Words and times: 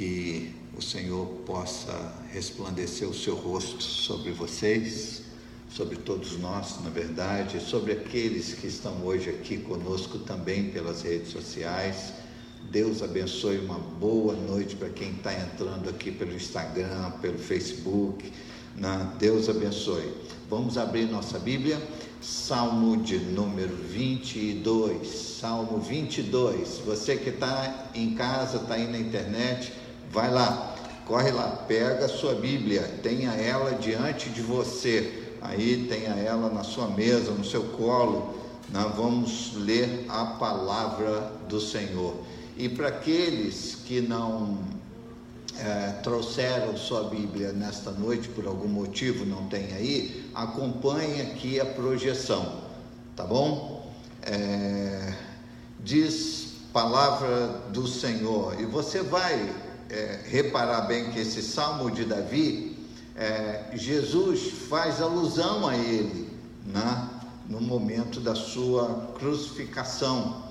que 0.00 0.50
o 0.78 0.80
Senhor 0.80 1.26
possa 1.44 2.14
resplandecer 2.32 3.06
o 3.06 3.12
seu 3.12 3.34
rosto 3.34 3.82
sobre 3.82 4.32
vocês, 4.32 5.24
sobre 5.68 5.96
todos 5.96 6.38
nós, 6.38 6.82
na 6.82 6.88
verdade, 6.88 7.60
sobre 7.60 7.92
aqueles 7.92 8.54
que 8.54 8.66
estão 8.66 9.04
hoje 9.04 9.28
aqui 9.28 9.58
conosco 9.58 10.20
também 10.20 10.70
pelas 10.70 11.02
redes 11.02 11.30
sociais. 11.30 12.14
Deus 12.70 13.02
abençoe 13.02 13.58
uma 13.58 13.78
boa 13.78 14.32
noite 14.32 14.74
para 14.74 14.88
quem 14.88 15.10
está 15.10 15.34
entrando 15.34 15.90
aqui 15.90 16.10
pelo 16.10 16.32
Instagram, 16.34 17.10
pelo 17.20 17.38
Facebook. 17.38 18.32
Né? 18.78 19.12
Deus 19.18 19.50
abençoe. 19.50 20.14
Vamos 20.48 20.78
abrir 20.78 21.10
nossa 21.10 21.38
Bíblia. 21.38 21.78
Salmo 22.22 22.96
de 23.02 23.18
número 23.18 23.76
22. 23.76 25.06
Salmo 25.40 25.78
22. 25.78 26.78
Você 26.86 27.16
que 27.16 27.28
está 27.28 27.90
em 27.94 28.14
casa, 28.14 28.58
está 28.58 28.74
aí 28.74 28.86
na 28.86 28.98
internet, 28.98 29.72
vai 30.10 30.30
lá, 30.30 30.74
corre 31.06 31.30
lá, 31.30 31.64
pega 31.66 32.06
a 32.06 32.08
sua 32.08 32.34
Bíblia, 32.34 32.82
tenha 33.02 33.32
ela 33.32 33.72
diante 33.72 34.28
de 34.30 34.42
você. 34.42 35.28
Aí 35.40 35.86
tenha 35.88 36.14
ela 36.14 36.50
na 36.50 36.62
sua 36.62 36.88
mesa, 36.88 37.30
no 37.30 37.44
seu 37.44 37.62
colo. 37.64 38.34
Nós 38.70 38.94
vamos 38.94 39.54
ler 39.56 40.06
a 40.08 40.24
palavra 40.24 41.32
do 41.48 41.60
Senhor. 41.60 42.14
E 42.56 42.68
para 42.68 42.88
aqueles 42.88 43.78
que 43.86 44.00
não 44.00 44.58
é, 45.58 45.92
trouxeram 46.02 46.76
sua 46.76 47.04
Bíblia 47.04 47.52
nesta 47.52 47.90
noite, 47.90 48.28
por 48.28 48.46
algum 48.46 48.68
motivo 48.68 49.24
não 49.24 49.46
tem 49.46 49.72
aí, 49.74 50.30
acompanhe 50.34 51.22
aqui 51.22 51.58
a 51.58 51.64
projeção, 51.64 52.60
tá 53.16 53.24
bom? 53.24 53.90
É, 54.22 55.14
diz 55.80 56.50
palavra 56.72 57.48
do 57.70 57.86
Senhor, 57.88 58.60
e 58.60 58.64
você 58.64 59.02
vai 59.02 59.69
é, 59.90 60.20
reparar 60.24 60.82
bem 60.82 61.10
que 61.10 61.18
esse 61.18 61.42
salmo 61.42 61.90
de 61.90 62.04
Davi, 62.04 62.78
é, 63.16 63.70
Jesus 63.74 64.52
faz 64.68 65.02
alusão 65.02 65.66
a 65.66 65.76
ele 65.76 66.28
né, 66.64 67.08
no 67.48 67.60
momento 67.60 68.20
da 68.20 68.34
sua 68.34 69.12
crucificação. 69.18 70.44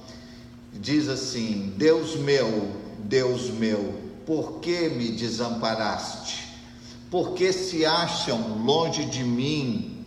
Diz 0.74 1.08
assim: 1.08 1.74
Deus 1.78 2.16
meu, 2.16 2.76
Deus 3.00 3.50
meu, 3.50 3.96
por 4.26 4.60
que 4.60 4.90
me 4.90 5.12
desamparaste? 5.12 6.50
Por 7.10 7.34
que 7.34 7.52
se 7.52 7.86
acham 7.86 8.64
longe 8.64 9.06
de 9.06 9.24
mim 9.24 10.06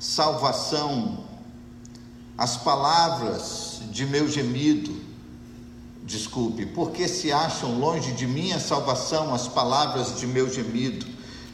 salvação, 0.00 1.24
as 2.36 2.56
palavras 2.56 3.82
de 3.92 4.06
meu 4.06 4.26
gemido? 4.26 4.99
Desculpe, 6.10 6.66
porque 6.66 7.06
se 7.06 7.30
acham 7.30 7.78
longe 7.78 8.12
de 8.12 8.26
mim 8.26 8.52
a 8.52 8.58
salvação, 8.58 9.32
as 9.32 9.46
palavras 9.46 10.18
de 10.18 10.26
meu 10.26 10.52
gemido? 10.52 11.06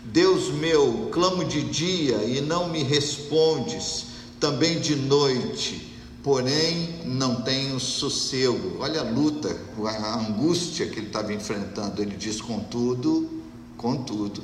Deus 0.04 0.48
meu, 0.48 1.10
clamo 1.12 1.44
de 1.44 1.62
dia 1.62 2.16
e 2.24 2.40
não 2.40 2.68
me 2.68 2.82
respondes, 2.82 4.06
também 4.40 4.80
de 4.80 4.96
noite 4.96 5.96
porém 6.26 7.02
não 7.04 7.42
tenho 7.42 7.78
sossego. 7.78 8.78
Olha 8.80 9.00
a 9.00 9.04
luta, 9.04 9.56
a 9.86 10.18
angústia 10.18 10.88
que 10.88 10.98
ele 10.98 11.06
estava 11.06 11.32
enfrentando. 11.32 12.02
Ele 12.02 12.16
diz: 12.16 12.40
contudo, 12.40 13.30
contudo, 13.76 14.42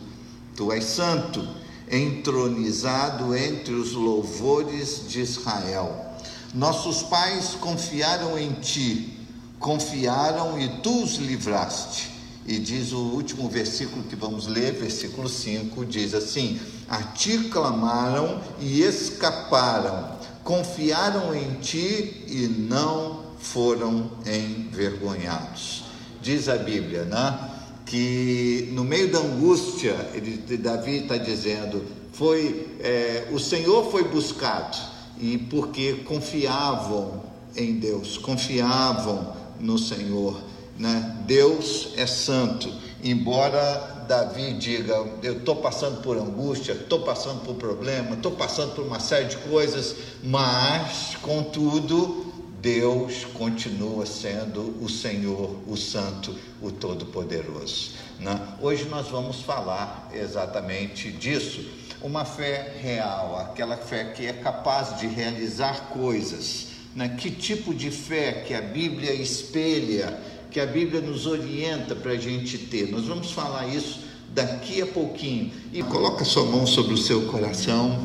tu 0.57 0.71
és 0.71 0.85
santo, 0.85 1.45
entronizado 1.91 3.35
entre 3.35 3.75
os 3.75 3.95
louvores 3.95 5.09
de 5.09 5.23
Israel. 5.23 6.07
Nossos 6.55 7.03
pais 7.03 7.57
confiaram 7.61 8.39
em 8.39 8.53
ti, 8.53 9.22
confiaram 9.63 10.61
e 10.61 10.69
tu 10.83 11.03
os 11.03 11.15
livraste. 11.15 12.11
E 12.47 12.59
diz 12.59 12.93
o 12.93 12.99
último 12.99 13.49
versículo 13.49 14.03
que 14.03 14.17
vamos 14.17 14.47
ler, 14.47 14.73
versículo 14.73 15.29
5, 15.29 15.87
diz 15.87 16.13
assim: 16.13 16.61
A 16.89 17.03
ti 17.03 17.49
clamaram 17.49 18.43
e 18.61 18.83
escaparam 18.83 20.21
confiaram 20.45 21.35
em 21.35 21.55
ti 21.61 22.25
e 22.29 22.49
não 22.49 23.23
foram 23.39 24.11
envergonhados. 24.27 25.85
Diz 26.21 26.49
a 26.49 26.57
Bíblia, 26.57 27.05
né? 27.05 27.51
Que 27.87 28.71
no 28.73 28.85
meio 28.85 29.11
da 29.11 29.19
angústia, 29.19 29.95
ele, 30.15 30.57
Davi 30.57 30.99
está 30.99 31.17
dizendo, 31.17 31.85
foi 32.13 32.77
é, 32.81 33.29
o 33.33 33.39
Senhor 33.39 33.91
foi 33.91 34.05
buscado 34.05 34.79
e 35.19 35.39
porque 35.39 35.95
confiavam 36.05 37.23
em 37.57 37.75
Deus, 37.75 38.17
confiavam 38.17 39.42
no 39.63 39.79
Senhor, 39.79 40.43
né? 40.79 41.17
Deus 41.27 41.91
é 41.97 42.07
santo, 42.07 42.71
embora 43.03 44.05
Davi 44.07 44.53
diga: 44.55 44.95
Eu 45.23 45.39
estou 45.39 45.57
passando 45.57 46.03
por 46.03 46.19
angústia, 46.19 46.73
estou 46.73 47.01
passando 47.01 47.43
por 47.45 47.55
problema, 47.55 48.17
estou 48.17 48.33
passando 48.33 48.75
por 48.75 48.85
uma 48.85 49.01
série 49.01 49.29
de 49.29 49.37
coisas, 49.39 49.95
mas, 50.23 51.17
contudo, 51.23 52.33
Deus 52.61 53.25
continua 53.25 54.07
sendo 54.07 54.77
o 54.81 54.89
Senhor, 54.89 55.57
o 55.67 55.77
Santo, 55.77 56.37
o 56.61 56.71
Todo-Poderoso. 56.71 57.93
Né? 58.21 58.39
Hoje 58.61 58.85
nós 58.85 59.09
vamos 59.09 59.41
falar 59.43 60.09
exatamente 60.13 61.11
disso. 61.11 61.69
Uma 62.01 62.25
fé 62.25 62.77
real, 62.81 63.37
aquela 63.39 63.77
fé 63.77 64.13
que 64.13 64.27
é 64.27 64.33
capaz 64.33 64.99
de 64.99 65.07
realizar 65.07 65.89
coisas. 65.89 66.69
Né? 66.95 67.17
Que 67.19 67.31
tipo 67.31 67.75
de 67.75 67.91
fé 67.91 68.45
que 68.47 68.55
a 68.55 68.61
Bíblia 68.61 69.13
espelha 69.13 70.19
que 70.53 70.61
a 70.61 70.67
Bíblia 70.67 71.01
nos 71.01 71.27
orienta 71.27 71.97
para 71.97 72.13
a 72.13 72.17
gente 72.17 72.59
ter. 72.59 72.91
Nós 72.91 73.07
vamos 73.07 73.33
falar 73.33 73.67
isso 73.69 74.01
daqui 74.35 74.83
a 74.83 74.87
pouquinho. 74.87 75.51
E 75.73 75.83
coloca 75.83 76.25
sua 76.27 76.45
mão 76.45 76.67
sobre 76.67 76.93
o 76.93 76.99
seu 76.99 77.23
coração, 77.23 77.99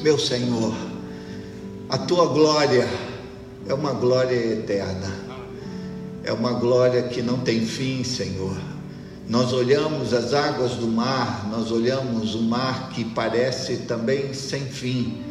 meu 0.00 0.16
Senhor. 0.16 0.72
A 1.88 1.98
tua 1.98 2.26
glória 2.26 2.88
é 3.66 3.74
uma 3.74 3.92
glória 3.92 4.36
eterna. 4.36 5.12
É 6.22 6.32
uma 6.32 6.52
glória 6.52 7.02
que 7.02 7.20
não 7.20 7.40
tem 7.40 7.66
fim, 7.66 8.04
Senhor. 8.04 8.56
Nós 9.28 9.52
olhamos 9.52 10.14
as 10.14 10.32
águas 10.32 10.72
do 10.72 10.86
mar, 10.86 11.48
nós 11.50 11.72
olhamos 11.72 12.34
o 12.34 12.42
mar 12.42 12.90
que 12.90 13.04
parece 13.04 13.78
também 13.78 14.32
sem 14.32 14.66
fim, 14.66 15.22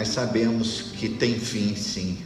mas 0.00 0.08
sabemos 0.08 0.84
que 0.98 1.10
tem 1.10 1.38
fim, 1.38 1.76
sim. 1.76 2.16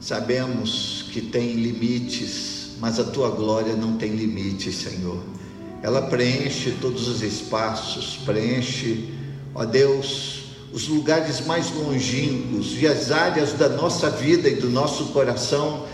Sabemos 0.00 1.04
que 1.12 1.20
tem 1.20 1.52
limites, 1.52 2.70
mas 2.80 2.98
a 2.98 3.04
tua 3.04 3.30
glória 3.30 3.76
não 3.76 3.96
tem 3.96 4.16
limites, 4.16 4.74
Senhor. 4.74 5.22
Ela 5.80 6.02
preenche 6.02 6.76
todos 6.80 7.06
os 7.06 7.22
espaços, 7.22 8.18
preenche, 8.24 9.10
ó 9.54 9.64
Deus, 9.64 10.46
os 10.72 10.88
lugares 10.88 11.46
mais 11.46 11.70
longínquos 11.70 12.82
e 12.82 12.88
as 12.88 13.12
áreas 13.12 13.52
da 13.52 13.68
nossa 13.68 14.10
vida 14.10 14.48
e 14.48 14.56
do 14.56 14.68
nosso 14.68 15.12
coração 15.12 15.86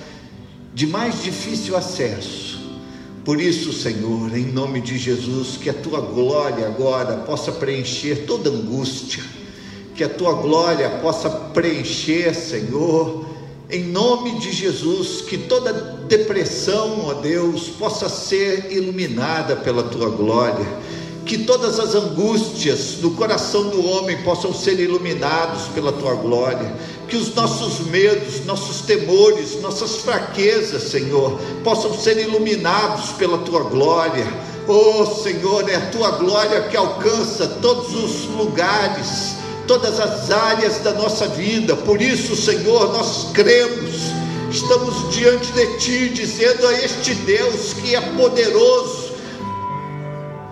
de 0.72 0.87
mais 0.87 1.22
difícil 1.22 1.76
acesso. 1.76 2.58
Por 3.26 3.38
isso, 3.38 3.75
Senhor, 3.75 4.34
em 4.34 4.47
nome 4.47 4.81
de 4.81 4.97
Jesus, 4.97 5.58
que 5.58 5.69
a 5.69 5.75
tua 5.75 6.00
glória 6.00 6.66
agora 6.66 7.19
possa 7.19 7.52
preencher 7.52 8.25
toda 8.25 8.48
angústia, 8.48 9.22
que 9.95 10.05
a 10.05 10.09
tua 10.09 10.33
glória 10.34 10.89
possa 11.03 11.28
preencher, 11.28 12.34
Senhor, 12.34 13.25
em 13.73 13.84
nome 13.84 14.41
de 14.41 14.51
Jesus, 14.51 15.23
que 15.23 15.39
toda 15.39 15.73
depressão, 16.09 17.06
ó 17.06 17.15
Deus, 17.15 17.69
possa 17.69 18.09
ser 18.09 18.73
iluminada 18.73 19.55
pela 19.55 19.84
tua 19.84 20.11
glória, 20.11 20.67
que 21.25 21.39
todas 21.39 21.79
as 21.79 21.95
angústias 21.95 22.97
do 23.00 23.12
coração 23.12 23.69
do 23.69 23.87
homem 23.87 24.21
possam 24.25 24.53
ser 24.53 24.81
iluminados 24.81 25.69
pela 25.69 25.93
tua 25.93 26.15
glória, 26.15 26.75
que 27.06 27.17
os 27.17 27.33
nossos 27.34 27.87
medos, 27.87 28.45
nossos 28.45 28.81
temores, 28.81 29.61
nossas 29.61 29.99
fraquezas, 29.99 30.83
Senhor, 30.84 31.39
possam 31.62 31.97
ser 31.97 32.19
iluminados 32.19 33.11
pela 33.11 33.39
tua 33.39 33.62
glória. 33.64 34.26
Oh 34.67 35.06
Senhor, 35.06 35.69
é 35.69 35.76
a 35.76 35.91
tua 35.91 36.11
glória 36.12 36.62
que 36.62 36.76
alcança 36.76 37.47
todos 37.61 37.94
os 37.94 38.25
lugares 38.35 39.39
todas 39.70 40.00
as 40.00 40.32
áreas 40.32 40.78
da 40.78 40.93
nossa 40.93 41.28
vida. 41.28 41.76
Por 41.76 42.02
isso, 42.02 42.34
Senhor, 42.34 42.93
nós 42.93 43.31
cremos, 43.32 44.11
estamos 44.50 45.14
diante 45.14 45.52
de 45.52 45.78
Ti, 45.78 46.08
dizendo 46.08 46.67
a 46.67 46.72
este 46.72 47.14
Deus 47.14 47.72
que 47.75 47.94
é 47.94 48.00
poderoso, 48.00 49.12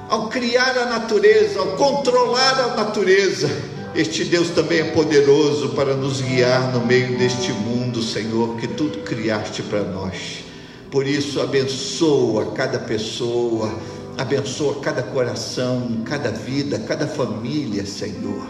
ao 0.08 0.28
criar 0.28 0.78
a 0.78 0.86
natureza, 0.86 1.58
ao 1.58 1.66
controlar 1.72 2.60
a 2.60 2.76
natureza, 2.76 3.50
este 3.92 4.22
Deus 4.22 4.50
também 4.50 4.78
é 4.78 4.84
poderoso 4.84 5.70
para 5.70 5.96
nos 5.96 6.20
guiar 6.20 6.72
no 6.72 6.86
meio 6.86 7.18
deste 7.18 7.50
mundo, 7.50 8.00
Senhor, 8.00 8.54
que 8.58 8.68
tudo 8.68 8.98
criaste 8.98 9.64
para 9.64 9.82
nós. 9.82 10.44
Por 10.92 11.04
isso, 11.04 11.40
abençoa 11.40 12.52
cada 12.52 12.78
pessoa, 12.78 13.74
abençoa 14.16 14.76
cada 14.76 15.02
coração, 15.02 16.02
cada 16.04 16.30
vida, 16.30 16.78
cada 16.86 17.08
família, 17.08 17.84
Senhor 17.84 18.46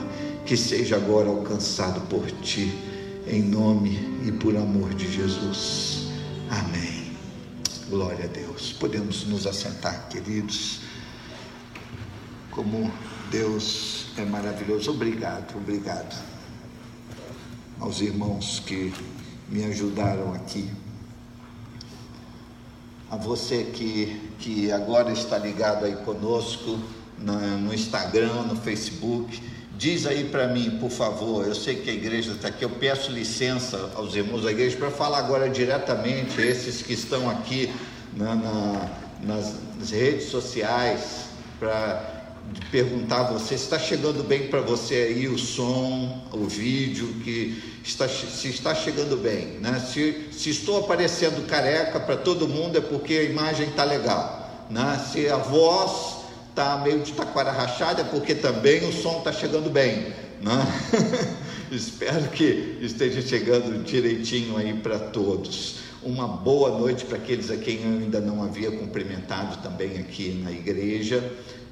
que 0.48 0.56
seja 0.56 0.96
agora 0.96 1.28
alcançado 1.28 2.00
por 2.08 2.24
ti, 2.40 2.72
em 3.26 3.42
nome 3.42 3.98
e 4.26 4.32
por 4.32 4.56
amor 4.56 4.94
de 4.94 5.06
Jesus. 5.12 6.08
Amém. 6.48 7.12
Glória 7.90 8.24
a 8.24 8.28
Deus. 8.28 8.72
Podemos 8.72 9.26
nos 9.26 9.46
assentar, 9.46 10.08
queridos. 10.08 10.80
Como 12.50 12.90
Deus 13.30 14.06
é 14.16 14.24
maravilhoso. 14.24 14.90
Obrigado, 14.90 15.54
obrigado 15.54 16.16
aos 17.78 18.00
irmãos 18.00 18.62
que 18.66 18.90
me 19.50 19.62
ajudaram 19.64 20.32
aqui. 20.32 20.66
A 23.10 23.16
você 23.16 23.64
que, 23.64 24.18
que 24.38 24.72
agora 24.72 25.12
está 25.12 25.36
ligado 25.36 25.84
aí 25.84 25.96
conosco 26.06 26.78
na, 27.18 27.36
no 27.58 27.74
Instagram, 27.74 28.44
no 28.44 28.56
Facebook. 28.56 29.57
Diz 29.78 30.06
aí 30.06 30.24
para 30.24 30.48
mim, 30.48 30.76
por 30.80 30.90
favor, 30.90 31.46
eu 31.46 31.54
sei 31.54 31.76
que 31.76 31.88
a 31.88 31.92
igreja 31.92 32.32
está 32.32 32.48
aqui, 32.48 32.64
eu 32.64 32.70
peço 32.70 33.12
licença 33.12 33.92
aos 33.94 34.12
irmãos 34.16 34.42
da 34.42 34.50
igreja 34.50 34.76
para 34.76 34.90
falar 34.90 35.18
agora 35.18 35.48
diretamente, 35.48 36.40
esses 36.40 36.82
que 36.82 36.94
estão 36.94 37.30
aqui 37.30 37.72
na, 38.12 38.34
na, 38.34 38.90
nas, 39.22 39.54
redes 39.92 40.30
sociais, 40.30 41.26
para 41.60 42.32
perguntar 42.72 43.20
a 43.20 43.32
você 43.34 43.56
se 43.56 43.62
está 43.62 43.78
chegando 43.78 44.24
bem 44.24 44.48
para 44.48 44.60
você 44.60 44.94
aí 45.16 45.28
o 45.28 45.38
som, 45.38 46.26
o 46.32 46.48
vídeo, 46.48 47.14
que 47.22 47.62
está, 47.84 48.08
se 48.08 48.48
está 48.48 48.74
chegando 48.74 49.16
bem. 49.16 49.60
Né? 49.60 49.78
Se, 49.78 50.26
se 50.32 50.50
estou 50.50 50.80
aparecendo 50.80 51.46
careca 51.46 52.00
para 52.00 52.16
todo 52.16 52.48
mundo 52.48 52.78
é 52.78 52.80
porque 52.80 53.14
a 53.14 53.22
imagem 53.22 53.68
está 53.68 53.84
legal. 53.84 54.66
Né? 54.68 55.06
Se 55.12 55.28
a 55.28 55.36
voz 55.36 56.17
está 56.58 56.76
meio 56.78 56.98
de 56.98 57.12
taquara 57.12 57.52
rachada 57.52 58.04
porque 58.04 58.34
também 58.34 58.84
o 58.84 58.92
som 58.92 59.18
está 59.18 59.32
chegando 59.32 59.70
bem. 59.70 60.12
Né? 60.40 60.66
Espero 61.70 62.28
que 62.30 62.78
esteja 62.80 63.22
chegando 63.22 63.84
direitinho 63.84 64.56
aí 64.56 64.74
para 64.74 64.98
todos. 64.98 65.76
Uma 66.02 66.26
boa 66.26 66.76
noite 66.76 67.04
para 67.04 67.16
aqueles 67.16 67.48
a 67.48 67.56
quem 67.56 67.80
eu 67.82 67.98
ainda 68.00 68.20
não 68.20 68.42
havia 68.42 68.72
cumprimentado 68.72 69.58
também 69.58 69.98
aqui 69.98 70.40
na 70.42 70.50
igreja. 70.50 71.22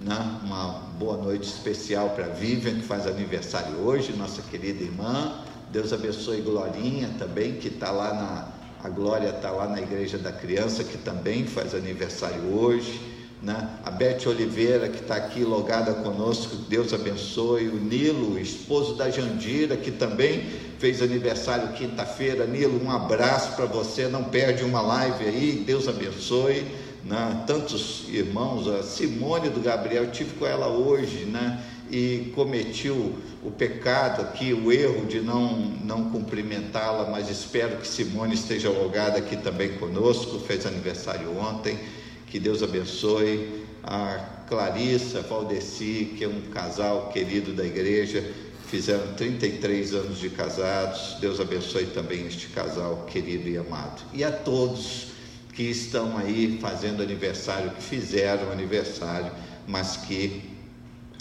Né? 0.00 0.16
Uma 0.44 0.82
boa 0.98 1.16
noite 1.16 1.48
especial 1.48 2.10
para 2.10 2.26
Vivian, 2.28 2.76
que 2.76 2.82
faz 2.82 3.08
aniversário 3.08 3.78
hoje, 3.78 4.12
nossa 4.12 4.40
querida 4.42 4.84
irmã. 4.84 5.40
Deus 5.72 5.92
abençoe 5.92 6.42
Glorinha 6.42 7.10
também, 7.18 7.54
que 7.54 7.68
está 7.68 7.90
lá 7.90 8.14
na. 8.14 8.56
A 8.84 8.88
Glória 8.88 9.30
está 9.30 9.50
lá 9.50 9.66
na 9.66 9.80
Igreja 9.80 10.16
da 10.16 10.30
Criança, 10.30 10.84
que 10.84 10.96
também 10.98 11.44
faz 11.44 11.74
aniversário 11.74 12.54
hoje. 12.54 13.15
Né? 13.42 13.68
A 13.84 13.90
Beth 13.90 14.26
Oliveira, 14.26 14.88
que 14.88 15.00
está 15.00 15.16
aqui 15.16 15.44
logada 15.44 15.94
conosco, 15.94 16.56
Deus 16.68 16.92
abençoe. 16.92 17.68
O 17.68 17.76
Nilo, 17.76 18.38
esposo 18.38 18.94
da 18.94 19.10
Jandira, 19.10 19.76
que 19.76 19.90
também 19.90 20.46
fez 20.78 21.02
aniversário 21.02 21.72
quinta-feira. 21.74 22.46
Nilo, 22.46 22.82
um 22.82 22.90
abraço 22.90 23.54
para 23.56 23.66
você, 23.66 24.08
não 24.08 24.24
perde 24.24 24.64
uma 24.64 24.80
live 24.80 25.24
aí, 25.24 25.64
Deus 25.66 25.86
abençoe 25.88 26.64
né? 27.06 27.44
tantos 27.46 28.04
irmãos, 28.08 28.66
a 28.66 28.82
Simone 28.82 29.48
do 29.48 29.60
Gabriel, 29.60 30.04
eu 30.04 30.10
tive 30.10 30.34
com 30.34 30.46
ela 30.46 30.66
hoje, 30.66 31.24
né? 31.24 31.62
e 31.88 32.32
cometi 32.34 32.90
o, 32.90 33.14
o, 33.44 33.50
pecado 33.52 34.22
aqui, 34.22 34.52
o 34.52 34.72
erro 34.72 35.06
de 35.06 35.20
não, 35.20 35.56
não 35.84 36.10
cumprimentá-la, 36.10 37.08
mas 37.08 37.30
espero 37.30 37.76
que 37.76 37.86
Simone 37.86 38.34
esteja 38.34 38.68
logada 38.68 39.18
aqui 39.18 39.36
também 39.36 39.74
conosco, 39.74 40.40
fez 40.40 40.66
aniversário 40.66 41.38
ontem, 41.38 41.78
que 42.26 42.38
Deus 42.38 42.62
abençoe. 42.62 43.64
A 43.82 44.44
Clarissa, 44.48 45.22
Valdeci, 45.22 46.14
que 46.16 46.24
é 46.24 46.28
um 46.28 46.40
casal 46.52 47.10
querido 47.12 47.52
da 47.52 47.64
igreja, 47.64 48.24
fizeram 48.66 49.14
33 49.14 49.94
anos 49.94 50.18
de 50.18 50.30
casados, 50.30 51.16
Deus 51.20 51.40
abençoe 51.40 51.86
também 51.86 52.26
este 52.26 52.48
casal 52.48 53.06
querido 53.06 53.48
e 53.48 53.56
amado. 53.56 54.02
E 54.12 54.24
a 54.24 54.32
todos 54.32 55.08
que 55.54 55.62
estão 55.62 56.18
aí 56.18 56.58
fazendo 56.60 57.02
aniversário, 57.02 57.70
que 57.70 57.82
fizeram 57.82 58.52
aniversário, 58.52 59.32
mas 59.66 59.96
que 59.96 60.42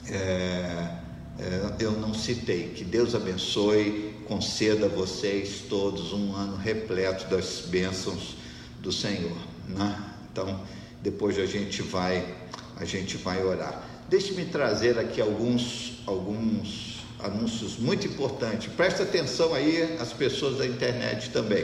é, 0.07 0.89
é, 1.39 1.75
eu 1.79 1.91
não 1.93 2.13
citei. 2.13 2.69
Que 2.69 2.83
Deus 2.83 3.15
abençoe, 3.15 4.13
conceda 4.27 4.87
a 4.87 4.89
vocês 4.89 5.63
todos 5.69 6.11
um 6.13 6.35
ano 6.35 6.57
repleto 6.57 7.29
das 7.29 7.61
bênçãos 7.67 8.35
do 8.81 8.91
Senhor. 8.91 9.37
Né? 9.67 10.03
Então, 10.31 10.61
depois 11.05 11.37
a 11.37 11.45
gente 11.45 11.83
vai, 11.83 12.25
a 12.77 12.83
gente 12.83 13.15
vai 13.17 13.43
orar. 13.43 13.83
Deixe-me 14.09 14.43
trazer 14.45 14.97
aqui 14.97 15.21
alguns, 15.21 16.01
alguns 16.07 17.05
anúncios 17.19 17.77
muito 17.77 18.07
importantes. 18.07 18.73
Presta 18.73 19.03
atenção 19.03 19.53
aí 19.53 19.97
as 19.99 20.11
pessoas 20.11 20.57
da 20.57 20.65
internet 20.65 21.29
também. 21.29 21.63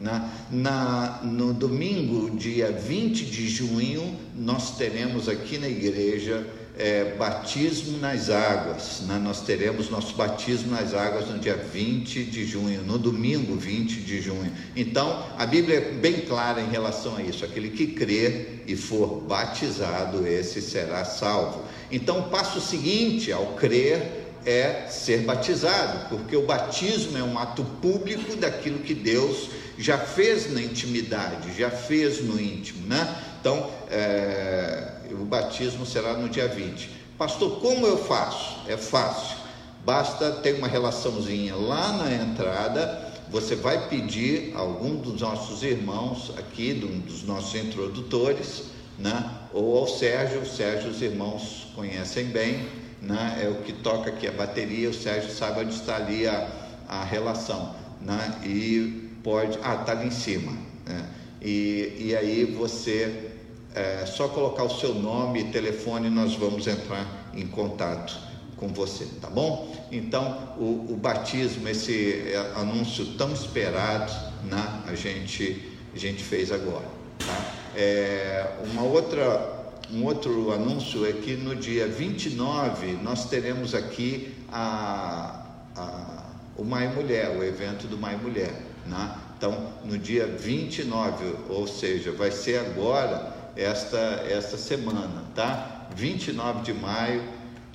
Na, 0.00 0.28
na, 0.50 1.20
no 1.22 1.54
domingo, 1.54 2.36
dia 2.36 2.72
20 2.72 3.26
de 3.26 3.48
junho, 3.48 4.18
nós 4.34 4.76
teremos 4.76 5.28
aqui 5.28 5.56
na 5.56 5.68
igreja 5.68 6.44
é, 6.78 7.14
batismo 7.16 7.98
nas 7.98 8.30
águas. 8.30 9.02
Né? 9.06 9.18
Nós 9.22 9.40
teremos 9.42 9.90
nosso 9.90 10.14
batismo 10.14 10.70
nas 10.70 10.94
águas 10.94 11.28
no 11.28 11.38
dia 11.38 11.56
20 11.56 12.24
de 12.24 12.46
junho, 12.46 12.82
no 12.82 12.98
domingo 12.98 13.56
20 13.56 14.00
de 14.00 14.20
junho. 14.20 14.52
Então, 14.74 15.26
a 15.36 15.46
Bíblia 15.46 15.76
é 15.76 15.92
bem 15.92 16.20
clara 16.20 16.60
em 16.60 16.70
relação 16.70 17.16
a 17.16 17.22
isso: 17.22 17.44
aquele 17.44 17.70
que 17.70 17.88
crer 17.88 18.64
e 18.66 18.76
for 18.76 19.20
batizado, 19.20 20.26
esse 20.26 20.60
será 20.62 21.04
salvo. 21.04 21.64
Então, 21.90 22.20
o 22.20 22.22
passo 22.30 22.60
seguinte 22.60 23.32
ao 23.32 23.54
crer 23.54 24.20
é 24.46 24.86
ser 24.88 25.18
batizado, 25.22 26.08
porque 26.08 26.34
o 26.36 26.46
batismo 26.46 27.18
é 27.18 27.22
um 27.22 27.38
ato 27.38 27.62
público 27.82 28.36
daquilo 28.36 28.78
que 28.78 28.94
Deus 28.94 29.50
já 29.76 29.98
fez 29.98 30.52
na 30.52 30.62
intimidade, 30.62 31.56
já 31.56 31.70
fez 31.70 32.22
no 32.22 32.40
íntimo, 32.40 32.86
né? 32.86 33.16
Então, 33.40 33.70
é, 33.90 34.99
o 35.14 35.24
batismo 35.24 35.84
será 35.84 36.14
no 36.14 36.28
dia 36.28 36.48
20. 36.48 36.90
Pastor, 37.16 37.60
como 37.60 37.86
eu 37.86 37.98
faço? 37.98 38.58
É 38.66 38.76
fácil. 38.76 39.36
Basta 39.84 40.30
ter 40.32 40.54
uma 40.54 40.68
relaçãozinha 40.68 41.54
lá 41.54 41.92
na 41.92 42.12
entrada. 42.12 43.10
Você 43.30 43.54
vai 43.54 43.88
pedir 43.88 44.52
a 44.56 44.60
algum 44.60 44.96
dos 44.96 45.20
nossos 45.20 45.62
irmãos 45.62 46.32
aqui, 46.36 46.72
dos 46.72 47.22
nossos 47.24 47.54
introdutores, 47.54 48.64
né? 48.98 49.30
ou 49.52 49.78
ao 49.78 49.86
Sérgio. 49.86 50.40
O 50.40 50.46
Sérgio, 50.46 50.90
os 50.90 51.00
irmãos 51.00 51.68
conhecem 51.74 52.26
bem, 52.26 52.66
né? 53.00 53.40
é 53.42 53.48
o 53.48 53.62
que 53.62 53.72
toca 53.72 54.10
aqui 54.10 54.26
a 54.26 54.32
bateria. 54.32 54.90
O 54.90 54.94
Sérgio 54.94 55.30
sabe 55.30 55.60
onde 55.60 55.74
está 55.74 55.96
ali 55.96 56.26
a, 56.26 56.48
a 56.88 57.04
relação. 57.04 57.74
Né? 58.00 58.40
E 58.44 59.10
pode. 59.22 59.58
Ah, 59.62 59.76
está 59.76 59.92
ali 59.92 60.08
em 60.08 60.10
cima. 60.10 60.52
Né? 60.86 61.08
E, 61.40 61.96
e 61.98 62.16
aí 62.16 62.44
você 62.44 63.29
é 63.74 64.04
só 64.06 64.28
colocar 64.28 64.64
o 64.64 64.70
seu 64.70 64.94
nome 64.94 65.40
e 65.40 65.44
telefone 65.44 66.10
nós 66.10 66.34
vamos 66.34 66.66
entrar 66.66 67.30
em 67.34 67.46
contato 67.46 68.30
com 68.56 68.68
você, 68.68 69.06
tá 69.20 69.30
bom? 69.30 69.74
Então, 69.90 70.54
o, 70.58 70.92
o 70.92 70.96
batismo, 70.96 71.66
esse 71.68 72.30
é, 72.32 72.36
anúncio 72.56 73.14
tão 73.16 73.32
esperado, 73.32 74.12
né, 74.44 74.82
a, 74.86 74.94
gente, 74.94 75.72
a 75.94 75.98
gente 75.98 76.22
fez 76.22 76.52
agora. 76.52 76.86
Tá? 77.18 77.54
É, 77.74 78.56
uma 78.70 78.82
outra, 78.82 79.72
um 79.90 80.04
outro 80.04 80.52
anúncio 80.52 81.06
é 81.06 81.12
que 81.12 81.36
no 81.36 81.56
dia 81.56 81.88
29 81.88 82.98
nós 83.02 83.30
teremos 83.30 83.74
aqui 83.74 84.34
a, 84.52 85.46
a, 85.74 86.24
o 86.56 86.64
Mai 86.64 86.92
Mulher, 86.94 87.34
o 87.38 87.42
evento 87.42 87.86
do 87.86 87.96
Mai 87.96 88.16
Mulher. 88.16 88.52
Né? 88.86 89.14
Então, 89.38 89.72
no 89.84 89.96
dia 89.96 90.26
29, 90.26 91.34
ou 91.48 91.66
seja, 91.66 92.12
vai 92.12 92.30
ser 92.30 92.58
agora, 92.58 93.39
esta, 93.56 94.24
esta 94.28 94.56
semana, 94.56 95.24
tá? 95.34 95.88
29 95.94 96.62
de 96.62 96.72
maio, 96.72 97.22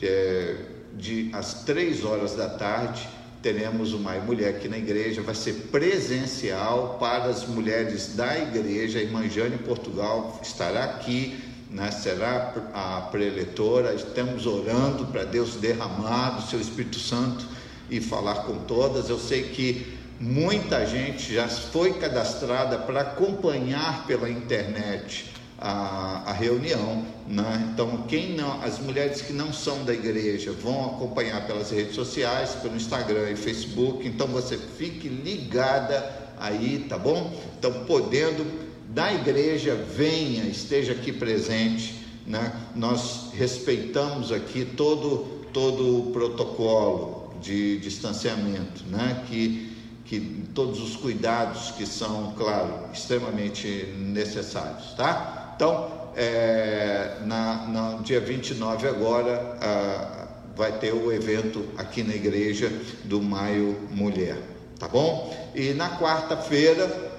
é, 0.02 0.56
de, 0.94 1.30
às 1.34 1.64
3 1.64 2.04
horas 2.04 2.36
da 2.36 2.50
tarde, 2.50 3.08
teremos 3.42 3.94
o 3.94 4.00
Maio 4.00 4.24
Mulher 4.24 4.50
aqui 4.50 4.68
na 4.68 4.78
igreja, 4.78 5.22
vai 5.22 5.36
ser 5.36 5.54
presencial 5.72 6.98
para 7.00 7.26
as 7.26 7.46
mulheres 7.46 8.16
da 8.16 8.38
igreja, 8.38 9.00
irmã 9.00 9.30
Jane 9.30 9.58
Portugal 9.58 10.40
estará 10.42 10.84
aqui, 10.86 11.44
né, 11.70 11.92
será 11.92 12.54
a 12.74 13.02
preletora, 13.12 13.94
estamos 13.94 14.48
orando 14.48 15.06
para 15.08 15.24
Deus 15.26 15.56
derramar 15.56 16.32
do 16.32 16.50
seu 16.50 16.60
Espírito 16.60 16.98
Santo 16.98 17.46
e 17.90 18.02
falar 18.02 18.46
com 18.46 18.56
todas, 18.60 19.10
eu 19.10 19.20
sei 19.20 19.44
que 19.44 19.96
muita 20.20 20.86
gente 20.88 21.34
já 21.34 21.48
foi 21.48 21.94
cadastrada 21.94 22.80
para 22.80 23.02
acompanhar 23.02 24.08
pela 24.08 24.30
internet 24.30 25.35
a, 25.58 26.24
a 26.28 26.34
reunião. 26.34 27.06
Né? 27.28 27.70
Então, 27.74 28.04
quem 28.08 28.36
não, 28.36 28.62
as 28.62 28.80
mulheres 28.80 29.22
que 29.22 29.34
não 29.34 29.52
são 29.52 29.84
da 29.84 29.94
igreja 29.94 30.52
vão 30.52 30.86
acompanhar 30.86 31.46
pelas 31.48 31.72
redes 31.72 31.96
sociais, 31.96 32.52
pelo 32.62 32.76
Instagram 32.76 33.32
e 33.32 33.36
Facebook. 33.36 34.08
Então, 34.08 34.28
você 34.28 34.58
fique 34.58 35.08
ligada 35.08 36.34
aí, 36.38 36.86
tá 36.88 36.98
bom? 36.98 37.34
Então, 37.58 37.86
podendo 37.86 38.46
da 38.90 39.14
igreja, 39.14 39.76
venha, 39.76 40.44
esteja 40.46 40.94
aqui 40.94 41.12
presente. 41.12 42.06
Né? 42.26 42.52
Nós 42.76 43.32
respeitamos 43.34 44.32
aqui 44.32 44.66
todo, 44.66 45.48
todo 45.52 46.00
o 46.00 46.12
protocolo 46.12 47.34
de 47.42 47.78
distanciamento, 47.80 48.84
né? 48.88 49.24
que 49.28 49.76
que 50.06 50.20
todos 50.54 50.80
os 50.80 50.96
cuidados 50.96 51.72
que 51.72 51.86
são, 51.86 52.34
claro, 52.38 52.92
extremamente 52.94 53.92
necessários, 53.98 54.94
tá? 54.94 55.45
Então, 55.56 55.90
é, 56.18 57.18
na, 57.26 57.66
no 57.66 58.04
dia 58.04 58.20
29 58.20 58.88
agora, 58.88 59.58
ah, 59.62 60.28
vai 60.56 60.74
ter 60.80 60.94
o 60.94 61.12
evento 61.12 61.66
aqui 61.78 62.04
na 62.04 62.14
igreja 62.14 62.72
do 63.06 63.22
Maio 63.22 63.78
Mulher, 63.90 64.38
tá 64.78 64.88
bom? 64.88 65.34
E 65.56 65.74
na 65.74 65.98
quarta-feira, 65.98 67.14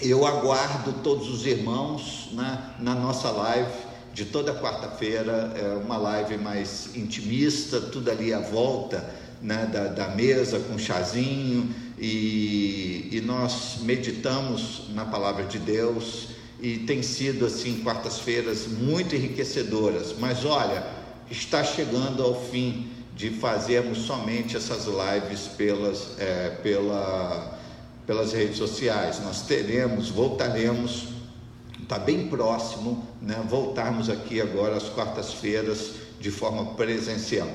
eu 0.00 0.24
aguardo 0.26 0.92
todos 1.04 1.28
os 1.28 1.44
irmãos 1.44 2.28
na, 2.32 2.74
na 2.78 2.94
nossa 2.94 3.30
live 3.30 3.72
de 4.14 4.26
toda 4.26 4.54
quarta-feira, 4.54 5.52
é 5.56 5.84
uma 5.84 5.96
live 5.96 6.36
mais 6.36 6.94
intimista, 6.94 7.80
tudo 7.80 8.10
ali 8.10 8.32
à 8.32 8.40
volta 8.40 9.08
né, 9.40 9.68
da, 9.72 9.88
da 9.88 10.08
mesa 10.08 10.60
com 10.60 10.78
chazinho, 10.78 11.74
e, 11.98 13.08
e 13.10 13.20
nós 13.20 13.78
meditamos 13.82 14.88
na 14.90 15.04
palavra 15.04 15.44
de 15.44 15.58
Deus, 15.58 16.28
e 16.62 16.78
tem 16.78 17.02
sido 17.02 17.44
assim 17.44 17.80
quartas-feiras 17.80 18.68
muito 18.68 19.16
enriquecedoras. 19.16 20.14
Mas 20.16 20.44
olha, 20.44 20.86
está 21.28 21.64
chegando 21.64 22.22
ao 22.22 22.40
fim 22.40 22.88
de 23.16 23.30
fazermos 23.30 23.98
somente 23.98 24.56
essas 24.56 24.86
lives 24.86 25.48
pelas, 25.48 26.16
é, 26.20 26.50
pela, 26.62 27.58
pelas 28.06 28.32
redes 28.32 28.58
sociais. 28.58 29.20
Nós 29.24 29.42
teremos, 29.42 30.08
voltaremos, 30.08 31.08
está 31.82 31.98
bem 31.98 32.28
próximo, 32.28 33.08
né, 33.20 33.44
voltarmos 33.48 34.08
aqui 34.08 34.40
agora 34.40 34.76
às 34.76 34.88
quartas-feiras 34.88 35.94
de 36.20 36.30
forma 36.30 36.74
presencial. 36.74 37.48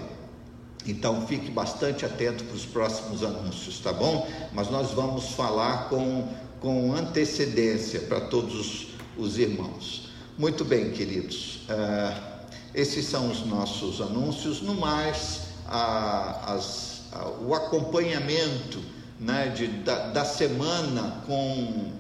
Então 0.86 1.26
fique 1.26 1.50
bastante 1.50 2.06
atento 2.06 2.44
para 2.44 2.56
os 2.56 2.66
próximos 2.66 3.24
anúncios, 3.24 3.80
tá 3.80 3.94
bom? 3.94 4.28
Mas 4.52 4.70
nós 4.70 4.92
vamos 4.92 5.30
falar 5.30 5.88
com, 5.88 6.28
com 6.60 6.94
antecedência 6.94 8.02
para 8.02 8.22
todos 8.22 8.56
os, 8.56 8.97
os 9.18 9.38
irmãos. 9.38 10.10
Muito 10.38 10.64
bem, 10.64 10.92
queridos. 10.92 11.62
Uh, 11.70 12.38
esses 12.74 13.06
são 13.06 13.32
os 13.32 13.46
nossos 13.46 14.02
anúncios. 14.02 14.62
No 14.62 14.76
mais, 14.76 15.48
a, 15.68 16.54
as, 16.54 17.02
a, 17.12 17.28
o 17.30 17.54
acompanhamento 17.54 18.80
né, 19.20 19.48
de, 19.56 19.68
da, 19.68 20.08
da 20.10 20.26
semana 20.26 21.24
com 21.26 21.92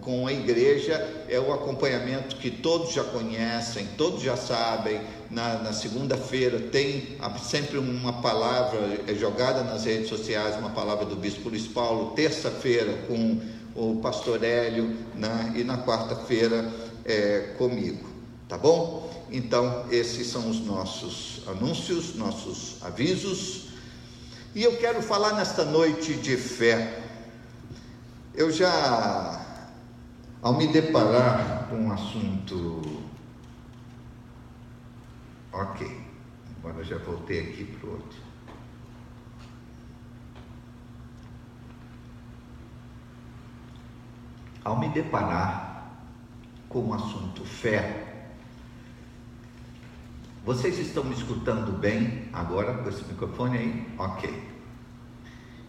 com 0.00 0.26
a 0.26 0.32
igreja 0.32 0.94
é 1.28 1.38
o 1.38 1.52
acompanhamento 1.52 2.36
que 2.36 2.50
todos 2.50 2.92
já 2.92 3.04
conhecem, 3.04 3.86
todos 3.96 4.22
já 4.22 4.36
sabem. 4.36 5.00
Na, 5.30 5.58
na 5.58 5.72
segunda-feira 5.72 6.58
tem 6.58 7.16
sempre 7.40 7.78
uma 7.78 8.14
palavra 8.14 8.80
é 9.06 9.14
jogada 9.14 9.62
nas 9.62 9.84
redes 9.84 10.08
sociais, 10.08 10.56
uma 10.56 10.70
palavra 10.70 11.04
do 11.04 11.14
Bispo 11.14 11.48
Luiz 11.48 11.66
Paulo. 11.66 12.12
Terça-feira 12.16 12.92
com 13.06 13.40
o 13.80 13.98
Pastor 14.02 14.44
Hélio 14.44 14.94
né? 15.14 15.54
e 15.56 15.64
na 15.64 15.78
quarta-feira 15.78 16.70
é, 17.02 17.54
comigo. 17.56 18.06
Tá 18.46 18.58
bom? 18.58 19.08
Então, 19.30 19.86
esses 19.90 20.26
são 20.26 20.50
os 20.50 20.60
nossos 20.60 21.42
anúncios, 21.48 22.14
nossos 22.14 22.76
avisos. 22.82 23.70
E 24.54 24.62
eu 24.62 24.76
quero 24.76 25.00
falar 25.00 25.34
nesta 25.34 25.64
noite 25.64 26.14
de 26.14 26.36
fé. 26.36 27.00
Eu 28.34 28.50
já 28.50 29.46
ao 30.42 30.54
me 30.58 30.66
deparar 30.66 31.68
com 31.70 31.76
um 31.76 31.92
assunto. 31.92 32.82
Ok, 35.52 36.00
agora 36.58 36.84
já 36.84 36.98
voltei 36.98 37.40
aqui 37.40 37.64
para 37.64 37.88
o 37.88 37.92
outro. 37.92 38.18
Ao 44.64 44.78
me 44.78 44.88
deparar 44.90 46.00
com 46.68 46.80
o 46.80 46.94
assunto 46.94 47.44
fé, 47.44 48.10
vocês 50.44 50.78
estão 50.78 51.04
me 51.04 51.14
escutando 51.14 51.78
bem 51.78 52.24
agora 52.32 52.74
com 52.74 52.88
esse 52.88 53.04
microfone 53.04 53.58
aí? 53.58 53.86
Ok. 53.98 54.50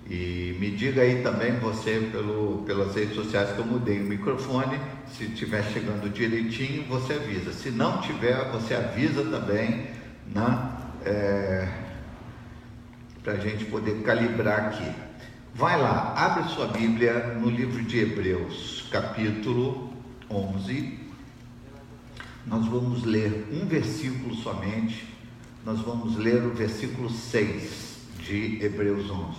E 0.09 0.57
me 0.59 0.71
diga 0.71 1.01
aí 1.01 1.21
também 1.21 1.57
você 1.59 2.09
pelo, 2.11 2.63
pelas 2.65 2.95
redes 2.95 3.15
sociais 3.15 3.51
que 3.51 3.59
eu 3.59 3.65
mudei 3.65 3.99
o 4.01 4.05
microfone. 4.05 4.79
Se 5.07 5.25
estiver 5.25 5.63
chegando 5.63 6.09
direitinho, 6.09 6.83
você 6.85 7.13
avisa. 7.13 7.53
Se 7.53 7.69
não 7.69 8.01
tiver, 8.01 8.49
você 8.51 8.73
avisa 8.73 9.23
também, 9.23 9.87
né? 10.33 10.71
É, 11.05 11.67
para 13.23 13.33
a 13.33 13.37
gente 13.37 13.65
poder 13.65 14.01
calibrar 14.03 14.67
aqui. 14.67 14.91
Vai 15.53 15.79
lá, 15.79 16.13
abre 16.15 16.49
sua 16.53 16.67
Bíblia 16.67 17.35
no 17.35 17.49
livro 17.49 17.83
de 17.83 17.99
Hebreus, 17.99 18.87
capítulo 18.89 19.93
11. 20.29 20.97
Nós 22.47 22.65
vamos 22.67 23.03
ler 23.03 23.49
um 23.51 23.65
versículo 23.65 24.33
somente. 24.35 25.05
Nós 25.65 25.81
vamos 25.81 26.15
ler 26.15 26.41
o 26.43 26.51
versículo 26.51 27.09
6 27.09 27.97
de 28.19 28.63
Hebreus 28.63 29.11
11. 29.11 29.37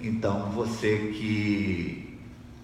Então, 0.00 0.50
você 0.52 1.12
que, 1.12 2.16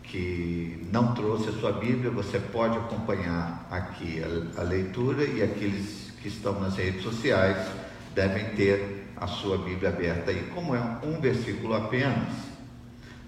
que 0.04 0.86
não 0.92 1.12
trouxe 1.12 1.48
a 1.48 1.52
sua 1.54 1.72
Bíblia, 1.72 2.12
você 2.12 2.38
pode 2.38 2.78
acompanhar 2.78 3.66
aqui 3.68 4.22
a, 4.22 4.60
a 4.60 4.62
leitura 4.62 5.24
e 5.24 5.42
aqueles 5.42 6.12
que 6.22 6.28
estão 6.28 6.60
nas 6.60 6.76
redes 6.76 7.02
sociais 7.02 7.66
devem 8.14 8.54
ter 8.54 8.99
a 9.20 9.26
sua 9.26 9.58
Bíblia 9.58 9.90
aberta 9.90 10.30
aí. 10.30 10.50
Como 10.54 10.74
é 10.74 10.80
um 11.04 11.20
versículo 11.20 11.74
apenas, 11.74 12.28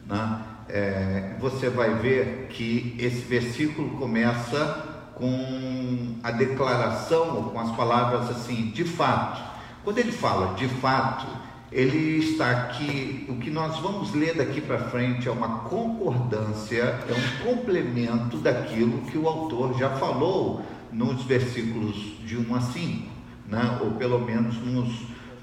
né, 0.06 0.40
é, 0.68 1.36
você 1.38 1.68
vai 1.68 1.94
ver 1.96 2.48
que 2.50 2.96
esse 2.98 3.20
versículo 3.20 3.90
começa 3.98 4.90
com 5.14 6.16
a 6.22 6.30
declaração 6.30 7.36
ou 7.36 7.50
com 7.50 7.60
as 7.60 7.70
palavras 7.76 8.30
assim, 8.30 8.70
de 8.70 8.84
fato. 8.84 9.42
Quando 9.84 9.98
ele 9.98 10.12
fala 10.12 10.54
de 10.54 10.66
fato, 10.66 11.26
ele 11.70 12.18
está 12.18 12.50
aqui, 12.50 13.26
o 13.28 13.36
que 13.36 13.50
nós 13.50 13.78
vamos 13.78 14.14
ler 14.14 14.34
daqui 14.34 14.60
para 14.60 14.78
frente 14.78 15.28
é 15.28 15.30
uma 15.30 15.60
concordância, 15.60 16.82
é 16.82 17.12
um 17.12 17.54
complemento 17.54 18.38
daquilo 18.38 19.02
que 19.02 19.18
o 19.18 19.26
autor 19.26 19.78
já 19.78 19.90
falou 19.90 20.64
nos 20.92 21.24
versículos 21.24 21.96
de 22.24 22.36
1 22.36 22.54
a 22.54 22.60
5, 22.60 23.08
né? 23.48 23.78
ou 23.80 23.92
pelo 23.92 24.20
menos 24.20 24.56
nos, 24.58 24.90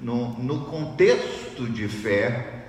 no, 0.02 0.38
no 0.40 0.66
contexto 0.66 1.66
de 1.68 1.88
fé, 1.88 2.60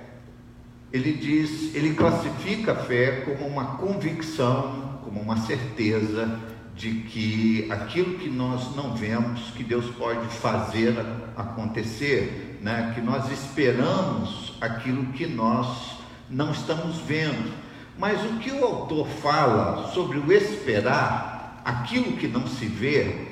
ele 0.91 1.13
diz, 1.13 1.73
ele 1.73 1.93
classifica 1.93 2.73
a 2.73 2.75
fé 2.75 3.21
como 3.21 3.47
uma 3.47 3.77
convicção, 3.77 4.99
como 5.03 5.21
uma 5.21 5.37
certeza 5.37 6.39
de 6.75 6.93
que 7.01 7.67
aquilo 7.71 8.17
que 8.17 8.29
nós 8.29 8.75
não 8.75 8.95
vemos, 8.95 9.51
que 9.51 9.63
Deus 9.63 9.85
pode 9.95 10.25
fazer 10.27 10.93
acontecer, 11.35 12.59
né, 12.61 12.91
que 12.93 13.01
nós 13.01 13.31
esperamos 13.31 14.53
aquilo 14.59 15.05
que 15.13 15.27
nós 15.27 15.97
não 16.29 16.51
estamos 16.51 16.97
vendo. 16.99 17.53
Mas 17.97 18.23
o 18.23 18.39
que 18.39 18.51
o 18.51 18.63
autor 18.63 19.07
fala 19.07 19.91
sobre 19.93 20.17
o 20.17 20.31
esperar, 20.31 21.61
aquilo 21.63 22.17
que 22.17 22.27
não 22.27 22.47
se 22.47 22.65
vê, 22.65 23.27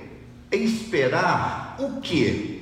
é 0.51 0.57
esperar 0.57 1.75
o 1.79 2.01
que? 2.01 2.58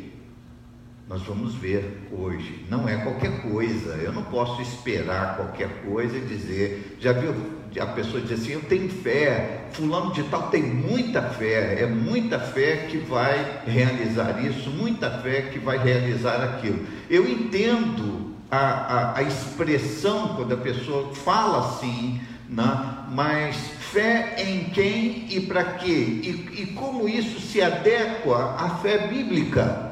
Nós 1.08 1.22
vamos 1.22 1.56
ver 1.56 2.06
hoje. 2.12 2.66
Não 2.70 2.88
é 2.88 2.98
qualquer 2.98 3.42
coisa. 3.42 3.94
Eu 3.96 4.12
não 4.12 4.24
posso 4.24 4.62
esperar 4.62 5.38
qualquer 5.38 5.70
coisa 5.86 6.18
e 6.18 6.22
dizer, 6.22 6.98
já 7.00 7.14
viu 7.14 7.34
a 7.80 7.86
pessoa 7.88 8.22
diz 8.22 8.40
assim: 8.40 8.54
Eu 8.54 8.62
tenho 8.62 8.90
fé, 8.90 9.66
Fulano 9.74 10.12
de 10.14 10.24
Tal 10.24 10.50
tem 10.50 10.64
muita 10.64 11.22
fé, 11.22 11.82
é 11.82 11.86
muita 11.86 12.40
fé 12.40 12.88
que 12.90 12.98
vai 12.98 13.62
realizar 13.66 14.44
isso, 14.44 14.70
muita 14.70 15.10
fé 15.20 15.44
que 15.44 15.60
vai 15.60 15.78
realizar 15.78 16.44
aquilo. 16.44 16.80
Eu 17.10 17.30
entendo 17.30 18.34
a, 18.50 18.58
a, 18.58 19.18
a 19.18 19.24
expressão 19.24 20.36
quando 20.36 20.54
a 20.54 20.58
pessoa 20.58 21.14
fala 21.14 21.68
assim, 21.68 22.20
né? 22.50 23.06
mas 23.12 23.56
fé 23.80 24.36
em 24.40 24.66
quem 24.72 25.28
e 25.30 25.42
para 25.42 25.64
quê? 25.64 26.22
E, 26.24 26.62
e 26.62 26.66
como 26.76 27.08
isso 27.08 27.40
se 27.40 27.62
adequa 27.62 28.56
à 28.58 28.70
fé 28.82 29.08
bíblica? 29.08 29.87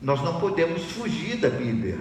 Nós 0.00 0.22
não 0.22 0.40
podemos 0.40 0.82
fugir 0.92 1.36
da 1.36 1.50
Bíblia, 1.50 1.98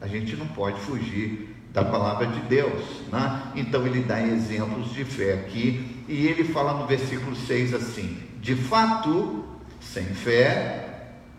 a 0.00 0.06
gente 0.06 0.36
não 0.36 0.46
pode 0.48 0.80
fugir 0.80 1.54
da 1.72 1.84
palavra 1.84 2.26
de 2.26 2.40
Deus. 2.40 2.82
Né? 3.10 3.42
Então 3.56 3.86
ele 3.86 4.02
dá 4.02 4.20
exemplos 4.22 4.92
de 4.92 5.04
fé 5.04 5.34
aqui, 5.34 6.04
e 6.08 6.26
ele 6.26 6.44
fala 6.44 6.74
no 6.74 6.86
versículo 6.86 7.34
6 7.34 7.74
assim: 7.74 8.18
de 8.40 8.54
fato, 8.54 9.44
sem 9.80 10.04
fé 10.04 10.84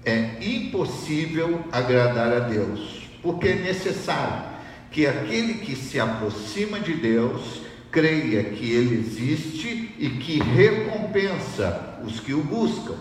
é 0.05 0.37
impossível 0.41 1.63
agradar 1.71 2.33
a 2.33 2.39
Deus, 2.39 3.07
porque 3.21 3.49
é 3.49 3.55
necessário 3.55 4.49
que 4.91 5.05
aquele 5.05 5.55
que 5.55 5.75
se 5.75 5.99
aproxima 5.99 6.79
de 6.79 6.93
Deus 6.93 7.61
creia 7.91 8.43
que 8.43 8.71
Ele 8.71 8.99
existe 8.99 9.95
e 9.97 10.09
que 10.09 10.39
recompensa 10.39 11.99
os 12.03 12.19
que 12.19 12.33
o 12.33 12.43
buscam. 12.43 12.95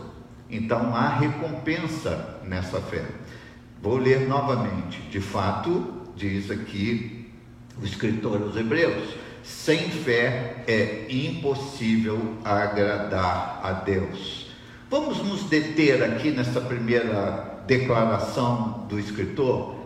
Então 0.51 0.95
há 0.95 1.09
recompensa 1.09 2.41
nessa 2.45 2.81
fé. 2.81 3.05
Vou 3.83 3.97
ler 3.97 4.27
novamente. 4.27 5.01
De 5.11 5.21
fato, 5.21 6.03
diz 6.17 6.51
aqui 6.51 7.31
o 7.81 7.85
escritor 7.85 8.43
aos 8.43 8.57
Hebreus. 8.57 9.15
Sem 9.43 9.91
fé 9.91 10.65
é 10.67 11.07
impossível 11.09 12.37
agradar 12.45 13.61
a 13.63 13.73
Deus. 13.73 14.51
Vamos 14.91 15.19
nos 15.19 15.45
deter 15.45 16.03
aqui 16.03 16.31
nessa 16.31 16.61
primeira 16.61 17.63
declaração 17.67 18.87
do 18.89 18.99
escritor. 18.99 19.77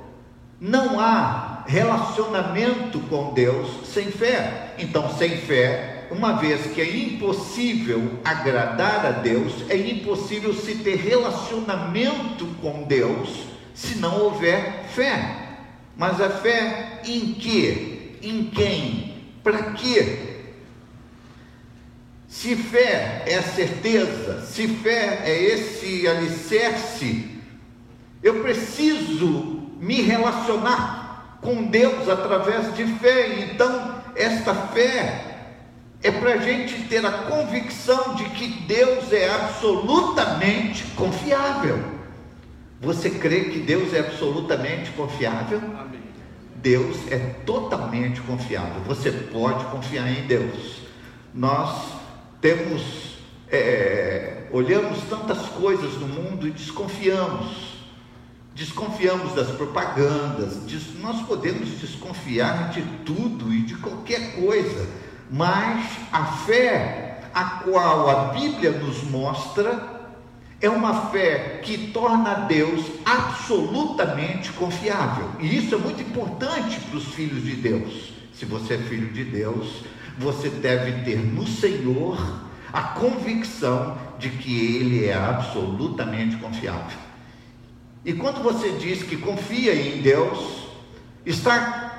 Não 0.60 1.00
há 1.00 1.64
relacionamento 1.66 3.00
com 3.00 3.34
Deus 3.34 3.68
sem 3.84 4.10
fé. 4.10 4.74
Então, 4.78 5.10
sem 5.16 5.38
fé, 5.38 5.91
uma 6.12 6.34
vez 6.34 6.66
que 6.72 6.80
é 6.80 6.96
impossível 6.96 8.20
agradar 8.24 9.06
a 9.06 9.10
Deus, 9.10 9.52
é 9.68 9.76
impossível 9.76 10.52
se 10.54 10.76
ter 10.76 10.96
relacionamento 10.96 12.46
com 12.60 12.82
Deus 12.84 13.46
se 13.74 13.96
não 13.96 14.20
houver 14.20 14.84
fé. 14.94 15.56
Mas 15.96 16.20
a 16.20 16.30
fé 16.30 17.00
em 17.04 17.32
que? 17.32 18.18
Em 18.22 18.44
quem? 18.44 19.14
Para 19.42 19.72
quê? 19.72 20.18
Se 22.28 22.56
fé 22.56 23.24
é 23.26 23.40
certeza, 23.42 24.40
se 24.46 24.68
fé 24.68 25.22
é 25.24 25.42
esse 25.42 26.06
alicerce, 26.06 27.28
eu 28.22 28.42
preciso 28.42 29.70
me 29.80 30.00
relacionar 30.00 31.38
com 31.40 31.64
Deus 31.64 32.08
através 32.08 32.74
de 32.74 32.86
fé. 32.98 33.50
Então, 33.52 34.02
esta 34.14 34.54
fé 34.54 35.31
é 36.02 36.10
para 36.10 36.34
a 36.34 36.38
gente 36.38 36.82
ter 36.88 37.04
a 37.06 37.12
convicção 37.12 38.14
de 38.14 38.24
que 38.30 38.48
Deus 38.66 39.12
é 39.12 39.30
absolutamente 39.30 40.84
confiável. 40.96 41.78
Você 42.80 43.10
crê 43.10 43.44
que 43.44 43.60
Deus 43.60 43.94
é 43.94 44.00
absolutamente 44.00 44.90
confiável? 44.92 45.58
Amém. 45.78 46.00
Deus 46.56 46.96
é 47.10 47.18
totalmente 47.46 48.20
confiável. 48.22 48.82
Você 48.86 49.10
pode 49.10 49.64
confiar 49.66 50.10
em 50.10 50.26
Deus. 50.26 50.78
Nós 51.32 51.92
temos, 52.40 53.18
é, 53.48 54.48
olhamos 54.50 55.00
tantas 55.08 55.46
coisas 55.50 55.94
no 55.94 56.08
mundo 56.08 56.48
e 56.48 56.50
desconfiamos. 56.50 57.72
Desconfiamos 58.54 59.34
das 59.34 59.48
propagandas, 59.52 60.58
nós 61.00 61.22
podemos 61.26 61.70
desconfiar 61.80 62.70
de 62.70 62.82
tudo 63.02 63.50
e 63.50 63.62
de 63.62 63.76
qualquer 63.76 64.36
coisa, 64.36 64.86
mas 65.32 65.86
a 66.12 66.24
fé 66.26 67.22
a 67.34 67.44
qual 67.44 68.10
a 68.10 68.24
Bíblia 68.32 68.70
nos 68.72 69.02
mostra 69.04 70.02
é 70.60 70.68
uma 70.68 71.10
fé 71.10 71.60
que 71.62 71.88
torna 71.88 72.34
Deus 72.34 72.84
absolutamente 73.04 74.52
confiável. 74.52 75.30
E 75.40 75.56
isso 75.56 75.74
é 75.74 75.78
muito 75.78 76.02
importante 76.02 76.78
para 76.78 76.98
os 76.98 77.06
filhos 77.14 77.42
de 77.42 77.56
Deus. 77.56 78.12
Se 78.34 78.44
você 78.44 78.74
é 78.74 78.78
filho 78.78 79.10
de 79.10 79.24
Deus, 79.24 79.84
você 80.18 80.50
deve 80.50 81.02
ter 81.04 81.18
no 81.18 81.46
Senhor 81.46 82.42
a 82.70 82.82
convicção 82.82 83.96
de 84.18 84.28
que 84.28 84.76
Ele 84.76 85.06
é 85.06 85.14
absolutamente 85.14 86.36
confiável. 86.36 86.98
E 88.04 88.12
quando 88.12 88.42
você 88.42 88.72
diz 88.72 89.02
que 89.02 89.16
confia 89.16 89.74
em 89.74 90.02
Deus, 90.02 90.68
está 91.24 91.91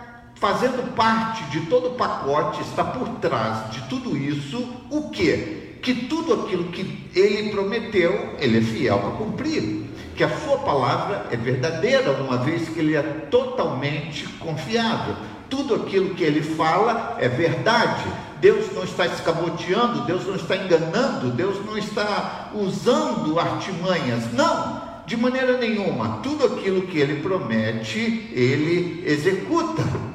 fazendo 0.44 0.94
parte 0.94 1.42
de 1.46 1.62
todo 1.68 1.92
o 1.92 1.96
pacote, 1.96 2.62
está 2.62 2.84
por 2.84 3.08
trás 3.20 3.72
de 3.72 3.82
tudo 3.88 4.18
isso, 4.18 4.68
o 4.90 5.10
que? 5.10 5.64
que 5.84 5.94
tudo 5.94 6.34
aquilo 6.34 6.66
que 6.66 7.10
ele 7.14 7.52
prometeu, 7.52 8.36
ele 8.40 8.58
é 8.58 8.62
fiel 8.62 9.00
para 9.00 9.12
cumprir. 9.12 9.84
Que 10.16 10.24
a 10.24 10.30
sua 10.30 10.58
palavra 10.60 11.28
é 11.30 11.36
verdadeira, 11.36 12.12
uma 12.12 12.38
vez 12.38 12.70
que 12.70 12.80
ele 12.80 12.96
é 12.96 13.02
totalmente 13.30 14.26
confiável. 14.40 15.16
Tudo 15.50 15.76
aquilo 15.76 16.16
que 16.16 16.24
ele 16.24 16.42
fala 16.42 17.18
é 17.20 17.28
verdade. 17.28 18.06
Deus 18.40 18.72
não 18.74 18.84
está 18.84 19.06
escamoteando, 19.06 20.06
Deus 20.06 20.26
não 20.26 20.36
está 20.36 20.56
enganando, 20.56 21.32
Deus 21.32 21.64
não 21.66 21.78
está 21.78 22.52
usando 22.54 23.38
artimanhas. 23.40 24.32
Não, 24.32 24.82
de 25.06 25.18
maneira 25.18 25.58
nenhuma. 25.58 26.20
Tudo 26.24 26.46
aquilo 26.46 26.84
que 26.84 26.98
ele 26.98 27.22
promete, 27.22 28.30
ele 28.34 29.04
executa. 29.06 30.13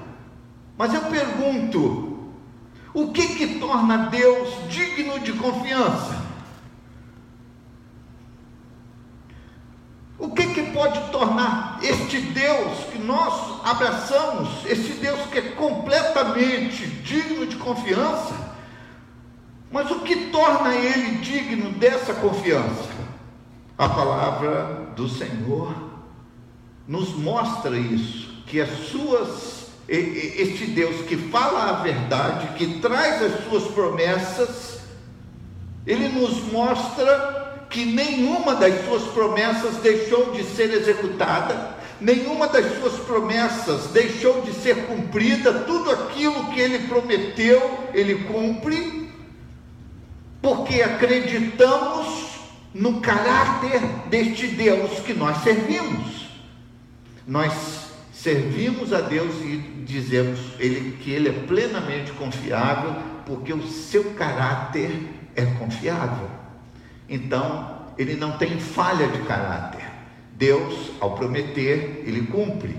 Mas 0.78 0.94
eu 0.94 1.00
pergunto, 1.06 2.30
o 2.94 3.10
que 3.10 3.34
que 3.34 3.58
torna 3.58 4.06
Deus 4.06 4.48
digno 4.68 5.18
de 5.18 5.32
confiança? 5.32 6.16
O 10.16 10.30
que 10.30 10.46
que 10.54 10.70
pode 10.70 11.00
tornar 11.10 11.80
este 11.82 12.20
Deus 12.20 12.78
que 12.92 12.98
nós 12.98 13.60
abraçamos, 13.64 14.64
esse 14.66 14.92
Deus 14.94 15.20
que 15.32 15.38
é 15.38 15.42
completamente 15.50 16.86
digno 16.86 17.44
de 17.44 17.56
confiança? 17.56 18.34
Mas 19.72 19.90
o 19.90 20.00
que 20.00 20.26
torna 20.26 20.76
ele 20.76 21.18
digno 21.18 21.72
dessa 21.72 22.14
confiança? 22.14 22.88
A 23.76 23.88
palavra 23.88 24.92
do 24.94 25.08
Senhor 25.08 25.74
nos 26.86 27.14
mostra 27.14 27.76
isso, 27.76 28.42
que 28.46 28.60
as 28.60 28.70
suas 28.88 29.57
este 29.88 30.66
Deus 30.66 31.06
que 31.06 31.16
fala 31.16 31.70
a 31.70 31.82
verdade, 31.82 32.58
que 32.58 32.78
traz 32.78 33.22
as 33.22 33.44
suas 33.44 33.64
promessas, 33.72 34.80
ele 35.86 36.08
nos 36.08 36.42
mostra 36.52 37.66
que 37.70 37.86
nenhuma 37.86 38.54
das 38.54 38.84
suas 38.84 39.04
promessas 39.12 39.76
deixou 39.76 40.32
de 40.32 40.44
ser 40.44 40.70
executada, 40.74 41.76
nenhuma 41.98 42.48
das 42.48 42.78
suas 42.78 42.94
promessas 43.00 43.86
deixou 43.86 44.42
de 44.42 44.52
ser 44.52 44.86
cumprida, 44.86 45.52
tudo 45.60 45.90
aquilo 45.90 46.50
que 46.50 46.60
ele 46.60 46.86
prometeu, 46.86 47.88
ele 47.94 48.24
cumpre, 48.24 49.08
porque 50.42 50.82
acreditamos 50.82 52.28
no 52.74 53.00
caráter 53.00 53.80
deste 54.08 54.48
Deus 54.48 55.00
que 55.00 55.14
nós 55.14 55.38
servimos. 55.38 56.28
Nós 57.26 57.87
servimos 58.28 58.92
a 58.92 59.00
Deus 59.00 59.34
e 59.40 59.56
dizemos 59.86 60.38
ele, 60.58 60.98
que 60.98 61.10
Ele 61.10 61.30
é 61.30 61.32
plenamente 61.32 62.12
confiável, 62.12 62.94
porque 63.24 63.54
o 63.54 63.66
seu 63.66 64.12
caráter 64.12 64.90
é 65.34 65.46
confiável. 65.46 66.28
Então, 67.08 67.78
ele 67.96 68.14
não 68.16 68.32
tem 68.32 68.60
falha 68.60 69.08
de 69.08 69.18
caráter. 69.20 69.84
Deus, 70.34 70.90
ao 71.00 71.12
prometer, 71.12 72.04
ele 72.06 72.26
cumpre. 72.26 72.76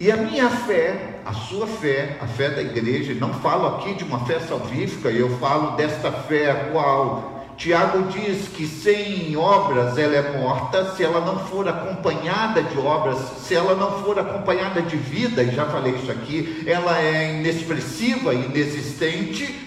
E 0.00 0.10
a 0.10 0.16
minha 0.16 0.50
fé, 0.50 1.20
a 1.24 1.32
sua 1.32 1.66
fé, 1.66 2.18
a 2.20 2.26
fé 2.26 2.50
da 2.50 2.62
igreja, 2.62 3.14
não 3.14 3.32
falo 3.34 3.76
aqui 3.76 3.94
de 3.94 4.02
uma 4.02 4.26
fé 4.26 4.40
salvífica, 4.40 5.08
eu 5.08 5.38
falo 5.38 5.76
desta 5.76 6.10
fé 6.10 6.50
a 6.50 6.70
qual 6.72 7.43
Tiago 7.56 8.10
diz 8.10 8.48
que 8.48 8.66
sem 8.66 9.36
obras 9.36 9.96
ela 9.96 10.14
é 10.14 10.38
morta, 10.38 10.94
se 10.94 11.04
ela 11.04 11.20
não 11.20 11.38
for 11.46 11.68
acompanhada 11.68 12.62
de 12.62 12.78
obras, 12.78 13.18
se 13.38 13.54
ela 13.54 13.74
não 13.74 14.02
for 14.02 14.18
acompanhada 14.18 14.82
de 14.82 14.96
vida, 14.96 15.42
e 15.42 15.54
já 15.54 15.66
falei 15.66 15.94
isso 15.94 16.10
aqui, 16.10 16.64
ela 16.66 17.00
é 17.00 17.38
inexpressiva, 17.38 18.34
inexistente. 18.34 19.64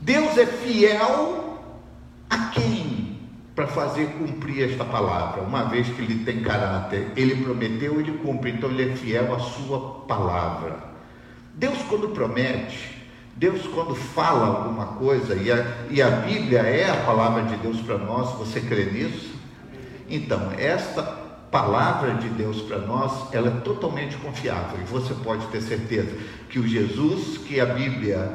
Deus 0.00 0.36
é 0.38 0.46
fiel 0.46 1.60
a 2.28 2.38
quem? 2.48 3.18
Para 3.54 3.66
fazer 3.66 4.06
cumprir 4.18 4.70
esta 4.70 4.84
palavra, 4.84 5.42
uma 5.42 5.64
vez 5.64 5.88
que 5.88 6.00
ele 6.00 6.24
tem 6.24 6.42
caráter, 6.42 7.12
ele 7.16 7.42
prometeu, 7.42 7.98
ele 8.00 8.18
cumpre, 8.18 8.52
então 8.52 8.70
ele 8.70 8.92
é 8.92 8.96
fiel 8.96 9.34
à 9.34 9.38
sua 9.38 10.04
palavra. 10.06 10.76
Deus, 11.54 11.78
quando 11.88 12.08
promete, 12.10 12.97
Deus, 13.38 13.68
quando 13.68 13.94
fala 13.94 14.46
alguma 14.46 14.86
coisa, 14.98 15.36
e 15.36 15.52
a, 15.52 15.64
e 15.88 16.02
a 16.02 16.10
Bíblia 16.10 16.58
é 16.58 16.90
a 16.90 16.96
palavra 17.04 17.44
de 17.44 17.56
Deus 17.58 17.80
para 17.80 17.96
nós, 17.96 18.32
você 18.32 18.60
crê 18.60 18.86
nisso? 18.86 19.32
Então, 20.10 20.50
esta 20.58 21.02
palavra 21.48 22.14
de 22.14 22.28
Deus 22.30 22.60
para 22.62 22.78
nós, 22.78 23.32
ela 23.32 23.46
é 23.46 23.60
totalmente 23.60 24.16
confiável, 24.16 24.80
e 24.80 24.84
você 24.90 25.14
pode 25.14 25.46
ter 25.46 25.60
certeza 25.60 26.10
que 26.50 26.58
o 26.58 26.66
Jesus 26.66 27.38
que 27.38 27.60
a 27.60 27.66
Bíblia, 27.66 28.28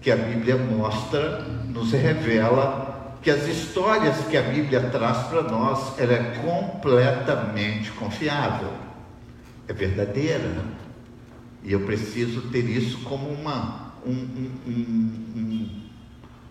que 0.00 0.10
a 0.10 0.16
Bíblia 0.16 0.56
mostra, 0.56 1.42
nos 1.66 1.92
revela 1.92 3.18
que 3.20 3.30
as 3.30 3.46
histórias 3.46 4.16
que 4.28 4.36
a 4.36 4.42
Bíblia 4.42 4.80
traz 4.88 5.26
para 5.26 5.42
nós, 5.42 5.98
ela 5.98 6.14
é 6.14 6.38
completamente 6.42 7.90
confiável, 7.90 8.72
é 9.68 9.74
verdadeira, 9.74 10.64
e 11.62 11.70
eu 11.70 11.80
preciso 11.80 12.48
ter 12.50 12.64
isso 12.64 13.00
como 13.00 13.28
uma 13.28 13.87
um, 14.06 14.12
um, 14.66 15.70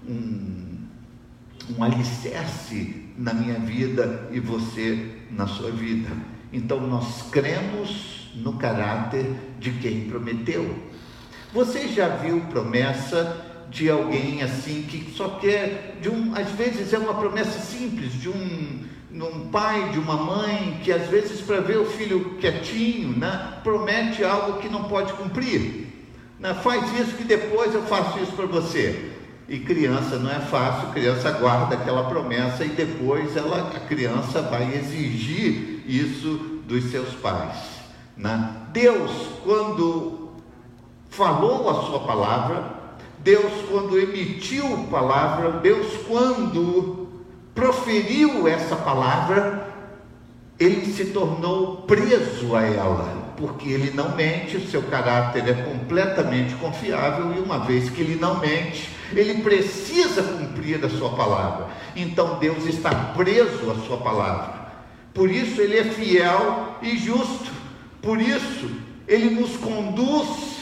um, 0.08 0.78
um, 1.70 1.84
alicerce 1.84 3.06
na 3.18 3.34
minha 3.34 3.60
vida 3.60 4.30
e 4.32 4.40
você 4.40 5.16
na 5.32 5.48
sua 5.48 5.72
vida. 5.72 6.10
Então 6.52 6.80
nós 6.80 7.30
cremos 7.32 8.32
no 8.36 8.54
caráter 8.54 9.26
de 9.60 9.72
quem 9.72 10.10
prometeu. 10.10 10.76
Você 11.54 11.88
já 11.88 12.08
viu 12.10 12.42
promessa 12.50 13.46
de 13.70 13.90
alguém 13.90 14.44
assim 14.44 14.84
que 14.84 15.12
só 15.12 15.40
quer 15.40 15.98
de 16.02 16.10
um, 16.10 16.34
às 16.36 16.52
vezes 16.52 16.94
é 16.94 16.98
uma 16.98 17.16
promessa 17.16 17.60
simples 17.60 18.14
de 18.14 18.30
um 18.30 18.88
num 19.10 19.50
pai, 19.50 19.90
de 19.90 20.00
uma 20.00 20.16
mãe 20.16 20.80
que 20.84 20.92
às 20.92 21.08
vezes 21.08 21.42
para 21.42 21.60
ver 21.60 21.78
o 21.78 21.86
filho 21.86 22.38
quietinho, 22.40 23.18
né, 23.18 23.58
promete 23.64 24.24
algo 24.24 24.60
que 24.60 24.70
não 24.70 24.84
pode 24.84 25.14
cumprir. 25.14 25.87
Faz 26.64 27.00
isso 27.00 27.16
que 27.16 27.24
depois 27.24 27.74
eu 27.74 27.84
faço 27.84 28.20
isso 28.20 28.34
para 28.34 28.46
você. 28.46 29.14
E 29.50 29.60
criança 29.60 30.18
não 30.18 30.30
é 30.30 30.40
fácil, 30.40 30.90
criança 30.90 31.32
guarda 31.32 31.76
aquela 31.76 32.04
promessa 32.04 32.66
e 32.66 32.70
depois 32.70 33.36
ela, 33.38 33.72
a 33.76 33.80
criança 33.80 34.42
vai 34.42 34.76
exigir 34.76 35.84
isso 35.88 36.62
dos 36.68 36.92
seus 36.92 37.14
pais. 37.16 37.56
Né? 38.18 38.52
Deus, 38.74 39.12
quando 39.44 40.32
falou 41.10 41.70
a 41.70 41.86
sua 41.86 42.02
palavra, 42.02 42.78
Deus, 43.20 43.54
quando 43.70 43.98
emitiu 43.98 44.88
palavra, 44.92 45.60
Deus, 45.60 45.88
quando 46.08 47.08
proferiu 47.56 48.48
essa 48.48 48.76
palavra, 48.76 49.68
ele 50.60 50.92
se 50.94 51.06
tornou 51.06 51.78
preso 51.84 52.56
a 52.56 52.64
ela, 52.64 53.17
porque 53.38 53.70
ele 53.70 53.92
não 53.92 54.16
mente, 54.16 54.60
seu 54.68 54.82
caráter 54.84 55.48
é 55.48 55.54
completamente 55.54 56.56
confiável 56.56 57.34
e 57.36 57.40
uma 57.40 57.60
vez 57.60 57.90
que 57.90 58.02
ele 58.02 58.16
não 58.16 58.40
mente, 58.40 58.90
ele 59.14 59.42
precisa 59.44 60.24
cumprir 60.24 60.84
a 60.84 60.90
sua 60.90 61.12
palavra. 61.12 61.68
Então 61.96 62.40
Deus 62.40 62.66
está 62.66 62.90
preso 63.16 63.72
à 63.72 63.76
sua 63.86 63.98
palavra. 63.98 64.58
Por 65.14 65.30
isso 65.30 65.62
ele 65.62 65.78
é 65.78 65.84
fiel 65.84 66.78
e 66.82 66.98
justo. 66.98 67.52
Por 68.02 68.20
isso 68.20 68.70
ele 69.08 69.30
nos 69.30 69.56
conduz. 69.58 70.58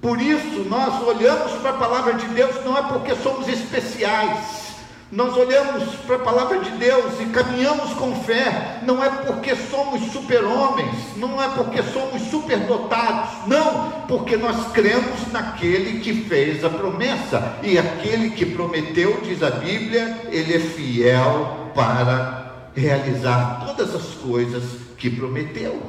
Por 0.00 0.20
isso 0.20 0.64
nós 0.68 1.02
olhamos 1.02 1.52
para 1.60 1.70
a 1.70 1.78
palavra 1.78 2.14
de 2.14 2.26
Deus 2.28 2.64
não 2.64 2.76
é 2.76 2.82
porque 2.82 3.14
somos 3.16 3.48
especiais 3.48 4.65
nós 5.10 5.36
olhamos 5.36 5.84
para 6.04 6.16
a 6.16 6.20
palavra 6.20 6.58
de 6.58 6.70
Deus 6.70 7.20
e 7.20 7.26
caminhamos 7.26 7.92
com 7.92 8.12
fé, 8.24 8.80
não 8.82 9.02
é 9.02 9.08
porque 9.08 9.54
somos 9.54 10.10
super-homens, 10.10 11.16
não 11.16 11.40
é 11.40 11.48
porque 11.48 11.80
somos 11.84 12.22
superdotados, 12.22 13.46
não, 13.46 14.02
porque 14.08 14.36
nós 14.36 14.72
cremos 14.72 15.30
naquele 15.30 16.00
que 16.00 16.24
fez 16.24 16.64
a 16.64 16.70
promessa, 16.70 17.56
e 17.62 17.78
aquele 17.78 18.30
que 18.30 18.44
prometeu, 18.46 19.20
diz 19.22 19.44
a 19.44 19.50
Bíblia, 19.50 20.22
ele 20.32 20.54
é 20.54 20.60
fiel 20.60 21.70
para 21.72 22.70
realizar 22.74 23.64
todas 23.64 23.94
as 23.94 24.14
coisas 24.16 24.64
que 24.98 25.08
prometeu. 25.08 25.80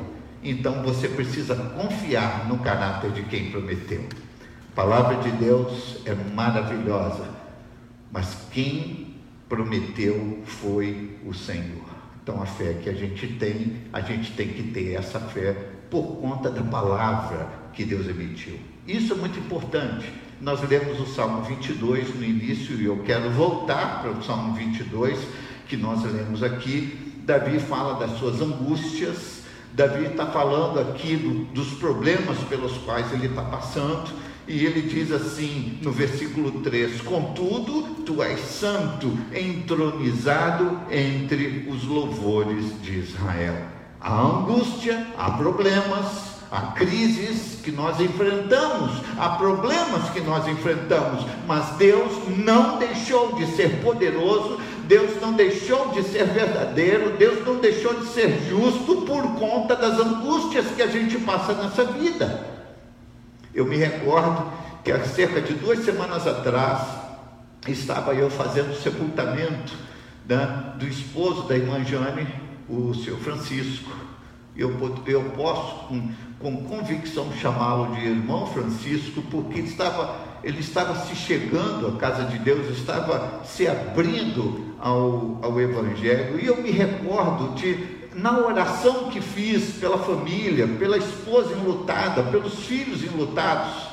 Então 0.43 0.83
você 0.83 1.07
precisa 1.07 1.55
confiar 1.55 2.47
no 2.47 2.59
caráter 2.59 3.11
de 3.11 3.23
quem 3.23 3.49
prometeu. 3.49 4.05
A 4.71 4.75
palavra 4.75 5.17
de 5.17 5.31
Deus 5.31 5.97
é 6.05 6.13
maravilhosa, 6.13 7.25
mas 8.11 8.37
quem 8.51 9.06
prometeu 9.47 10.39
foi 10.45 11.17
o 11.25 11.33
Senhor. 11.33 11.85
Então 12.21 12.41
a 12.41 12.45
fé 12.45 12.73
que 12.83 12.89
a 12.89 12.93
gente 12.93 13.27
tem, 13.35 13.83
a 13.93 14.01
gente 14.01 14.31
tem 14.33 14.49
que 14.49 14.63
ter 14.63 14.93
essa 14.93 15.19
fé 15.19 15.53
por 15.89 16.17
conta 16.17 16.49
da 16.49 16.61
palavra 16.61 17.47
que 17.73 17.85
Deus 17.85 18.07
emitiu. 18.07 18.59
Isso 18.85 19.13
é 19.13 19.15
muito 19.15 19.39
importante. 19.39 20.11
Nós 20.41 20.61
lemos 20.67 20.99
o 20.99 21.05
Salmo 21.05 21.43
22 21.43 22.15
no 22.15 22.23
início 22.23 22.75
e 22.75 22.85
eu 22.85 22.97
quero 23.03 23.29
voltar 23.31 24.01
para 24.01 24.11
o 24.11 24.23
Salmo 24.23 24.53
22 24.55 25.19
que 25.67 25.77
nós 25.77 26.03
lemos 26.03 26.43
aqui. 26.43 27.13
Davi 27.25 27.59
fala 27.59 27.99
das 27.99 28.17
suas 28.19 28.41
angústias, 28.41 29.43
Davi 29.73 30.05
está 30.05 30.25
falando 30.25 30.79
aqui 30.79 31.15
do, 31.15 31.45
dos 31.53 31.73
problemas 31.77 32.37
pelos 32.49 32.77
quais 32.79 33.11
ele 33.13 33.27
está 33.27 33.43
passando. 33.43 34.09
E 34.47 34.65
ele 34.65 34.81
diz 34.81 35.11
assim 35.11 35.77
no 35.81 35.91
versículo 35.91 36.61
3: 36.61 37.01
Contudo, 37.01 38.03
tu 38.05 38.23
és 38.23 38.39
santo, 38.39 39.17
entronizado 39.33 40.79
entre 40.89 41.67
os 41.69 41.83
louvores 41.83 42.81
de 42.81 42.99
Israel. 42.99 43.57
Há 43.99 44.21
angústia, 44.21 45.05
há 45.17 45.31
problemas, 45.31 46.05
há 46.49 46.61
crises 46.77 47.59
que 47.61 47.71
nós 47.71 47.99
enfrentamos, 47.99 49.01
há 49.17 49.31
problemas 49.31 50.09
que 50.11 50.21
nós 50.21 50.47
enfrentamos, 50.47 51.25
mas 51.45 51.71
Deus 51.77 52.13
não 52.37 52.77
deixou 52.77 53.33
de 53.33 53.47
ser 53.47 53.81
poderoso, 53.81 54.59
Deus 54.87 55.19
não 55.21 55.33
deixou 55.33 55.89
de 55.89 56.03
ser 56.03 56.25
verdadeiro, 56.25 57.17
Deus 57.17 57.45
não 57.45 57.57
deixou 57.57 57.99
de 57.99 58.05
ser 58.07 58.47
justo 58.47 59.01
por 59.01 59.23
conta 59.35 59.75
das 59.75 59.99
angústias 59.99 60.67
que 60.73 60.81
a 60.81 60.87
gente 60.87 61.17
passa 61.17 61.53
nessa 61.53 61.83
vida. 61.83 62.56
Eu 63.57 63.65
me 63.65 63.75
recordo 63.75 64.51
que 64.83 64.91
há 64.91 65.03
cerca 65.03 65.41
de 65.41 65.55
duas 65.55 65.83
semanas 65.83 66.27
atrás 66.27 66.89
estava 67.67 68.13
eu 68.13 68.29
fazendo 68.29 68.69
o 68.69 68.75
sepultamento 68.75 69.73
né, 70.29 70.73
do 70.77 70.85
esposo 70.85 71.47
da 71.47 71.57
irmã 71.57 71.83
Jane, 71.83 72.27
o 72.69 72.93
senhor 72.93 73.17
Francisco. 73.17 73.89
Eu, 74.55 74.71
eu 75.07 75.23
posso 75.35 75.87
com, 75.87 76.11
com 76.39 76.65
convicção 76.65 77.33
chamá-lo 77.33 77.95
de 77.95 78.05
irmão 78.05 78.45
Francisco, 78.45 79.23
porque 79.23 79.61
estava, 79.61 80.17
ele 80.43 80.59
estava 80.59 80.93
se 81.07 81.15
chegando 81.15 81.87
à 81.87 81.97
casa 81.97 82.25
de 82.25 82.37
Deus, 82.37 82.77
estava 82.77 83.41
se 83.43 83.67
abrindo 83.67 84.75
ao, 84.79 85.39
ao 85.41 85.59
Evangelho. 85.59 86.39
E 86.39 86.45
eu 86.45 86.61
me 86.61 86.69
recordo 86.69 87.55
de 87.55 87.96
na 88.17 88.39
oração 88.39 89.09
que 89.11 89.21
fiz 89.21 89.75
pela 89.79 89.99
família, 89.99 90.67
pela 90.67 90.97
esposa 90.97 91.53
enlutada, 91.53 92.23
pelos 92.23 92.65
filhos 92.65 93.03
enlutados. 93.03 93.89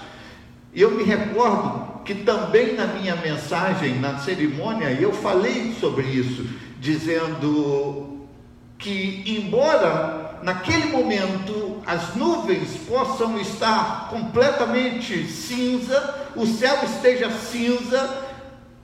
Eu 0.75 0.93
me 0.93 1.05
recordo 1.05 2.03
que 2.05 2.15
também 2.15 2.75
na 2.75 2.87
minha 2.87 3.17
mensagem, 3.17 4.01
na 4.01 4.19
cerimônia, 4.19 4.91
eu 4.93 5.13
falei 5.13 5.75
sobre 5.79 6.07
isso, 6.07 6.47
dizendo 6.81 8.27
que, 8.79 9.23
embora 9.27 10.39
naquele 10.43 10.87
momento 10.87 11.83
as 11.87 12.15
nuvens 12.17 12.77
possam 12.89 13.39
estar 13.39 14.09
completamente 14.09 15.27
cinza, 15.27 16.31
o 16.35 16.47
céu 16.47 16.79
esteja 16.83 17.31
cinza, 17.31 18.25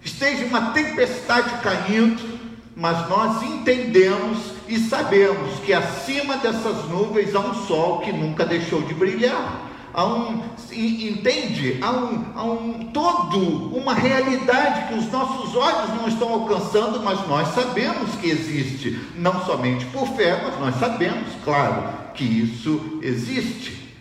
esteja 0.03 0.45
uma 0.45 0.71
tempestade 0.73 1.51
caindo, 1.63 2.39
mas 2.77 3.09
nós 3.09 3.43
entendemos 3.43 4.60
e 4.71 4.79
sabemos 4.79 5.59
que 5.67 5.73
acima 5.73 6.37
dessas 6.37 6.89
nuvens 6.89 7.35
há 7.35 7.41
um 7.41 7.67
sol 7.67 7.99
que 7.99 8.13
nunca 8.13 8.47
deixou 8.47 8.81
de 8.83 8.95
brilhar. 8.95 9.69
Há 9.93 10.05
um, 10.07 10.45
entende? 10.71 11.79
Há 11.83 11.91
um, 11.91 12.25
há 12.37 12.45
um 12.45 12.91
todo, 12.93 13.77
uma 13.77 13.93
realidade 13.93 14.87
que 14.87 14.95
os 14.95 15.11
nossos 15.11 15.57
olhos 15.57 15.91
não 15.97 16.07
estão 16.07 16.33
alcançando, 16.33 17.03
mas 17.03 17.27
nós 17.27 17.49
sabemos 17.49 18.15
que 18.15 18.31
existe. 18.31 18.97
Não 19.17 19.45
somente 19.45 19.85
por 19.87 20.07
fé, 20.15 20.41
mas 20.45 20.61
nós 20.61 20.77
sabemos, 20.77 21.27
claro, 21.43 21.93
que 22.15 22.23
isso 22.23 23.01
existe. 23.03 23.93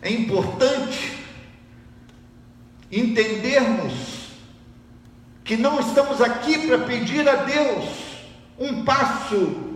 É 0.00 0.10
importante 0.10 1.18
entendermos 2.90 4.30
que 5.44 5.58
não 5.58 5.78
estamos 5.78 6.22
aqui 6.22 6.66
para 6.66 6.78
pedir 6.78 7.28
a 7.28 7.36
Deus 7.36 7.84
um 8.58 8.82
passo, 8.84 9.69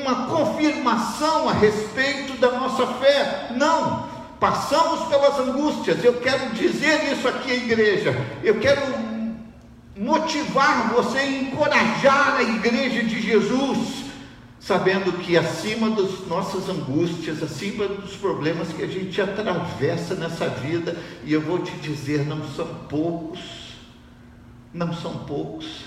uma 0.00 0.26
confirmação 0.26 1.48
a 1.48 1.52
respeito 1.52 2.38
da 2.38 2.50
nossa 2.52 2.86
fé. 2.94 3.48
Não, 3.56 4.08
passamos 4.40 5.08
pelas 5.08 5.38
angústias. 5.38 6.02
Eu 6.04 6.14
quero 6.20 6.50
dizer 6.50 7.12
isso 7.12 7.28
aqui 7.28 7.50
à 7.50 7.54
igreja. 7.54 8.14
Eu 8.42 8.58
quero 8.60 8.80
motivar 9.96 10.92
você, 10.94 11.22
encorajar 11.24 12.36
a 12.36 12.42
igreja 12.42 13.02
de 13.04 13.20
Jesus, 13.20 14.04
sabendo 14.58 15.12
que 15.18 15.36
acima 15.36 15.90
das 15.90 16.26
nossas 16.26 16.68
angústias, 16.68 17.42
acima 17.42 17.86
dos 17.86 18.16
problemas 18.16 18.68
que 18.68 18.82
a 18.82 18.86
gente 18.86 19.20
atravessa 19.20 20.14
nessa 20.14 20.48
vida, 20.48 20.96
e 21.24 21.32
eu 21.32 21.40
vou 21.40 21.58
te 21.58 21.72
dizer, 21.72 22.24
não 22.24 22.48
são 22.48 22.66
poucos 22.88 23.62
não 24.72 24.92
são 24.94 25.18
poucos. 25.18 25.84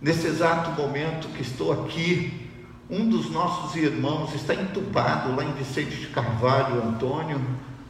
Nesse 0.00 0.26
exato 0.26 0.70
momento 0.80 1.28
que 1.28 1.42
estou 1.42 1.72
aqui, 1.72 2.43
um 2.88 3.08
dos 3.08 3.30
nossos 3.30 3.74
irmãos 3.76 4.34
está 4.34 4.54
entubado 4.54 5.34
lá 5.34 5.44
em 5.44 5.52
Vicente 5.52 5.96
de 5.96 6.06
Carvalho, 6.08 6.82
Antônio, 6.82 7.40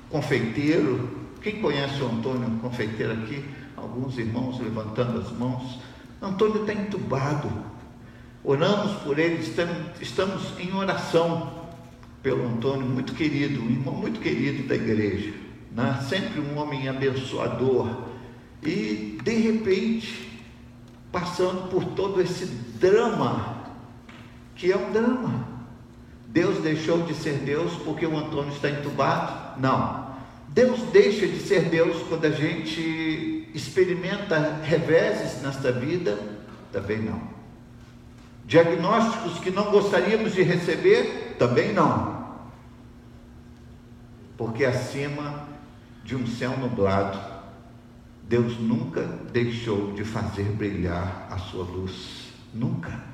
confeiteiro. 0.09 1.11
Quem 1.43 1.61
conhece 1.61 2.01
o 2.01 2.07
Antônio, 2.07 2.49
confeiteiro 2.61 3.13
aqui? 3.13 3.45
Alguns 3.77 4.17
irmãos 4.19 4.61
levantando 4.61 5.21
as 5.21 5.31
mãos. 5.33 5.81
Antônio 6.23 6.61
está 6.61 6.73
entubado. 6.73 7.51
Oramos 8.43 8.93
por 9.03 9.19
ele, 9.19 9.43
estamos, 10.01 10.59
em 10.59 10.73
oração 10.75 11.65
pelo 12.23 12.47
Antônio, 12.47 12.87
muito 12.87 13.15
querido, 13.15 13.61
um 13.61 13.71
irmão 13.71 13.95
muito 13.95 14.21
querido 14.21 14.69
da 14.69 14.75
igreja. 14.75 15.35
Né? 15.73 15.99
Sempre 16.09 16.41
um 16.41 16.59
homem 16.59 16.89
abençoador 16.89 18.05
e 18.63 19.19
de 19.23 19.35
repente, 19.35 20.41
passando 21.11 21.69
por 21.69 21.85
todo 21.85 22.21
esse 22.21 22.47
drama, 22.79 23.54
que 24.55 24.71
é 24.71 24.77
um 24.77 24.93
drama. 24.93 25.49
Deus 26.29 26.59
deixou 26.59 27.03
de 27.03 27.15
ser 27.15 27.39
Deus 27.39 27.73
porque 27.85 28.07
o 28.07 28.17
Antônio 28.17 28.53
está 28.53 28.69
entubado? 28.69 29.61
Não. 29.61 30.05
Deus 30.49 30.81
deixa 30.93 31.27
de 31.27 31.39
ser 31.41 31.69
Deus 31.69 32.03
quando 32.09 32.25
a 32.25 32.31
gente 32.31 33.49
experimenta 33.55 34.61
reveses 34.63 35.43
nesta 35.43 35.71
vida? 35.71 36.19
Também 36.73 36.99
não. 36.99 37.23
Diagnósticos 38.47 39.39
que 39.39 39.51
não 39.51 39.71
gostaríamos 39.71 40.35
de 40.35 40.43
receber? 40.43 41.37
Também 41.39 41.73
não. 41.73 42.25
Porque 44.37 44.65
acima 44.65 45.49
de 46.03 46.17
um 46.17 46.27
céu 46.27 46.57
nublado, 46.59 47.19
Deus 48.25 48.59
nunca 48.59 49.03
deixou 49.33 49.93
de 49.93 50.05
fazer 50.05 50.45
brilhar 50.45 51.29
a 51.31 51.39
sua 51.39 51.65
luz. 51.65 52.33
Nunca. 52.53 53.14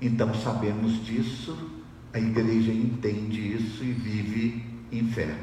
Então 0.00 0.34
sabemos 0.34 1.04
disso, 1.04 1.56
a 2.12 2.18
igreja 2.18 2.72
entende 2.72 3.54
isso 3.54 3.82
e 3.82 3.92
vive 3.92 4.64
em 4.92 5.06
fé. 5.08 5.34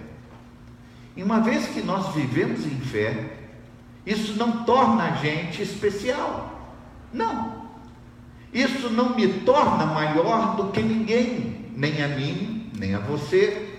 E 1.15 1.23
uma 1.23 1.39
vez 1.39 1.67
que 1.67 1.81
nós 1.81 2.13
vivemos 2.13 2.65
em 2.65 2.79
fé, 2.79 3.37
isso 4.05 4.35
não 4.37 4.63
torna 4.63 5.03
a 5.03 5.15
gente 5.15 5.61
especial. 5.61 6.73
Não. 7.11 7.63
Isso 8.53 8.89
não 8.89 9.15
me 9.15 9.27
torna 9.27 9.85
maior 9.85 10.55
do 10.55 10.71
que 10.71 10.81
ninguém, 10.81 11.65
nem 11.75 12.03
a 12.03 12.07
mim, 12.07 12.71
nem 12.77 12.93
a 12.93 12.99
você. 12.99 13.69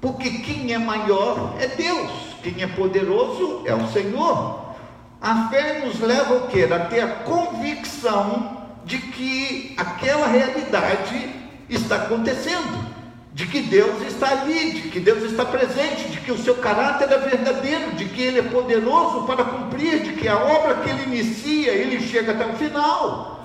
Porque 0.00 0.30
quem 0.30 0.72
é 0.72 0.78
maior 0.78 1.56
é 1.60 1.68
Deus, 1.68 2.10
quem 2.42 2.62
é 2.62 2.66
poderoso 2.66 3.62
é 3.64 3.74
o 3.74 3.88
Senhor. 3.88 4.74
A 5.20 5.48
fé 5.48 5.84
nos 5.84 6.00
leva 6.00 6.34
o 6.34 6.48
quê? 6.48 6.68
A 6.70 6.80
ter 6.86 7.00
a 7.00 7.08
convicção 7.08 8.55
de 8.86 8.98
que 8.98 9.74
aquela 9.76 10.28
realidade 10.28 11.34
está 11.68 11.96
acontecendo 11.96 12.96
de 13.34 13.46
que 13.46 13.60
Deus 13.60 14.00
está 14.06 14.30
ali, 14.30 14.70
de 14.70 14.88
que 14.88 14.98
Deus 14.98 15.22
está 15.24 15.44
presente, 15.44 16.08
de 16.08 16.20
que 16.20 16.32
o 16.32 16.38
seu 16.38 16.54
caráter 16.54 17.12
é 17.12 17.18
verdadeiro, 17.18 17.92
de 17.92 18.06
que 18.06 18.22
Ele 18.22 18.38
é 18.38 18.42
poderoso 18.42 19.26
para 19.26 19.44
cumprir, 19.44 20.02
de 20.04 20.14
que 20.14 20.26
a 20.26 20.38
obra 20.38 20.76
que 20.76 20.88
Ele 20.88 21.02
inicia, 21.02 21.72
Ele 21.72 22.00
chega 22.00 22.32
até 22.32 22.46
o 22.46 22.54
final. 22.54 23.44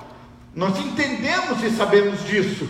Nós 0.55 0.79
entendemos 0.79 1.61
e 1.61 1.71
sabemos 1.71 2.25
disso. 2.25 2.69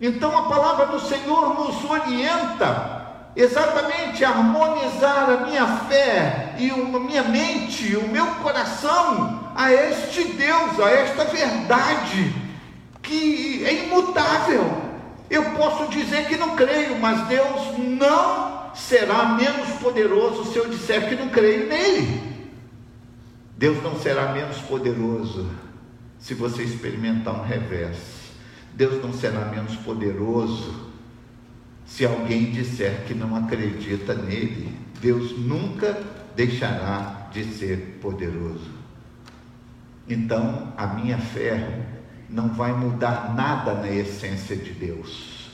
Então 0.00 0.36
a 0.36 0.48
palavra 0.48 0.86
do 0.86 0.98
Senhor 0.98 1.54
nos 1.54 1.84
orienta 1.88 2.97
exatamente 3.36 4.24
harmonizar 4.24 5.30
a 5.30 5.46
minha 5.46 5.66
fé 5.88 6.54
e 6.58 6.70
a 6.70 6.98
minha 6.98 7.22
mente, 7.22 7.96
o 7.96 8.08
meu 8.08 8.26
coração 8.36 9.52
a 9.54 9.72
este 9.72 10.24
Deus, 10.24 10.80
a 10.80 10.90
esta 10.90 11.24
verdade 11.24 12.34
que 13.02 13.64
é 13.64 13.86
imutável. 13.86 14.88
Eu 15.30 15.52
posso 15.52 15.88
dizer 15.88 16.26
que 16.26 16.36
não 16.36 16.56
creio, 16.56 16.98
mas 16.98 17.26
Deus 17.28 17.78
não 17.78 18.70
será 18.74 19.26
menos 19.30 19.68
poderoso 19.80 20.50
se 20.52 20.58
eu 20.58 20.68
disser 20.68 21.08
que 21.08 21.14
não 21.14 21.28
creio 21.28 21.68
nele. 21.68 22.28
Deus 23.56 23.82
não 23.82 23.98
será 23.98 24.32
menos 24.32 24.58
poderoso 24.58 25.48
se 26.18 26.34
você 26.34 26.62
experimentar 26.62 27.34
um 27.34 27.44
revés. 27.44 27.96
Deus 28.74 29.02
não 29.02 29.12
será 29.12 29.46
menos 29.46 29.74
poderoso 29.76 30.87
se 31.88 32.04
alguém 32.04 32.50
disser 32.52 33.04
que 33.06 33.14
não 33.14 33.34
acredita 33.34 34.14
nele. 34.14 34.76
Deus 35.00 35.36
nunca 35.38 35.98
deixará 36.36 37.28
de 37.32 37.44
ser 37.44 37.98
poderoso. 38.00 38.70
Então, 40.08 40.72
a 40.76 40.86
minha 40.86 41.18
fé 41.18 41.86
não 42.28 42.48
vai 42.48 42.72
mudar 42.72 43.34
nada 43.34 43.74
na 43.74 43.90
essência 43.90 44.54
de 44.54 44.72
Deus. 44.72 45.50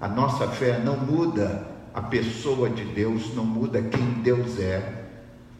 A 0.00 0.08
nossa 0.08 0.48
fé 0.48 0.78
não 0.78 0.96
muda 0.96 1.66
a 1.94 2.00
pessoa 2.00 2.68
de 2.68 2.84
Deus, 2.84 3.34
não 3.34 3.44
muda 3.44 3.80
quem 3.82 4.04
Deus 4.22 4.58
é. 4.58 5.04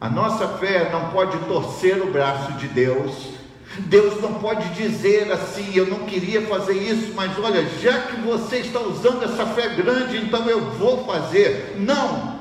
A 0.00 0.08
nossa 0.08 0.48
fé 0.58 0.90
não 0.90 1.10
pode 1.10 1.38
torcer 1.46 2.02
o 2.02 2.10
braço 2.10 2.52
de 2.54 2.68
Deus. 2.68 3.34
Deus 3.82 4.20
não 4.20 4.34
pode 4.34 4.68
dizer 4.70 5.30
assim: 5.32 5.74
eu 5.74 5.86
não 5.86 6.00
queria 6.00 6.42
fazer 6.42 6.74
isso, 6.74 7.12
mas 7.14 7.38
olha, 7.38 7.66
já 7.80 8.02
que 8.02 8.20
você 8.20 8.58
está 8.58 8.80
usando 8.80 9.24
essa 9.24 9.46
fé 9.46 9.68
grande, 9.68 10.18
então 10.18 10.48
eu 10.48 10.70
vou 10.72 11.04
fazer. 11.04 11.76
Não, 11.78 12.38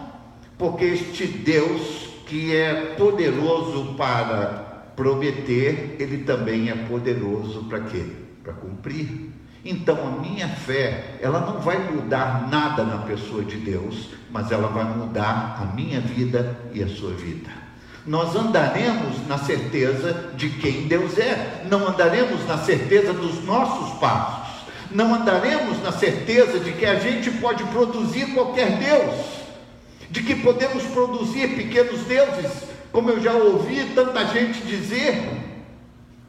porque 0.58 0.86
este 0.86 1.26
Deus 1.26 2.06
que 2.26 2.56
é 2.56 2.95
poderoso 2.98 3.93
para 3.95 4.91
prometer, 4.95 5.98
ele 6.00 6.24
também 6.24 6.69
é 6.69 6.76
poderoso 6.76 7.65
para 7.65 7.82
quê? 7.82 8.06
Para 8.43 8.54
cumprir. 8.54 9.32
Então 9.63 9.98
a 10.08 10.21
minha 10.21 10.48
fé, 10.48 11.17
ela 11.21 11.39
não 11.39 11.60
vai 11.60 11.91
mudar 11.91 12.48
nada 12.50 12.84
na 12.84 13.00
pessoa 13.00 13.43
de 13.43 13.58
Deus, 13.58 14.10
mas 14.32 14.52
ela 14.52 14.67
vai 14.67 14.86
mudar 14.86 15.58
a 15.62 15.76
minha 15.76 16.00
vida 16.00 16.60
e 16.74 16.84
a 16.84 16.88
sua 16.88 17.12
vida. 17.12 17.64
Nós 18.06 18.36
andaremos 18.36 19.28
na 19.28 19.39
certeza 19.39 20.32
de 20.36 20.50
quem 20.50 20.88
Deus 20.88 21.18
é, 21.18 21.65
não 21.70 21.88
andaremos 21.88 22.46
na 22.48 22.58
certeza 22.60 23.12
dos 23.12 23.44
nossos 23.44 23.98
passos, 24.00 24.63
não 24.91 25.15
andaremos 25.15 25.82
na 25.82 25.91
certeza 25.91 26.60
de 26.60 26.72
que 26.74 26.86
a 26.86 27.00
gente 27.00 27.32
pode 27.32 27.63
produzir 27.65 28.28
qualquer 28.34 28.78
Deus, 28.78 29.15
de 30.12 30.22
que 30.22 30.36
podemos 30.36 30.84
produzir 30.84 31.56
pequenos 31.56 32.02
deuses, 32.02 32.52
como 32.91 33.10
eu 33.10 33.20
já 33.20 33.34
ouvi 33.34 33.91
tanta 33.96 34.26
gente 34.28 34.62
dizer, 34.62 35.28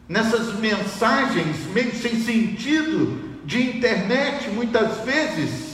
nessas 0.08 0.54
mensagens 0.58 1.66
meio 1.74 1.94
sem 1.94 2.20
sentido 2.20 3.36
de 3.44 3.62
internet, 3.62 4.48
muitas 4.48 5.04
vezes, 5.04 5.65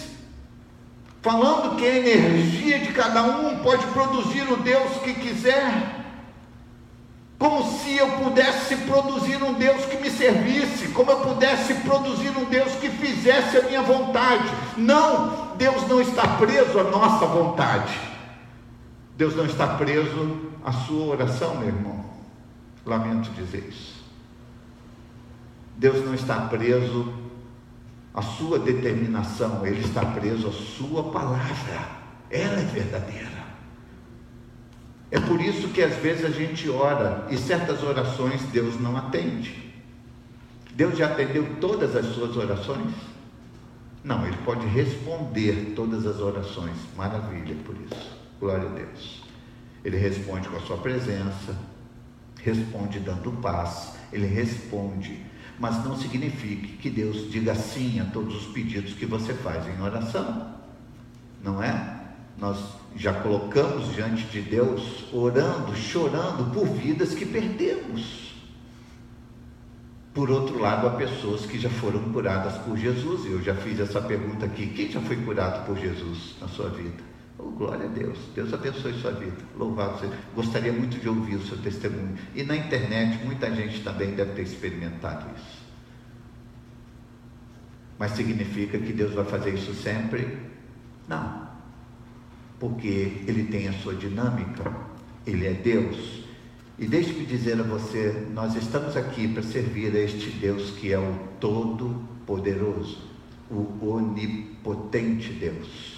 falando 1.23 1.77
que 1.77 1.87
a 1.87 1.97
energia 1.97 2.81
de 2.81 2.93
cada 2.93 3.23
um 3.23 3.59
pode 3.59 3.87
produzir 3.87 4.43
o 4.53 4.57
Deus 4.57 4.91
que 5.05 5.15
quiser, 5.15 6.01
como 7.39 7.79
se 7.79 7.97
eu 7.97 8.09
pudesse 8.19 8.77
produzir 8.77 9.43
um 9.43 9.55
Deus 9.55 9.85
que 9.87 9.97
me 9.97 10.11
servisse, 10.11 10.89
como 10.89 11.11
eu 11.11 11.21
pudesse 11.21 11.75
produzir 11.75 12.37
um 12.37 12.45
Deus 12.45 12.73
que 12.75 12.89
fizesse 12.89 13.57
a 13.57 13.63
minha 13.63 13.83
vontade. 13.83 14.49
Não, 14.77 15.57
Deus 15.57 15.87
não 15.89 16.01
está 16.01 16.27
preso 16.37 16.79
à 16.79 16.85
nossa 16.85 17.27
vontade. 17.27 17.99
Deus 19.17 19.35
não 19.37 19.45
está 19.47 19.67
preso 19.67 20.41
à 20.65 20.73
sua 20.73 21.07
oração, 21.07 21.57
meu 21.57 21.69
irmão. 21.69 22.05
Lamento 22.85 23.31
dizer 23.31 23.69
isso. 23.69 24.03
Deus 25.77 26.05
não 26.05 26.15
está 26.15 26.37
preso 26.43 27.13
à 28.15 28.23
sua 28.23 28.59
determinação, 28.59 29.67
Ele 29.67 29.81
está 29.81 30.05
preso 30.05 30.49
à 30.49 30.53
sua 30.53 31.11
palavra. 31.11 32.03
Ela 32.31 32.61
é 32.61 32.65
verdadeira. 32.65 33.43
É 35.11 35.21
por 35.21 35.41
isso 35.41 35.69
que 35.69 35.83
às 35.83 35.95
vezes 35.97 36.25
a 36.25 36.31
gente 36.31 36.69
ora 36.71 37.27
e 37.31 37.37
certas 37.37 37.83
orações 37.83 38.43
Deus 38.53 38.81
não 38.81 38.97
atende. 38.97 39.73
Deus 40.75 40.97
já 40.97 41.07
atendeu 41.07 41.57
todas 41.61 41.95
as 41.95 42.07
suas 42.15 42.37
orações? 42.37 42.95
Não, 44.03 44.27
Ele 44.27 44.39
pode 44.45 44.67
responder 44.67 45.75
todas 45.77 46.07
as 46.07 46.19
orações. 46.19 46.77
Maravilha 46.97 47.55
por 47.65 47.77
isso. 47.77 48.19
Glória 48.41 48.69
a 48.69 48.73
Deus. 48.73 49.23
Ele 49.85 49.97
responde 49.97 50.49
com 50.49 50.57
a 50.57 50.61
sua 50.61 50.79
presença, 50.79 51.57
responde 52.43 52.99
dando 53.01 53.33
paz, 53.41 53.95
ele 54.13 54.27
responde, 54.27 55.25
mas 55.59 55.85
não 55.85 55.97
significa 55.97 56.69
que 56.81 56.91
Deus 56.91 57.31
diga 57.31 57.55
sim 57.55 58.01
a 58.01 58.05
todos 58.07 58.35
os 58.35 58.53
pedidos 58.53 58.95
que 58.95 59.07
você 59.07 59.35
faz 59.35 59.67
em 59.67 59.81
oração, 59.81 60.55
não 61.43 61.63
é? 61.63 62.01
Nós 62.39 62.59
já 62.97 63.13
colocamos 63.13 63.95
diante 63.95 64.25
de 64.25 64.41
Deus, 64.41 65.05
orando, 65.13 65.75
chorando 65.77 66.53
por 66.53 66.67
vidas 66.67 67.15
que 67.15 67.25
perdemos. 67.25 68.33
Por 70.13 70.31
outro 70.31 70.59
lado, 70.59 70.87
há 70.87 70.91
pessoas 70.91 71.47
que 71.47 71.59
já 71.59 71.71
foram 71.71 72.13
curadas 72.13 72.59
por 72.59 72.77
Jesus. 72.77 73.25
Eu 73.25 73.43
já 73.43 73.55
fiz 73.55 73.81
essa 73.81 74.01
pergunta 74.01 74.45
aqui: 74.45 74.67
quem 74.67 74.91
já 74.91 75.01
foi 75.01 75.17
curado 75.17 75.65
por 75.67 75.79
Jesus 75.79 76.37
na 76.41 76.49
sua 76.49 76.69
vida? 76.69 77.12
Oh, 77.39 77.51
glória 77.51 77.87
a 77.87 77.89
Deus. 77.89 78.19
Deus 78.35 78.53
abençoe 78.53 78.93
sua 79.01 79.13
vida. 79.13 79.37
Louvado 79.57 80.01
seja. 80.01 80.19
Gostaria 80.35 80.73
muito 80.73 80.99
de 80.99 81.09
ouvir 81.09 81.37
o 81.37 81.47
seu 81.47 81.59
testemunho. 81.59 82.17
E 82.35 82.43
na 82.43 82.57
internet, 82.57 83.25
muita 83.25 83.55
gente 83.55 83.83
também 83.83 84.15
deve 84.15 84.33
ter 84.33 84.43
experimentado 84.43 85.27
isso. 85.37 85.63
Mas 87.99 88.13
significa 88.13 88.79
que 88.79 88.93
Deus 88.93 89.15
vai 89.15 89.25
fazer 89.25 89.55
isso 89.55 89.75
sempre? 89.75 90.39
Não. 91.09 91.49
Porque 92.59 93.23
Ele 93.27 93.45
tem 93.45 93.69
a 93.69 93.73
sua 93.75 93.95
dinâmica. 93.95 94.73
Ele 95.27 95.47
é 95.47 95.53
Deus. 95.53 96.23
E 96.79 96.87
deixe-me 96.87 97.25
dizer 97.25 97.59
a 97.61 97.63
você: 97.63 98.27
nós 98.33 98.55
estamos 98.57 98.97
aqui 98.97 99.29
para 99.29 99.43
servir 99.43 99.95
a 99.95 100.01
este 100.01 100.31
Deus 100.31 100.71
que 100.71 100.93
é 100.93 100.99
o 100.99 101.19
Todo-Poderoso, 101.39 102.99
o 103.51 103.87
Onipotente 103.87 105.33
Deus 105.33 105.92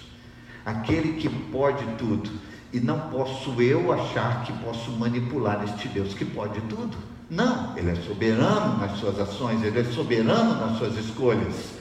aquele 0.65 1.13
que 1.19 1.29
pode 1.29 1.85
tudo. 1.97 2.29
E 2.73 2.79
não 2.79 2.99
posso 3.09 3.61
eu 3.61 3.93
achar 3.93 4.43
que 4.43 4.51
posso 4.53 4.91
manipular 4.91 5.63
este 5.63 5.87
Deus 5.87 6.13
que 6.13 6.25
pode 6.25 6.59
tudo. 6.61 6.97
Não, 7.29 7.77
Ele 7.77 7.91
é 7.91 7.95
soberano 7.95 8.77
nas 8.79 8.99
suas 8.99 9.19
ações, 9.19 9.63
Ele 9.63 9.79
é 9.79 9.83
soberano 9.83 10.55
nas 10.55 10.77
suas 10.77 10.97
escolhas, 10.97 11.71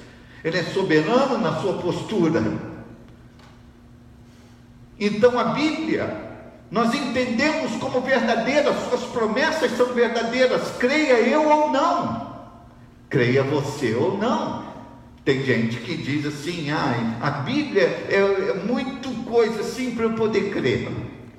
Ele 0.44 0.58
é 0.58 0.62
soberano 0.62 1.38
na 1.38 1.60
sua 1.60 1.74
postura. 1.74 2.42
Então 4.98 5.38
a 5.38 5.44
Bíblia 5.44 6.34
Nós 6.70 6.92
entendemos 6.92 7.76
como 7.76 8.00
verdadeiras, 8.00 8.74
suas 8.88 9.04
promessas 9.04 9.76
são 9.76 9.92
verdadeiras, 9.94 10.72
creia 10.78 11.20
eu 11.20 11.48
ou 11.48 11.70
não, 11.70 12.34
creia 13.08 13.44
você 13.44 13.94
ou 13.94 14.18
não. 14.18 14.63
Tem 15.24 15.42
gente 15.42 15.78
que 15.78 15.96
diz 15.96 16.26
assim: 16.26 16.70
ah, 16.70 17.18
a 17.22 17.30
Bíblia 17.30 17.82
é, 18.10 18.16
é 18.16 18.54
muito 18.54 19.08
coisa 19.24 19.60
assim 19.60 19.92
para 19.92 20.04
eu 20.04 20.12
poder 20.12 20.50
crer. 20.50 20.88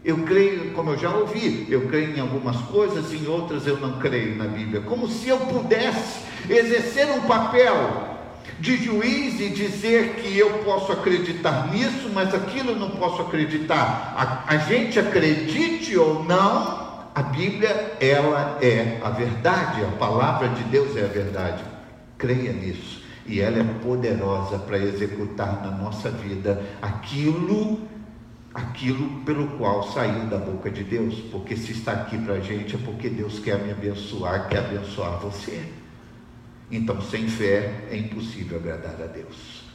Eu 0.04 0.18
creio, 0.20 0.72
como 0.74 0.92
eu 0.92 0.98
já 0.98 1.10
ouvi, 1.10 1.66
eu 1.70 1.88
creio 1.88 2.16
em 2.16 2.20
algumas 2.20 2.58
coisas, 2.68 3.12
em 3.14 3.28
outras 3.28 3.66
eu 3.66 3.78
não 3.78 4.00
creio 4.00 4.36
na 4.36 4.46
Bíblia. 4.46 4.82
Como 4.82 5.08
se 5.08 5.30
eu 5.30 5.38
pudesse 5.38 6.22
exercer 6.50 7.08
um 7.08 7.22
papel 7.22 8.16
de 8.60 8.78
juiz 8.78 9.40
e 9.40 9.50
dizer 9.50 10.16
que 10.16 10.38
eu 10.38 10.50
posso 10.60 10.92
acreditar 10.92 11.72
nisso, 11.72 12.10
mas 12.14 12.34
aquilo 12.34 12.72
eu 12.72 12.76
não 12.76 12.92
posso 12.92 13.22
acreditar. 13.22 14.14
A, 14.48 14.54
a 14.54 14.58
gente 14.58 15.00
acredite 15.00 15.98
ou 15.98 16.24
não, 16.24 16.86
a 17.14 17.24
Bíblia, 17.24 17.96
ela 18.00 18.58
é 18.62 19.00
a 19.04 19.10
verdade, 19.10 19.84
a 19.84 19.98
palavra 19.98 20.50
de 20.50 20.64
Deus 20.66 20.96
é 20.96 21.04
a 21.04 21.08
verdade. 21.08 21.64
Creia 22.18 22.54
nisso. 22.54 23.05
E 23.26 23.42
ela 23.42 23.60
é 23.60 23.64
poderosa 23.84 24.60
para 24.60 24.78
executar 24.78 25.64
na 25.64 25.72
nossa 25.72 26.10
vida 26.10 26.62
aquilo 26.82 27.80
aquilo 28.56 29.10
pelo 29.26 29.48
qual 29.58 29.92
saiu 29.92 30.28
da 30.28 30.38
boca 30.38 30.72
de 30.72 30.82
Deus, 30.82 31.16
porque 31.30 31.58
se 31.58 31.74
está 31.74 31.92
aqui 31.92 32.18
para 32.18 32.36
a 32.36 32.40
gente 32.40 32.76
é 32.76 32.80
porque 32.80 33.10
Deus 33.10 33.38
quer 33.38 33.60
me 33.60 33.70
abençoar, 33.70 34.48
quer 34.48 34.60
abençoar 34.60 35.20
você. 35.20 35.62
Então, 36.72 37.02
sem 37.02 37.28
fé 37.28 37.86
é 37.92 37.98
impossível 37.98 38.58
agradar 38.58 38.96
a 39.04 39.08
Deus. 39.08 39.66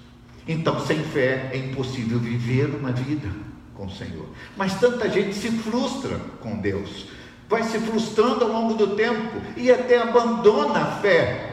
Então, 0.49 0.81
sem 0.81 0.99
fé 1.05 1.51
é 1.53 1.59
impossível 1.59 2.19
viver 2.19 2.75
uma 2.75 2.91
vida 2.91 3.29
com 3.75 3.85
o 3.85 3.91
Senhor. 3.91 4.27
Mas 4.57 4.81
tanta 4.81 5.11
gente 5.11 5.35
se 5.35 5.51
frustra 5.51 6.19
com 6.41 6.57
Deus, 6.57 7.09
vai 7.49 7.63
se 7.65 7.79
frustrando 7.81 8.45
ao 8.45 8.51
longo 8.51 8.75
do 8.75 8.97
tempo 8.97 9.41
e 9.57 9.71
até 9.71 9.99
abandona 9.99 10.81
a 10.81 10.93
fé. 11.01 11.50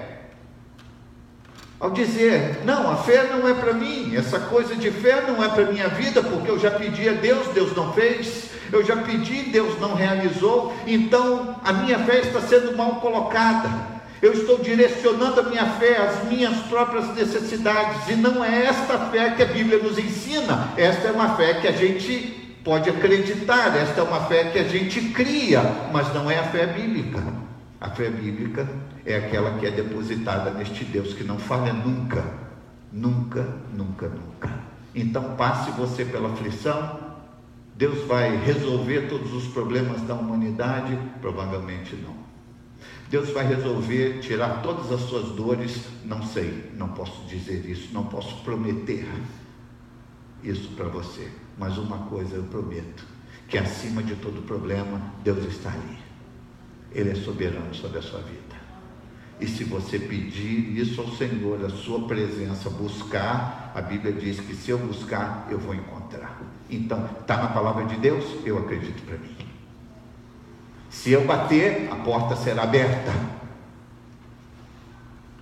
Ao 1.79 1.91
dizer, 1.91 2.61
não, 2.65 2.89
a 2.89 2.95
fé 2.95 3.27
não 3.31 3.47
é 3.47 3.53
para 3.53 3.71
mim, 3.73 4.15
essa 4.15 4.39
coisa 4.39 4.75
de 4.75 4.89
fé 4.89 5.23
não 5.27 5.43
é 5.43 5.47
para 5.47 5.71
minha 5.71 5.87
vida, 5.89 6.23
porque 6.23 6.49
eu 6.49 6.57
já 6.57 6.71
pedi 6.71 7.07
a 7.07 7.13
Deus, 7.13 7.47
Deus 7.49 7.75
não 7.75 7.93
fez, 7.93 8.49
eu 8.71 8.83
já 8.83 8.97
pedi, 8.97 9.43
Deus 9.43 9.79
não 9.79 9.93
realizou, 9.93 10.75
então 10.87 11.55
a 11.63 11.71
minha 11.73 11.99
fé 11.99 12.21
está 12.21 12.41
sendo 12.41 12.75
mal 12.75 12.95
colocada. 12.95 13.69
Eu 14.19 14.33
estou 14.33 14.57
direcionando 14.57 15.39
a 15.39 15.43
minha 15.43 15.65
fé 15.73 15.97
às 15.97 16.27
minhas 16.27 16.57
próprias 16.65 17.13
necessidades, 17.13 18.09
e 18.09 18.15
não 18.15 18.43
é 18.43 18.65
esta 18.65 18.97
fé 19.11 19.29
que 19.29 19.43
a 19.43 19.45
Bíblia 19.45 19.77
nos 19.77 19.99
ensina, 19.99 20.69
esta 20.75 21.09
é 21.09 21.11
uma 21.11 21.35
fé 21.35 21.55
que 21.55 21.67
a 21.67 21.71
gente 21.71 22.59
pode 22.63 22.89
acreditar, 22.89 23.77
esta 23.77 24.01
é 24.01 24.03
uma 24.03 24.21
fé 24.21 24.45
que 24.45 24.57
a 24.57 24.63
gente 24.63 24.99
cria, 25.09 25.61
mas 25.93 26.11
não 26.11 26.29
é 26.29 26.39
a 26.39 26.43
fé 26.43 26.65
bíblica. 26.65 27.21
A 27.79 27.91
fé 27.91 28.09
bíblica 28.09 28.67
é 29.07 29.15
aquela 29.15 29.57
que 29.57 29.65
é 29.65 29.71
depositada 29.71 30.51
neste 30.51 30.83
Deus 30.83 31.13
que 31.13 31.23
não 31.23 31.39
falha 31.39 31.71
nunca, 31.71 32.25
nunca, 32.91 33.41
nunca, 33.73 34.09
nunca. 34.09 34.59
Então 34.93 35.37
passe 35.37 35.71
você 35.71 36.03
pela 36.03 36.33
aflição, 36.33 36.99
Deus 37.73 38.05
vai 38.05 38.35
resolver 38.35 39.07
todos 39.07 39.33
os 39.33 39.47
problemas 39.47 40.01
da 40.01 40.13
humanidade? 40.13 40.99
Provavelmente 41.21 41.95
não. 41.95 42.17
Deus 43.09 43.29
vai 43.29 43.47
resolver 43.47 44.19
tirar 44.19 44.61
todas 44.61 44.91
as 44.91 44.99
suas 45.07 45.29
dores? 45.29 45.85
Não 46.03 46.21
sei, 46.23 46.69
não 46.75 46.89
posso 46.89 47.25
dizer 47.27 47.65
isso, 47.65 47.93
não 47.93 48.03
posso 48.03 48.43
prometer 48.43 49.07
isso 50.43 50.67
para 50.75 50.89
você. 50.89 51.31
Mas 51.57 51.77
uma 51.77 51.99
coisa 52.09 52.35
eu 52.35 52.43
prometo: 52.43 53.05
que 53.47 53.57
acima 53.57 54.03
de 54.03 54.15
todo 54.15 54.45
problema, 54.45 55.01
Deus 55.23 55.45
está 55.45 55.69
ali. 55.69 55.97
Ele 56.91 57.11
é 57.11 57.15
soberano 57.15 57.73
sobre 57.73 57.99
a 57.99 58.01
sua 58.01 58.19
vida. 58.19 58.46
E 59.39 59.47
se 59.47 59.63
você 59.63 59.99
pedir 59.99 60.77
isso 60.77 60.99
ao 60.99 61.09
Senhor, 61.11 61.63
a 61.63 61.69
sua 61.69 62.07
presença, 62.07 62.69
buscar, 62.69 63.71
a 63.75 63.81
Bíblia 63.81 64.11
diz 64.13 64.39
que 64.39 64.55
se 64.55 64.71
eu 64.71 64.79
buscar, 64.79 65.47
eu 65.49 65.59
vou 65.59 65.75
encontrar. 65.75 66.41
Então, 66.69 67.07
está 67.21 67.37
na 67.37 67.47
palavra 67.49 67.85
de 67.85 67.95
Deus? 67.97 68.25
Eu 68.43 68.57
acredito 68.57 69.05
para 69.05 69.17
mim. 69.17 69.37
Se 70.89 71.11
eu 71.11 71.25
bater, 71.25 71.87
a 71.91 71.95
porta 71.97 72.35
será 72.35 72.63
aberta. 72.63 73.13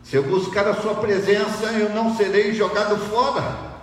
Se 0.04 0.18
eu 0.18 0.24
buscar 0.24 0.68
a 0.68 0.76
Sua 0.76 0.96
presença, 0.96 1.66
eu 1.72 1.90
não 1.90 2.16
serei 2.16 2.54
jogado 2.54 2.98
fora. 2.98 3.76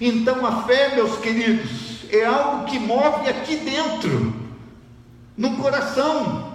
Então 0.00 0.46
a 0.46 0.62
fé, 0.62 0.94
meus 0.94 1.18
queridos, 1.18 2.04
é 2.10 2.24
algo 2.24 2.66
que 2.66 2.78
move 2.78 3.28
aqui 3.28 3.56
dentro, 3.56 4.32
no 5.36 5.56
coração, 5.56 6.47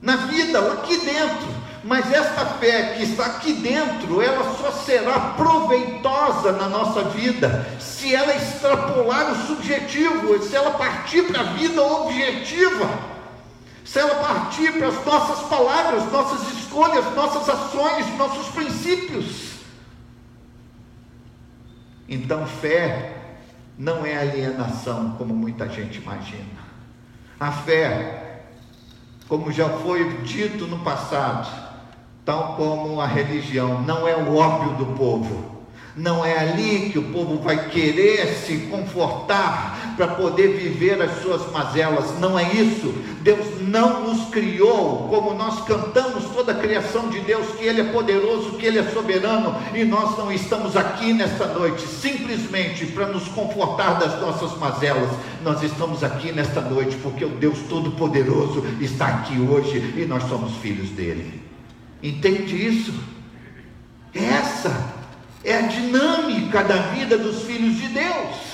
na 0.00 0.16
vida, 0.16 0.72
aqui 0.72 0.98
dentro. 0.98 1.60
Mas 1.82 2.12
esta 2.12 2.44
fé 2.44 2.94
que 2.94 3.04
está 3.04 3.24
aqui 3.26 3.54
dentro, 3.54 4.20
ela 4.20 4.54
só 4.56 4.70
será 4.70 5.18
proveitosa 5.30 6.52
na 6.52 6.68
nossa 6.68 7.04
vida 7.04 7.66
se 8.00 8.14
ela 8.14 8.34
extrapolar 8.34 9.32
o 9.32 9.46
subjetivo, 9.46 10.42
se 10.42 10.56
ela 10.56 10.72
partir 10.72 11.22
para 11.24 11.40
a 11.40 11.52
vida 11.52 11.82
objetiva, 11.82 12.88
se 13.84 13.98
ela 13.98 14.14
partir 14.14 14.72
para 14.72 14.88
as 14.88 15.04
nossas 15.04 15.48
palavras, 15.48 16.10
nossas 16.10 16.52
escolhas, 16.54 17.04
nossas 17.14 17.48
ações, 17.48 18.06
nossos 18.16 18.48
princípios. 18.48 19.50
Então, 22.08 22.46
fé 22.46 23.16
não 23.76 24.04
é 24.04 24.16
alienação, 24.16 25.14
como 25.18 25.34
muita 25.34 25.68
gente 25.68 25.98
imagina. 25.98 26.60
A 27.38 27.52
fé, 27.52 28.29
como 29.30 29.52
já 29.52 29.68
foi 29.68 30.22
dito 30.24 30.66
no 30.66 30.80
passado, 30.80 31.48
tal 32.24 32.56
como 32.56 33.00
a 33.00 33.06
religião, 33.06 33.80
não 33.82 34.06
é 34.08 34.16
o 34.16 34.34
óbvio 34.34 34.72
do 34.74 34.86
povo. 34.96 35.60
Não 35.96 36.24
é 36.24 36.36
ali 36.36 36.90
que 36.90 36.98
o 36.98 37.12
povo 37.12 37.38
vai 37.38 37.68
querer 37.68 38.26
se 38.34 38.56
confortar 38.62 39.89
para 40.00 40.14
poder 40.14 40.56
viver 40.56 41.02
as 41.02 41.20
suas 41.20 41.52
mazelas. 41.52 42.18
Não 42.18 42.38
é 42.38 42.54
isso. 42.54 42.90
Deus 43.20 43.60
não 43.60 44.06
nos 44.06 44.30
criou 44.30 45.08
como 45.10 45.34
nós 45.34 45.62
cantamos 45.66 46.24
toda 46.34 46.52
a 46.52 46.54
criação 46.54 47.10
de 47.10 47.20
Deus, 47.20 47.46
que 47.58 47.66
Ele 47.66 47.82
é 47.82 47.84
poderoso, 47.84 48.52
que 48.52 48.64
Ele 48.64 48.78
é 48.78 48.84
soberano, 48.84 49.54
e 49.74 49.84
nós 49.84 50.16
não 50.16 50.32
estamos 50.32 50.74
aqui 50.74 51.12
nesta 51.12 51.48
noite 51.48 51.86
simplesmente 51.86 52.86
para 52.86 53.08
nos 53.08 53.28
confortar 53.28 53.98
das 53.98 54.18
nossas 54.18 54.56
mazelas. 54.56 55.10
Nós 55.44 55.62
estamos 55.62 56.02
aqui 56.02 56.32
nesta 56.32 56.62
noite 56.62 56.96
porque 57.02 57.26
o 57.26 57.36
Deus 57.36 57.58
Todo-Poderoso 57.68 58.64
está 58.80 59.06
aqui 59.06 59.38
hoje 59.38 59.96
e 59.98 60.06
nós 60.06 60.22
somos 60.30 60.56
filhos 60.62 60.88
dele. 60.88 61.42
Entende 62.02 62.56
isso? 62.56 62.94
Essa 64.14 64.94
é 65.44 65.58
a 65.58 65.60
dinâmica 65.60 66.64
da 66.64 66.76
vida 66.76 67.18
dos 67.18 67.42
filhos 67.42 67.76
de 67.76 67.88
Deus. 67.88 68.49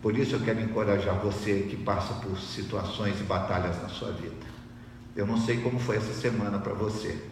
Por 0.00 0.16
isso 0.16 0.34
eu 0.34 0.40
quero 0.40 0.60
encorajar 0.60 1.16
você 1.16 1.66
que 1.68 1.76
passa 1.76 2.14
por 2.14 2.38
situações 2.38 3.20
e 3.20 3.24
batalhas 3.24 3.80
na 3.82 3.88
sua 3.88 4.12
vida. 4.12 4.46
Eu 5.14 5.26
não 5.26 5.36
sei 5.36 5.60
como 5.60 5.78
foi 5.78 5.96
essa 5.96 6.14
semana 6.14 6.58
para 6.58 6.72
você. 6.72 7.22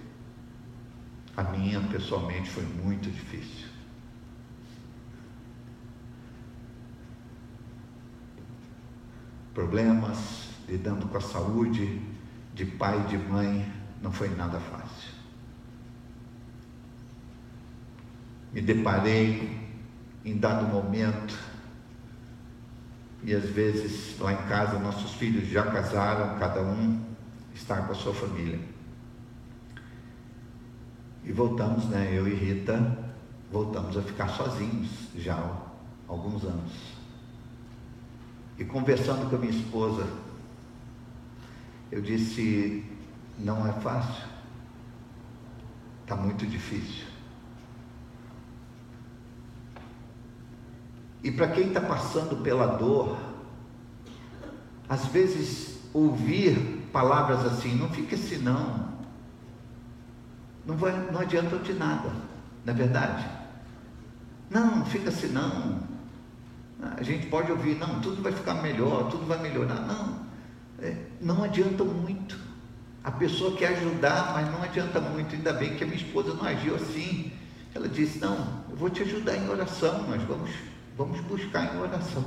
A 1.36 1.42
minha, 1.44 1.80
pessoalmente, 1.80 2.50
foi 2.50 2.64
muito 2.64 3.10
difícil. 3.10 3.68
Problemas, 9.54 10.48
lidando 10.68 11.06
com 11.06 11.16
a 11.16 11.20
saúde, 11.20 12.02
de 12.54 12.66
pai 12.66 13.00
e 13.00 13.08
de 13.08 13.18
mãe 13.18 13.72
não 14.02 14.12
foi 14.12 14.28
nada 14.28 14.60
fácil. 14.60 15.12
Me 18.52 18.60
deparei 18.60 19.68
em 20.24 20.36
dado 20.36 20.66
momento, 20.66 21.38
e 23.22 23.34
às 23.34 23.44
vezes 23.44 24.18
lá 24.18 24.32
em 24.32 24.48
casa 24.48 24.78
nossos 24.78 25.12
filhos 25.14 25.48
já 25.48 25.64
casaram, 25.64 26.38
cada 26.38 26.62
um 26.62 27.02
está 27.54 27.82
com 27.82 27.92
a 27.92 27.94
sua 27.94 28.14
família. 28.14 28.58
E 31.24 31.32
voltamos, 31.32 31.84
né, 31.86 32.10
eu 32.12 32.26
e 32.28 32.34
Rita, 32.34 32.98
voltamos 33.50 33.96
a 33.96 34.02
ficar 34.02 34.28
sozinhos 34.28 34.88
já 35.16 35.34
há 35.34 35.56
alguns 36.06 36.44
anos. 36.44 36.72
E 38.58 38.64
conversando 38.64 39.28
com 39.28 39.36
a 39.36 39.38
minha 39.38 39.52
esposa, 39.52 40.06
eu 41.90 42.00
disse: 42.00 42.84
não 43.38 43.66
é 43.66 43.72
fácil, 43.72 44.24
está 46.02 46.16
muito 46.16 46.46
difícil. 46.46 47.06
E 51.22 51.30
para 51.30 51.48
quem 51.48 51.68
está 51.68 51.80
passando 51.80 52.42
pela 52.42 52.66
dor, 52.66 53.16
às 54.88 55.06
vezes 55.06 55.80
ouvir 55.92 56.88
palavras 56.92 57.44
assim, 57.44 57.74
não 57.74 57.88
fica 57.90 58.14
assim 58.14 58.38
não, 58.38 58.88
não, 60.64 60.76
vai, 60.76 60.92
não 61.10 61.20
adianta 61.20 61.56
de 61.58 61.72
nada, 61.72 62.10
não 62.64 62.72
é 62.72 62.76
verdade? 62.76 63.38
Não, 64.50 64.76
não 64.76 64.86
fica 64.86 65.08
assim, 65.10 65.28
não. 65.28 65.80
A 66.96 67.02
gente 67.02 67.26
pode 67.26 67.50
ouvir, 67.50 67.76
não, 67.76 68.00
tudo 68.00 68.22
vai 68.22 68.32
ficar 68.32 68.54
melhor, 68.54 69.10
tudo 69.10 69.26
vai 69.26 69.38
melhorar. 69.42 69.80
Não, 69.80 70.20
é, 70.80 70.96
não 71.20 71.42
adianta 71.42 71.84
muito. 71.84 72.38
A 73.02 73.10
pessoa 73.10 73.56
quer 73.56 73.76
ajudar, 73.78 74.32
mas 74.34 74.50
não 74.50 74.62
adianta 74.62 75.00
muito. 75.00 75.34
Ainda 75.34 75.52
bem 75.52 75.76
que 75.76 75.84
a 75.84 75.86
minha 75.86 75.98
esposa 75.98 76.34
não 76.34 76.44
agiu 76.44 76.76
assim. 76.76 77.32
Ela 77.74 77.88
disse: 77.88 78.18
Não, 78.18 78.62
eu 78.70 78.76
vou 78.76 78.88
te 78.88 79.02
ajudar 79.02 79.36
em 79.36 79.48
oração, 79.48 80.06
nós 80.08 80.22
vamos, 80.22 80.50
vamos 80.98 81.20
buscar 81.20 81.74
em 81.74 81.80
oração 81.80 82.24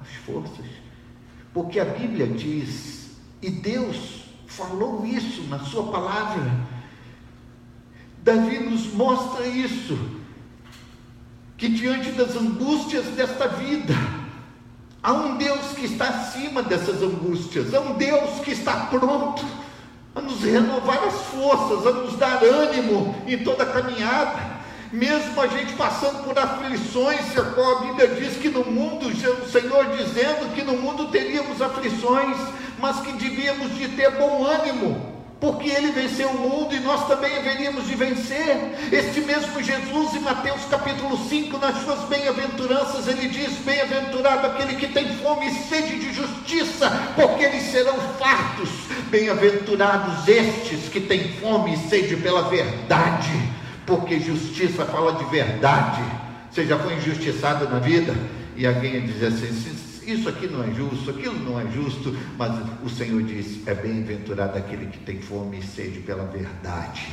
as 0.00 0.08
forças. 0.24 0.64
Porque 1.52 1.78
a 1.78 1.84
Bíblia 1.84 2.26
diz, 2.26 3.10
e 3.42 3.50
Deus 3.50 4.24
falou 4.46 5.04
isso 5.04 5.42
na 5.42 5.58
Sua 5.58 5.92
palavra. 5.92 6.50
Davi 8.22 8.58
nos 8.60 8.92
mostra 8.94 9.46
isso, 9.46 9.98
que 11.58 11.68
diante 11.68 12.12
das 12.12 12.34
angústias 12.34 13.04
desta 13.08 13.46
vida, 13.46 13.94
há 15.02 15.12
um 15.12 15.36
Deus 15.36 15.72
que 15.74 15.84
está 15.84 16.08
acima 16.08 16.62
dessas 16.62 17.02
angústias, 17.02 17.74
há 17.74 17.80
um 17.80 17.94
Deus 17.94 18.40
que 18.40 18.52
está 18.52 18.86
pronto 18.86 19.44
a 20.14 20.20
nos 20.20 20.42
renovar 20.42 21.04
as 21.04 21.20
forças, 21.26 21.86
a 21.86 21.92
nos 21.92 22.16
dar 22.16 22.42
ânimo 22.42 23.14
em 23.26 23.42
toda 23.44 23.64
a 23.64 23.72
caminhada 23.72 24.57
mesmo 24.92 25.40
a 25.40 25.46
gente 25.46 25.74
passando 25.74 26.24
por 26.24 26.38
aflições, 26.38 27.20
qual 27.54 27.78
a 27.78 27.80
Bíblia 27.80 28.08
diz 28.08 28.36
que 28.36 28.48
no 28.48 28.64
mundo, 28.64 29.08
o 29.08 29.48
Senhor 29.48 29.96
dizendo 29.96 30.54
que 30.54 30.62
no 30.62 30.74
mundo 30.74 31.08
teríamos 31.08 31.60
aflições, 31.60 32.36
mas 32.78 33.00
que 33.00 33.12
devíamos 33.12 33.76
de 33.76 33.88
ter 33.88 34.10
bom 34.12 34.44
ânimo, 34.44 35.14
porque 35.40 35.68
ele 35.68 35.92
venceu 35.92 36.30
o 36.30 36.38
mundo 36.38 36.74
e 36.74 36.80
nós 36.80 37.06
também 37.06 37.36
haveríamos 37.36 37.86
de 37.86 37.94
vencer. 37.94 38.74
Este 38.90 39.20
mesmo 39.20 39.62
Jesus, 39.62 40.14
em 40.14 40.20
Mateus 40.20 40.64
capítulo 40.70 41.16
5, 41.28 41.58
nas 41.58 41.76
suas 41.84 42.00
bem-aventuranças, 42.08 43.06
ele 43.06 43.28
diz: 43.28 43.58
Bem-aventurado 43.58 44.46
aquele 44.46 44.74
que 44.76 44.88
tem 44.88 45.16
fome 45.18 45.48
e 45.48 45.68
sede 45.68 45.98
de 45.98 46.12
justiça, 46.14 46.90
porque 47.14 47.44
eles 47.44 47.70
serão 47.70 47.96
fartos. 48.18 48.70
Bem-aventurados 49.10 50.26
estes 50.26 50.88
que 50.88 51.00
têm 51.00 51.32
fome 51.34 51.74
e 51.74 51.88
sede 51.88 52.16
pela 52.16 52.48
verdade 52.48 53.57
porque 53.88 54.20
justiça 54.20 54.84
fala 54.84 55.14
de 55.14 55.24
verdade. 55.30 56.02
Você 56.50 56.66
já 56.66 56.78
foi 56.78 56.94
injustiçado 56.94 57.66
na 57.70 57.78
vida? 57.78 58.14
E 58.54 58.66
alguém 58.66 59.06
diz 59.06 59.22
assim: 59.22 59.48
isso 60.06 60.28
aqui 60.28 60.46
não 60.46 60.62
é 60.62 60.70
justo, 60.74 61.10
aquilo 61.10 61.38
não 61.38 61.58
é 61.58 61.66
justo, 61.72 62.14
mas 62.36 62.52
o 62.84 62.90
Senhor 62.90 63.22
diz: 63.22 63.66
é 63.66 63.74
bem-aventurado 63.74 64.58
aquele 64.58 64.86
que 64.86 64.98
tem 64.98 65.22
fome 65.22 65.60
e 65.60 65.62
sede 65.62 66.00
pela 66.00 66.26
verdade. 66.26 67.08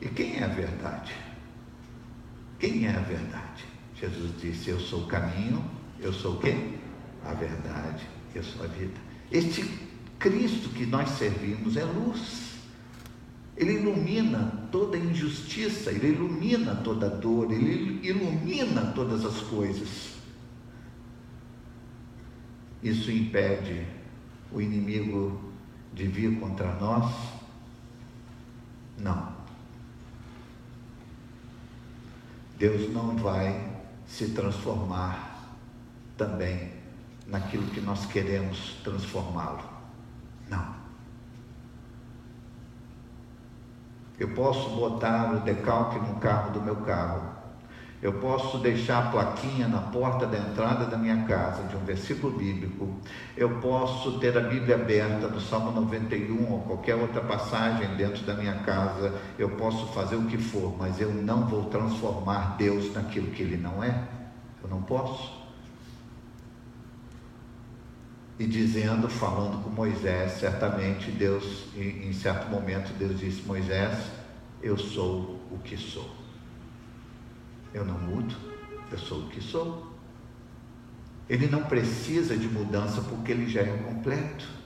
E 0.00 0.08
quem 0.08 0.38
é 0.38 0.44
a 0.44 0.48
verdade? 0.48 1.12
Quem 2.60 2.86
é 2.86 2.90
a 2.90 3.00
verdade? 3.00 3.64
Jesus 4.00 4.30
disse: 4.40 4.70
Eu 4.70 4.78
sou 4.78 5.00
o 5.00 5.06
caminho, 5.06 5.64
eu 5.98 6.12
sou 6.12 6.34
o 6.34 6.38
quê? 6.38 6.56
A 7.24 7.34
verdade, 7.34 8.04
eu 8.36 8.44
sou 8.44 8.64
a 8.64 8.68
vida. 8.68 9.00
Este 9.32 9.64
Cristo 10.20 10.68
que 10.68 10.86
nós 10.86 11.08
servimos 11.10 11.76
é 11.76 11.84
luz. 11.84 12.51
Ele 13.56 13.74
ilumina 13.74 14.68
toda 14.72 14.96
injustiça, 14.96 15.90
ele 15.90 16.08
ilumina 16.08 16.74
toda 16.76 17.08
dor, 17.08 17.52
ele 17.52 18.00
ilumina 18.06 18.92
todas 18.92 19.24
as 19.24 19.40
coisas. 19.42 20.14
Isso 22.82 23.10
impede 23.10 23.86
o 24.50 24.60
inimigo 24.60 25.52
de 25.92 26.06
vir 26.06 26.40
contra 26.40 26.74
nós? 26.76 27.14
Não. 28.98 29.32
Deus 32.58 32.92
não 32.92 33.16
vai 33.16 33.72
se 34.06 34.30
transformar 34.30 35.56
também 36.16 36.72
naquilo 37.26 37.66
que 37.68 37.80
nós 37.80 38.06
queremos 38.06 38.76
transformá-lo. 38.82 39.62
Não. 40.48 40.81
Eu 44.22 44.28
posso 44.28 44.70
botar 44.76 45.34
o 45.34 45.40
decalque 45.40 45.98
no 45.98 46.20
carro 46.20 46.52
do 46.52 46.60
meu 46.60 46.76
carro. 46.76 47.22
Eu 48.00 48.12
posso 48.20 48.58
deixar 48.58 48.98
a 48.98 49.10
plaquinha 49.10 49.66
na 49.66 49.80
porta 49.80 50.26
da 50.26 50.38
entrada 50.38 50.84
da 50.86 50.96
minha 50.96 51.24
casa 51.24 51.64
de 51.64 51.74
um 51.74 51.80
versículo 51.80 52.38
bíblico. 52.38 53.00
Eu 53.36 53.58
posso 53.58 54.20
ter 54.20 54.38
a 54.38 54.42
Bíblia 54.42 54.76
aberta 54.76 55.26
no 55.26 55.40
Salmo 55.40 55.72
91 55.72 56.52
ou 56.52 56.60
qualquer 56.60 56.94
outra 56.94 57.20
passagem 57.20 57.96
dentro 57.96 58.22
da 58.22 58.34
minha 58.34 58.60
casa. 58.60 59.12
Eu 59.36 59.50
posso 59.56 59.88
fazer 59.88 60.14
o 60.14 60.26
que 60.26 60.38
for, 60.38 60.72
mas 60.78 61.00
eu 61.00 61.12
não 61.12 61.48
vou 61.48 61.64
transformar 61.64 62.54
Deus 62.56 62.94
naquilo 62.94 63.26
que 63.32 63.42
Ele 63.42 63.56
não 63.56 63.82
é. 63.82 64.04
Eu 64.62 64.70
não 64.70 64.82
posso 64.82 65.41
e 68.38 68.46
dizendo, 68.46 69.08
falando 69.08 69.62
com 69.62 69.70
Moisés, 69.70 70.32
certamente 70.32 71.10
Deus, 71.10 71.66
em, 71.76 72.12
certo 72.12 72.50
momento, 72.50 72.92
Deus 72.98 73.20
disse: 73.20 73.42
Moisés, 73.42 74.10
eu 74.62 74.76
sou 74.78 75.40
o 75.50 75.58
que 75.62 75.76
sou. 75.76 76.10
Eu 77.74 77.84
não 77.84 77.98
mudo, 77.98 78.34
eu 78.90 78.98
sou 78.98 79.20
o 79.20 79.28
que 79.28 79.40
sou. 79.40 79.92
Ele 81.28 81.46
não 81.46 81.62
precisa 81.62 82.36
de 82.36 82.48
mudança 82.48 83.00
porque 83.02 83.32
ele 83.32 83.48
já 83.48 83.60
é 83.60 83.76
completo. 83.78 84.61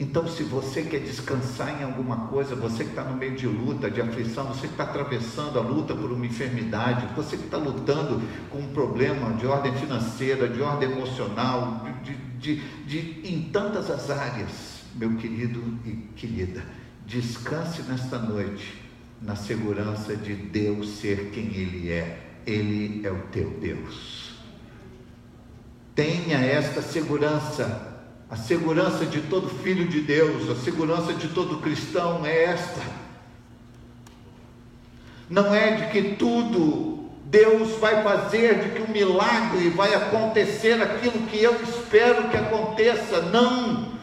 Então, 0.00 0.28
se 0.28 0.44
você 0.44 0.82
quer 0.82 1.00
descansar 1.00 1.80
em 1.80 1.82
alguma 1.82 2.28
coisa, 2.28 2.54
você 2.54 2.84
que 2.84 2.90
está 2.90 3.02
no 3.02 3.16
meio 3.16 3.34
de 3.34 3.48
luta, 3.48 3.90
de 3.90 4.00
aflição, 4.00 4.46
você 4.46 4.68
que 4.68 4.74
está 4.74 4.84
atravessando 4.84 5.58
a 5.58 5.62
luta 5.62 5.92
por 5.92 6.12
uma 6.12 6.24
enfermidade, 6.24 7.08
você 7.16 7.36
que 7.36 7.44
está 7.44 7.56
lutando 7.56 8.22
com 8.48 8.58
um 8.58 8.68
problema 8.68 9.32
de 9.32 9.44
ordem 9.44 9.74
financeira, 9.74 10.48
de 10.48 10.62
ordem 10.62 10.92
emocional, 10.92 11.84
de, 12.04 12.14
de, 12.14 12.56
de, 12.86 13.28
em 13.28 13.50
tantas 13.50 13.90
as 13.90 14.08
áreas, 14.08 14.82
meu 14.94 15.16
querido 15.16 15.60
e 15.84 15.90
querida, 16.14 16.62
descanse 17.04 17.82
nesta 17.82 18.20
noite 18.20 18.80
na 19.20 19.34
segurança 19.34 20.16
de 20.16 20.34
Deus 20.34 20.90
ser 20.90 21.30
quem 21.32 21.46
Ele 21.46 21.90
é. 21.90 22.24
Ele 22.46 23.04
é 23.04 23.10
o 23.10 23.22
teu 23.32 23.50
Deus. 23.60 24.38
Tenha 25.92 26.38
esta 26.38 26.80
segurança 26.80 27.97
a 28.30 28.36
segurança 28.36 29.06
de 29.06 29.22
todo 29.22 29.48
filho 29.48 29.88
de 29.88 30.00
Deus, 30.00 30.50
a 30.50 30.54
segurança 30.62 31.14
de 31.14 31.28
todo 31.28 31.62
cristão 31.62 32.26
é 32.26 32.44
esta. 32.44 32.82
Não 35.30 35.54
é 35.54 35.76
de 35.76 35.92
que 35.92 36.14
tudo 36.16 37.10
Deus 37.24 37.78
vai 37.78 38.02
fazer, 38.02 38.60
de 38.60 38.68
que 38.70 38.82
um 38.82 38.92
milagre 38.92 39.70
vai 39.70 39.94
acontecer 39.94 40.80
aquilo 40.80 41.26
que 41.26 41.42
eu 41.42 41.62
espero 41.62 42.28
que 42.28 42.36
aconteça. 42.36 43.22
Não. 43.22 43.97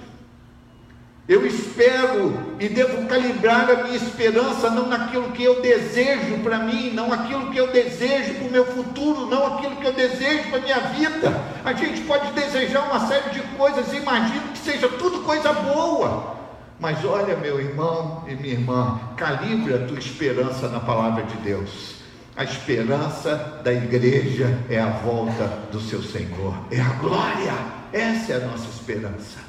Eu 1.27 1.43
espero 1.43 2.55
e 2.59 2.69
devo 2.69 3.07
calibrar 3.07 3.67
a 3.71 3.83
minha 3.83 3.95
esperança 3.95 4.69
não 4.69 4.87
naquilo 4.87 5.31
que 5.31 5.43
eu 5.43 5.59
desejo 5.59 6.37
para 6.43 6.59
mim, 6.59 6.91
não 6.91 7.11
aquilo 7.11 7.49
que 7.49 7.57
eu 7.57 7.71
desejo 7.71 8.35
para 8.35 8.47
o 8.47 8.51
meu 8.51 8.65
futuro, 8.65 9.25
não 9.25 9.55
aquilo 9.55 9.75
que 9.77 9.87
eu 9.87 9.93
desejo 9.93 10.49
para 10.49 10.59
a 10.59 10.61
minha 10.61 10.79
vida. 10.81 11.41
A 11.63 11.73
gente 11.73 12.01
pode 12.01 12.31
desejar 12.33 12.81
uma 12.81 13.07
série 13.07 13.31
de 13.31 13.41
coisas, 13.57 13.91
imagino 13.91 14.49
que 14.49 14.59
seja 14.59 14.87
tudo 14.87 15.23
coisa 15.23 15.51
boa. 15.51 16.35
Mas 16.79 17.03
olha, 17.03 17.35
meu 17.35 17.59
irmão 17.59 18.23
e 18.27 18.35
minha 18.35 18.53
irmã, 18.53 18.99
calibre 19.17 19.73
a 19.73 19.87
tua 19.87 19.97
esperança 19.97 20.67
na 20.67 20.79
palavra 20.79 21.23
de 21.23 21.37
Deus. 21.37 21.95
A 22.37 22.43
esperança 22.43 23.61
da 23.63 23.73
igreja 23.73 24.59
é 24.69 24.79
a 24.79 24.89
volta 24.89 25.47
do 25.71 25.79
seu 25.79 26.03
Senhor, 26.03 26.53
é 26.69 26.79
a 26.79 26.89
glória. 26.99 27.53
Essa 27.91 28.33
é 28.33 28.35
a 28.35 28.47
nossa 28.47 28.67
esperança. 28.67 29.39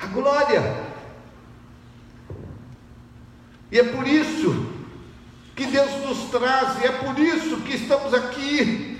A 0.00 0.06
glória. 0.06 0.91
E 3.72 3.78
é 3.78 3.84
por 3.84 4.06
isso 4.06 4.66
que 5.56 5.64
Deus 5.64 5.90
nos 6.06 6.30
traz, 6.30 6.82
e 6.82 6.86
é 6.86 6.92
por 6.92 7.18
isso 7.18 7.56
que 7.62 7.74
estamos 7.74 8.12
aqui. 8.12 8.98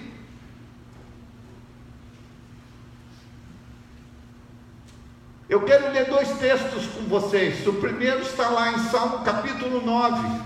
Eu 5.46 5.60
quero 5.60 5.92
ler 5.92 6.06
dois 6.06 6.30
textos 6.38 6.86
com 6.86 7.02
vocês. 7.02 7.66
O 7.66 7.74
primeiro 7.74 8.22
está 8.22 8.48
lá 8.48 8.72
em 8.72 8.78
Salmo 8.88 9.18
capítulo 9.18 9.84
9. 9.84 10.40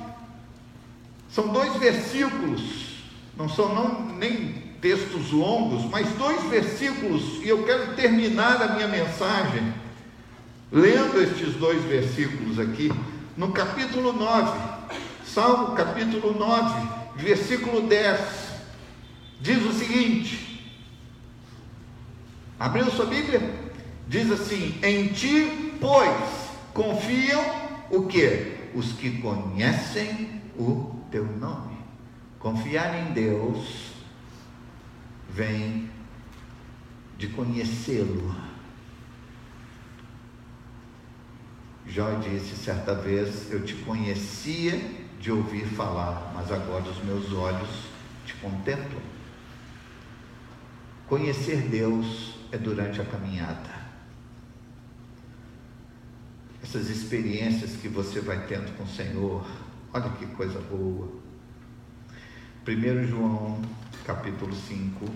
São 1.31 1.47
dois 1.47 1.77
versículos, 1.77 3.05
não 3.37 3.49
são 3.49 3.73
não, 3.73 4.07
nem 4.17 4.55
textos 4.81 5.31
longos, 5.31 5.85
mas 5.85 6.09
dois 6.15 6.43
versículos, 6.45 7.23
e 7.45 7.49
eu 7.49 7.63
quero 7.65 7.95
terminar 7.95 8.61
a 8.61 8.75
minha 8.75 8.89
mensagem 8.89 9.73
lendo 10.73 11.23
estes 11.23 11.55
dois 11.55 11.81
versículos 11.85 12.59
aqui 12.59 12.91
no 13.37 13.53
capítulo 13.53 14.13
9, 14.13 14.59
Salmo 15.25 15.75
capítulo 15.75 16.35
9, 16.39 16.89
versículo 17.17 17.83
10, 17.83 18.21
diz 19.41 19.65
o 19.65 19.73
seguinte: 19.73 20.73
Abriu 22.59 22.91
sua 22.91 23.07
Bíblia? 23.07 23.41
Diz 24.09 24.31
assim: 24.31 24.79
Em 24.83 25.09
ti, 25.09 25.77
pois, 25.81 26.51
confiam 26.73 27.45
o 27.91 28.07
que? 28.07 28.57
os 28.77 28.93
que 28.93 29.23
conhecem 29.23 30.43
o 30.59 30.95
teu 31.11 31.25
nome. 31.25 31.79
Confiar 32.39 32.95
em 32.95 33.13
Deus 33.13 33.93
vem 35.31 35.91
de 37.17 37.29
conhecê-lo. 37.29 38.46
Jó 41.87 42.19
disse 42.19 42.57
certa 42.57 42.95
vez: 42.95 43.51
Eu 43.51 43.65
te 43.65 43.75
conhecia 43.75 44.81
de 45.21 45.31
ouvir 45.31 45.67
falar, 45.67 46.33
mas 46.35 46.51
agora 46.51 46.85
os 46.85 47.03
meus 47.05 47.33
olhos 47.33 47.87
te 48.25 48.35
contemplam. 48.35 49.03
Conhecer 51.09 51.69
Deus 51.69 52.35
é 52.51 52.59
durante 52.59 53.01
a 53.01 53.05
caminhada. 53.05 53.77
Essas 56.63 56.91
experiências 56.91 57.77
que 57.77 57.89
você 57.89 58.21
vai 58.21 58.45
tendo 58.47 58.77
com 58.77 58.83
o 58.83 58.89
Senhor, 58.89 59.47
olha 59.93 60.11
que 60.11 60.27
coisa 60.27 60.61
boa. 60.61 61.09
1 62.67 63.07
João, 63.07 63.63
capítulo 64.05 64.53
5, 64.53 65.07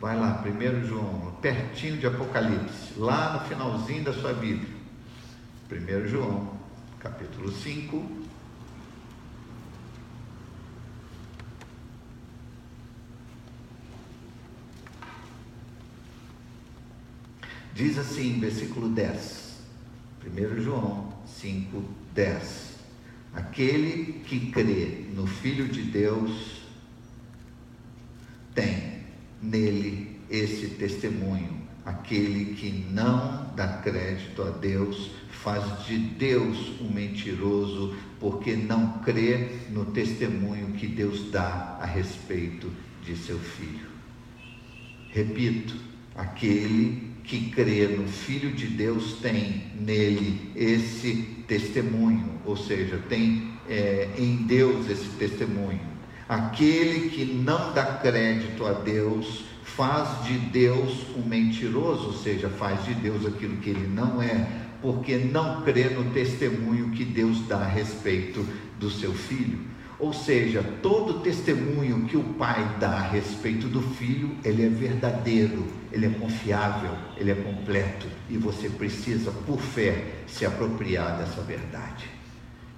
vai 0.00 0.16
lá, 0.16 0.40
1 0.46 0.86
João, 0.86 1.36
pertinho 1.42 1.98
de 1.98 2.06
Apocalipse, 2.06 2.94
lá 2.96 3.34
no 3.34 3.48
finalzinho 3.48 4.04
da 4.04 4.12
sua 4.12 4.32
Bíblia. 4.32 4.77
1 5.70 6.08
João, 6.08 6.58
capítulo 6.98 7.52
5, 7.52 8.18
Diz 17.74 17.96
assim, 17.96 18.40
versículo 18.40 18.88
10, 18.88 19.60
1 20.26 20.62
João 20.62 21.12
5, 21.26 21.84
10. 22.12 22.74
Aquele 23.32 24.14
que 24.24 24.50
crê 24.50 25.06
no 25.14 25.28
Filho 25.28 25.68
de 25.68 25.82
Deus 25.82 26.62
tem 28.52 29.04
nele 29.40 30.18
esse 30.28 30.70
testemunho. 30.70 31.62
Aquele 31.84 32.56
que 32.56 32.72
não 32.90 33.37
dá 33.58 33.66
crédito 33.82 34.40
a 34.40 34.50
Deus 34.50 35.10
faz 35.30 35.84
de 35.84 35.98
Deus 35.98 36.80
um 36.80 36.88
mentiroso, 36.88 37.92
porque 38.20 38.54
não 38.54 39.00
crê 39.00 39.48
no 39.70 39.86
testemunho 39.86 40.74
que 40.74 40.86
Deus 40.86 41.28
dá 41.32 41.76
a 41.80 41.84
respeito 41.84 42.70
de 43.04 43.16
seu 43.16 43.38
filho. 43.38 43.88
Repito, 45.10 45.74
aquele 46.14 47.08
que 47.24 47.50
crê 47.50 47.88
no 47.88 48.06
Filho 48.06 48.52
de 48.52 48.68
Deus 48.68 49.14
tem 49.20 49.64
nele 49.74 50.52
esse 50.54 51.14
testemunho, 51.48 52.40
ou 52.44 52.56
seja, 52.56 53.02
tem 53.08 53.52
é, 53.68 54.08
em 54.16 54.36
Deus 54.36 54.88
esse 54.88 55.08
testemunho. 55.18 55.80
Aquele 56.28 57.10
que 57.10 57.24
não 57.24 57.72
dá 57.72 57.84
crédito 57.84 58.64
a 58.64 58.72
Deus 58.72 59.47
faz 59.76 60.24
de 60.24 60.38
Deus 60.38 61.06
um 61.16 61.22
mentiroso, 61.26 62.06
ou 62.06 62.12
seja, 62.12 62.48
faz 62.48 62.84
de 62.84 62.94
Deus 62.94 63.26
aquilo 63.26 63.56
que 63.58 63.70
ele 63.70 63.86
não 63.86 64.20
é, 64.22 64.46
porque 64.80 65.16
não 65.16 65.62
crê 65.62 65.84
no 65.90 66.10
testemunho 66.12 66.90
que 66.90 67.04
Deus 67.04 67.46
dá 67.46 67.58
a 67.58 67.66
respeito 67.66 68.46
do 68.78 68.90
seu 68.90 69.12
filho. 69.12 69.58
Ou 69.98 70.12
seja, 70.12 70.62
todo 70.80 71.20
testemunho 71.20 72.04
que 72.06 72.16
o 72.16 72.22
pai 72.22 72.76
dá 72.78 72.90
a 72.90 73.08
respeito 73.08 73.66
do 73.66 73.82
filho, 73.82 74.30
ele 74.44 74.64
é 74.64 74.68
verdadeiro, 74.68 75.66
ele 75.90 76.06
é 76.06 76.10
confiável, 76.10 76.92
ele 77.16 77.32
é 77.32 77.34
completo 77.34 78.06
e 78.30 78.36
você 78.36 78.68
precisa, 78.68 79.32
por 79.44 79.58
fé, 79.58 80.04
se 80.28 80.46
apropriar 80.46 81.18
dessa 81.18 81.40
verdade. 81.40 82.06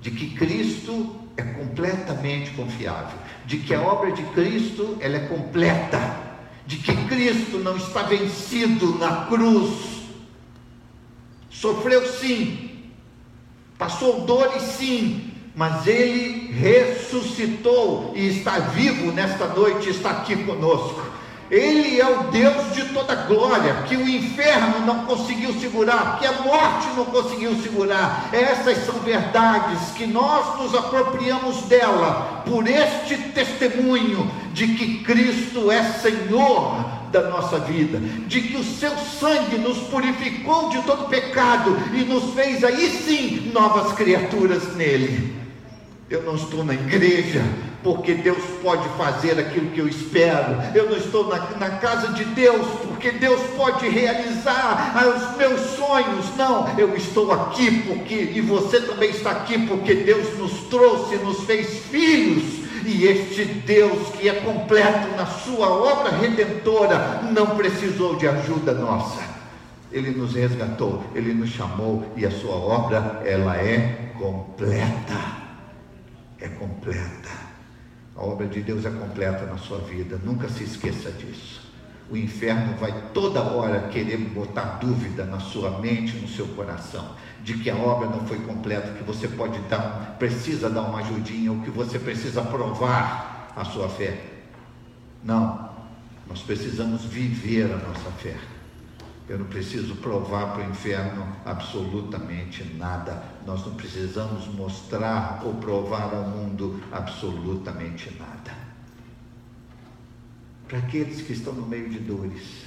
De 0.01 0.11
que 0.11 0.35
Cristo 0.35 1.15
é 1.37 1.43
completamente 1.43 2.53
confiável, 2.53 3.19
de 3.45 3.59
que 3.59 3.75
a 3.75 3.83
obra 3.83 4.13
de 4.13 4.23
Cristo 4.35 4.97
ela 5.01 5.17
é 5.17 5.27
completa, 5.27 6.30
de 6.67 6.77
que 6.77 6.95
Cristo 7.07 7.59
não 7.59 7.77
está 7.77 8.03
vencido 8.03 8.99
na 8.99 9.27
cruz. 9.27 10.01
Sofreu 11.51 12.07
sim, 12.07 12.91
passou 13.77 14.21
dores 14.23 14.63
sim, 14.63 15.33
mas 15.55 15.87
ele 15.87 16.53
ressuscitou 16.53 18.13
e 18.15 18.29
está 18.29 18.59
vivo 18.59 19.13
nesta 19.13 19.47
noite, 19.49 19.91
está 19.91 20.11
aqui 20.11 20.37
conosco. 20.45 21.20
Ele 21.51 22.01
é 22.01 22.09
o 22.09 22.31
Deus 22.31 22.75
de 22.75 22.85
toda 22.95 23.13
glória, 23.27 23.83
que 23.89 23.97
o 23.97 24.09
inferno 24.09 24.87
não 24.87 25.05
conseguiu 25.05 25.53
segurar, 25.55 26.21
que 26.21 26.27
a 26.27 26.33
morte 26.43 26.87
não 26.97 27.05
conseguiu 27.07 27.61
segurar. 27.61 28.31
Essas 28.33 28.87
são 28.87 28.95
verdades 29.01 29.91
que 29.97 30.07
nós 30.07 30.61
nos 30.61 30.75
apropriamos 30.77 31.63
dela 31.63 32.45
por 32.47 32.69
este 32.69 33.17
testemunho 33.35 34.31
de 34.53 34.69
que 34.77 35.03
Cristo 35.03 35.73
é 35.73 35.83
Senhor 35.83 36.85
da 37.11 37.29
nossa 37.29 37.59
vida, 37.59 37.99
de 38.29 38.43
que 38.43 38.57
o 38.57 38.63
seu 38.63 38.97
sangue 38.97 39.59
nos 39.59 39.79
purificou 39.89 40.69
de 40.69 40.81
todo 40.83 41.09
pecado 41.09 41.77
e 41.93 42.05
nos 42.05 42.33
fez 42.33 42.63
aí 42.63 42.89
sim 42.91 43.51
novas 43.53 43.93
criaturas 43.95 44.77
nele. 44.77 45.35
Eu 46.09 46.23
não 46.23 46.37
estou 46.37 46.65
na 46.65 46.75
igreja 46.75 47.43
porque 47.83 48.15
Deus 48.15 48.43
pode 48.63 48.87
fazer 48.91 49.39
aquilo 49.39 49.71
que 49.71 49.79
eu 49.79 49.89
espero. 49.89 50.57
Eu 50.75 50.91
não 50.91 50.97
estou 50.97 51.29
na, 51.29 51.39
na, 51.59 51.71
casa 51.79 52.13
de 52.13 52.25
Deus 52.25 52.67
porque 52.87 53.13
Deus 53.13 53.41
pode 53.57 53.89
realizar 53.89 54.95
os 55.07 55.37
meus 55.37 55.61
sonhos. 55.77 56.37
Não, 56.37 56.69
eu 56.79 56.95
estou 56.97 57.33
aqui 57.33 57.83
porque, 57.83 58.15
e 58.35 58.41
você 58.41 58.81
também 58.81 59.11
está 59.11 59.31
aqui 59.31 59.67
porque 59.67 59.95
Deus 59.95 60.39
nos 60.39 60.53
trouxe, 60.69 61.17
nos 61.17 61.45
fez 61.45 61.85
filhos. 61.87 62.61
E 62.85 63.07
este 63.07 63.45
Deus 63.45 64.09
que 64.19 64.29
é 64.29 64.35
completo 64.35 65.15
na 65.17 65.27
sua 65.27 65.69
obra 65.69 66.17
redentora 66.17 67.21
não 67.31 67.49
precisou 67.49 68.17
de 68.17 68.27
ajuda 68.27 68.73
nossa. 68.75 69.21
Ele 69.93 70.11
nos 70.11 70.35
resgatou, 70.35 71.03
ele 71.15 71.35
nos 71.35 71.51
chamou 71.51 72.05
e 72.17 72.25
a 72.25 72.31
sua 72.31 72.55
obra 72.55 73.23
ela 73.25 73.57
é 73.57 74.13
completa 74.19 75.41
é 76.41 76.49
completa. 76.49 77.50
A 78.21 78.23
obra 78.23 78.47
de 78.47 78.61
Deus 78.61 78.85
é 78.85 78.91
completa 78.91 79.47
na 79.47 79.57
sua 79.57 79.79
vida, 79.79 80.21
nunca 80.23 80.47
se 80.47 80.63
esqueça 80.63 81.11
disso. 81.11 81.73
O 82.11 82.17
inferno 82.19 82.77
vai 82.77 82.93
toda 83.15 83.41
hora 83.41 83.89
querer 83.89 84.19
botar 84.19 84.79
dúvida 84.79 85.25
na 85.25 85.41
sua 85.41 85.79
mente, 85.79 86.19
no 86.19 86.29
seu 86.29 86.47
coração, 86.49 87.17
de 87.43 87.55
que 87.55 87.71
a 87.71 87.77
obra 87.77 88.11
não 88.11 88.27
foi 88.27 88.39
completa, 88.41 88.93
que 88.93 89.03
você 89.03 89.27
pode 89.27 89.59
dar, 89.61 90.17
precisa 90.19 90.69
dar 90.69 90.83
uma 90.83 90.99
ajudinha, 90.99 91.51
ou 91.51 91.63
que 91.63 91.71
você 91.71 91.99
precisa 91.99 92.43
provar 92.43 93.55
a 93.57 93.65
sua 93.65 93.89
fé. 93.89 94.23
Não, 95.25 95.71
nós 96.29 96.43
precisamos 96.43 97.03
viver 97.05 97.73
a 97.73 97.77
nossa 97.79 98.11
fé. 98.19 98.37
Eu 99.27 99.39
não 99.39 99.47
preciso 99.47 99.95
provar 99.97 100.53
para 100.53 100.67
o 100.67 100.71
inferno 100.71 101.27
absolutamente 101.47 102.65
nada. 102.77 103.23
Nós 103.47 103.65
não 103.65 103.75
precisamos 103.75 104.47
mostrar 104.49 105.43
ou 105.45 105.55
provar 105.55 106.15
ao 106.15 106.25
mundo 106.25 106.83
absolutamente 106.93 108.15
nada. 108.19 108.55
Para 110.69 110.79
aqueles 110.79 111.23
que 111.23 111.33
estão 111.33 111.53
no 111.53 111.67
meio 111.67 111.89
de 111.89 111.99
dores, 111.99 112.65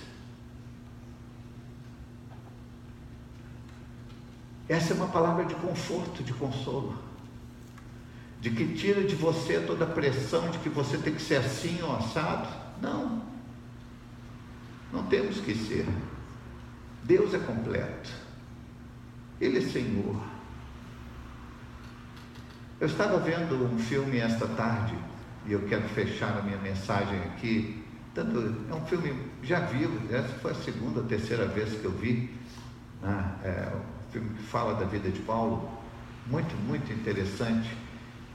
essa 4.67 4.93
é 4.93 4.95
uma 4.95 5.07
palavra 5.07 5.45
de 5.45 5.55
conforto, 5.55 6.23
de 6.23 6.33
consolo, 6.33 6.97
de 8.41 8.49
que 8.49 8.73
tira 8.73 9.03
de 9.03 9.15
você 9.15 9.59
toda 9.61 9.85
a 9.85 9.87
pressão 9.87 10.49
de 10.49 10.57
que 10.57 10.69
você 10.69 10.97
tem 10.97 11.13
que 11.13 11.21
ser 11.21 11.37
assim 11.37 11.81
ou 11.81 11.95
assado. 11.95 12.49
Não, 12.81 13.21
não 14.91 15.05
temos 15.05 15.39
que 15.39 15.55
ser. 15.55 15.87
Deus 17.03 17.33
é 17.33 17.39
completo. 17.39 18.09
Ele 19.39 19.59
é 19.59 19.61
Senhor. 19.61 20.32
Eu 22.79 22.87
estava 22.87 23.19
vendo 23.19 23.65
um 23.65 23.77
filme 23.77 24.17
esta 24.17 24.47
tarde, 24.47 24.95
e 25.45 25.53
eu 25.53 25.61
quero 25.67 25.83
fechar 25.89 26.37
a 26.37 26.41
minha 26.41 26.57
mensagem 26.57 27.17
aqui. 27.19 27.83
Tanto, 28.13 28.55
é 28.69 28.73
um 28.73 28.85
filme 28.85 29.15
já 29.41 29.59
vivo, 29.61 30.13
essa 30.13 30.29
foi 30.39 30.51
a 30.51 30.55
segunda 30.55 31.01
terceira 31.03 31.45
vez 31.45 31.73
que 31.73 31.85
eu 31.85 31.91
vi. 31.91 32.29
Né? 33.01 33.35
É 33.43 33.71
um 33.75 34.11
filme 34.11 34.29
que 34.35 34.43
fala 34.43 34.73
da 34.75 34.85
vida 34.85 35.09
de 35.09 35.19
Paulo, 35.19 35.69
muito, 36.27 36.55
muito 36.67 36.91
interessante. 36.91 37.69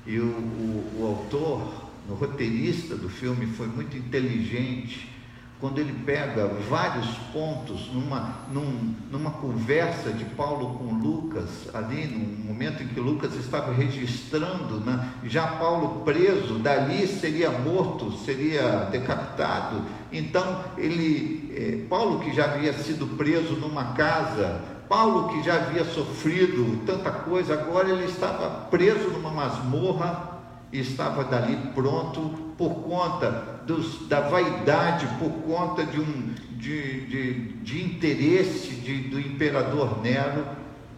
E 0.07 0.18
o, 0.18 0.24
o, 0.24 1.01
o 1.01 1.07
autor, 1.07 1.91
o 2.09 2.14
roteirista 2.14 2.97
do 2.97 3.09
filme, 3.09 3.47
foi 3.47 3.66
muito 3.66 3.97
inteligente 3.97 5.18
quando 5.61 5.79
ele 5.79 5.93
pega 6.05 6.47
vários 6.69 7.07
pontos 7.33 7.93
numa, 7.93 8.37
num, 8.53 8.95
numa 9.11 9.33
conversa 9.33 10.11
de 10.13 10.25
Paulo 10.25 10.79
com 10.79 10.95
Lucas, 10.95 11.69
ali 11.75 12.07
no 12.07 12.45
momento 12.45 12.83
em 12.83 12.87
que 12.87 13.01
Lucas 13.01 13.35
estava 13.35 13.73
registrando, 13.73 14.81
né, 14.81 15.11
já 15.25 15.47
Paulo 15.47 16.03
preso, 16.05 16.61
dali 16.61 17.07
seria 17.07 17.51
morto, 17.51 18.13
seria 18.19 18.89
decapitado. 18.91 19.83
Então, 20.13 20.65
ele, 20.77 21.53
eh, 21.55 21.87
Paulo 21.89 22.21
que 22.21 22.33
já 22.33 22.45
havia 22.45 22.73
sido 22.73 23.17
preso 23.17 23.55
numa 23.55 23.93
casa 23.95 24.79
Paulo, 24.89 25.29
que 25.29 25.43
já 25.43 25.57
havia 25.57 25.85
sofrido 25.85 26.83
tanta 26.87 27.11
coisa, 27.11 27.53
agora 27.53 27.91
ele 27.91 28.07
estava 28.07 28.49
preso 28.71 29.11
numa 29.11 29.31
masmorra 29.31 30.39
e 30.73 30.81
estava 30.81 31.25
dali 31.25 31.57
pronto 31.75 32.21
por 32.57 32.71
conta 32.77 33.58
dos, 33.69 34.09
da 34.09 34.21
vaidade, 34.23 35.07
por 35.19 35.31
conta 35.43 35.85
de 35.85 36.01
um 36.01 36.35
de, 36.53 37.07
de, 37.07 37.35
de 37.59 37.85
interesse 37.85 38.75
de, 38.77 39.03
do 39.03 39.21
imperador 39.21 40.01
Nero. 40.03 40.45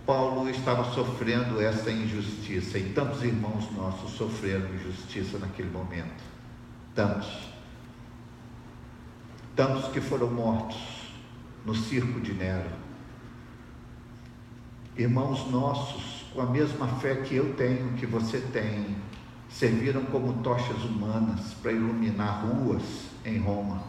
Paulo 0.06 0.48
estava 0.48 0.90
sofrendo 0.92 1.60
essa 1.60 1.90
injustiça 1.90 2.78
e 2.78 2.84
tantos 2.94 3.22
irmãos 3.22 3.70
nossos 3.72 4.12
sofreram 4.12 4.74
injustiça 4.74 5.38
naquele 5.38 5.70
momento. 5.70 6.22
Tantos. 6.94 7.50
Tantos 9.54 9.90
que 9.92 10.00
foram 10.00 10.30
mortos 10.30 10.78
no 11.66 11.74
circo 11.74 12.20
de 12.20 12.32
Nero 12.32 12.80
irmãos 14.96 15.50
nossos, 15.50 16.26
com 16.34 16.42
a 16.42 16.46
mesma 16.46 16.86
fé 16.86 17.16
que 17.16 17.34
eu 17.34 17.54
tenho, 17.54 17.94
que 17.94 18.06
você 18.06 18.38
tem, 18.38 18.96
serviram 19.50 20.04
como 20.06 20.42
tochas 20.42 20.84
humanas 20.84 21.54
para 21.60 21.72
iluminar 21.72 22.46
ruas 22.46 22.82
em 23.24 23.38
Roma. 23.38 23.82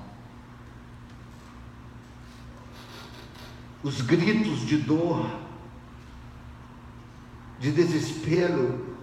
Os 3.83 4.01
gritos 4.01 4.65
de 4.65 4.77
dor, 4.77 5.25
de 7.59 7.71
desespero, 7.71 8.95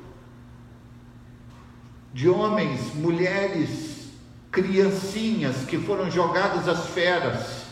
de 2.13 2.29
homens, 2.29 2.95
mulheres, 2.95 4.13
criancinhas 4.51 5.65
que 5.65 5.79
foram 5.79 6.11
jogadas 6.11 6.69
às 6.69 6.87
feras, 6.89 7.67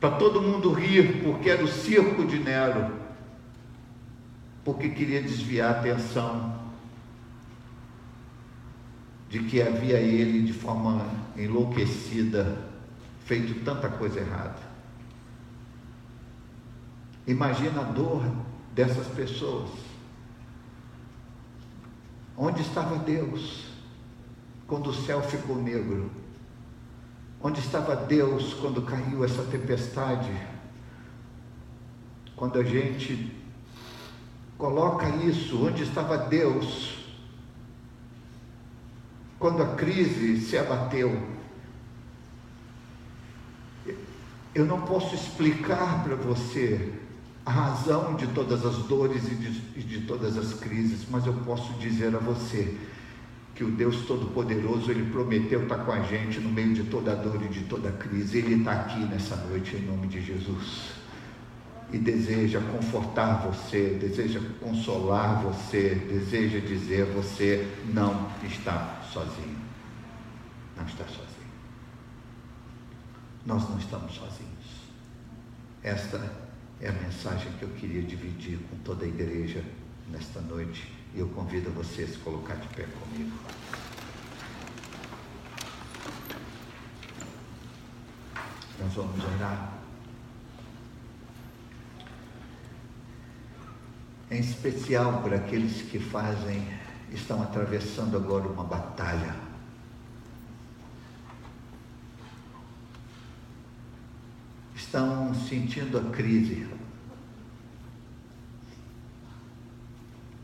para 0.00 0.16
todo 0.16 0.42
mundo 0.42 0.72
rir, 0.72 1.22
porque 1.22 1.48
era 1.48 1.62
o 1.62 1.68
circo 1.68 2.24
de 2.24 2.38
Nero 2.38 3.02
porque 4.64 4.90
queria 4.90 5.20
desviar 5.20 5.74
a 5.74 5.78
atenção 5.80 6.61
de 9.32 9.38
que 9.44 9.62
havia 9.62 9.98
ele 9.98 10.42
de 10.42 10.52
forma 10.52 11.06
enlouquecida 11.34 12.68
feito 13.24 13.64
tanta 13.64 13.88
coisa 13.88 14.20
errada. 14.20 14.58
Imagina 17.26 17.80
a 17.80 17.84
dor 17.84 18.22
dessas 18.74 19.06
pessoas. 19.06 19.70
Onde 22.36 22.60
estava 22.60 22.98
Deus 22.98 23.68
quando 24.66 24.90
o 24.90 24.94
céu 24.94 25.22
ficou 25.22 25.56
negro? 25.56 26.10
Onde 27.40 27.60
estava 27.60 27.96
Deus 27.96 28.52
quando 28.52 28.82
caiu 28.82 29.24
essa 29.24 29.44
tempestade? 29.44 30.30
Quando 32.36 32.58
a 32.58 32.64
gente 32.64 33.42
Coloca 34.62 35.08
isso 35.24 35.66
onde 35.66 35.82
estava 35.82 36.16
Deus 36.16 36.94
quando 39.42 39.60
a 39.60 39.74
crise 39.74 40.40
se 40.40 40.56
abateu. 40.56 41.20
Eu 44.54 44.64
não 44.64 44.82
posso 44.82 45.16
explicar 45.16 46.04
para 46.04 46.14
você 46.14 46.92
a 47.44 47.50
razão 47.50 48.14
de 48.14 48.28
todas 48.28 48.64
as 48.64 48.76
dores 48.84 49.24
e 49.26 49.34
de, 49.34 49.80
e 49.80 49.82
de, 49.82 50.02
todas 50.02 50.38
as 50.38 50.54
crises, 50.54 51.04
mas 51.10 51.26
eu 51.26 51.32
posso 51.44 51.72
dizer 51.80 52.14
a 52.14 52.20
você 52.20 52.72
que 53.56 53.64
o 53.64 53.70
Deus 53.72 54.02
Todo-Poderoso, 54.06 54.92
Ele 54.92 55.10
prometeu 55.10 55.64
estar 55.64 55.78
com 55.78 55.90
a 55.90 56.02
gente 56.02 56.38
no 56.38 56.48
meio 56.48 56.72
de 56.72 56.84
toda 56.84 57.10
a 57.10 57.16
dor 57.16 57.42
e 57.42 57.48
de 57.48 57.62
toda 57.62 57.90
crise. 57.90 58.38
Ele 58.38 58.60
está 58.60 58.72
aqui 58.72 59.00
nessa 59.06 59.34
noite 59.34 59.74
em 59.74 59.80
nome 59.80 60.06
de 60.06 60.20
Jesus 60.20 60.92
e 61.92 61.98
deseja 61.98 62.60
confortar 62.60 63.44
você, 63.44 63.98
deseja 64.00 64.40
consolar 64.60 65.42
você, 65.42 65.96
deseja 66.08 66.60
dizer 66.60 67.06
você 67.06 67.66
não 67.92 68.30
está 68.44 69.01
sozinho. 69.12 69.60
Não 70.76 70.86
está 70.86 71.04
sozinho. 71.04 71.52
Nós 73.44 73.68
não 73.68 73.78
estamos 73.78 74.14
sozinhos. 74.14 74.82
Esta 75.82 76.18
é 76.80 76.88
a 76.88 76.92
mensagem 76.92 77.52
que 77.58 77.64
eu 77.64 77.68
queria 77.70 78.02
dividir 78.02 78.58
com 78.70 78.76
toda 78.78 79.04
a 79.04 79.08
igreja 79.08 79.64
nesta 80.08 80.40
noite 80.40 80.90
e 81.14 81.18
eu 81.18 81.28
convido 81.28 81.70
você 81.70 82.02
a 82.02 82.08
se 82.08 82.18
colocar 82.18 82.54
de 82.54 82.68
pé 82.68 82.84
comigo. 82.84 83.36
Nós 88.80 88.94
vamos 88.94 89.24
orar. 89.36 89.82
em 94.32 94.40
especial 94.40 95.20
para 95.22 95.36
aqueles 95.36 95.82
que 95.82 95.98
fazem, 95.98 96.66
estão 97.14 97.42
atravessando 97.42 98.16
agora 98.16 98.48
uma 98.48 98.64
batalha. 98.64 99.34
Estão 104.74 105.34
sentindo 105.34 105.98
a 105.98 106.04
crise. 106.10 106.66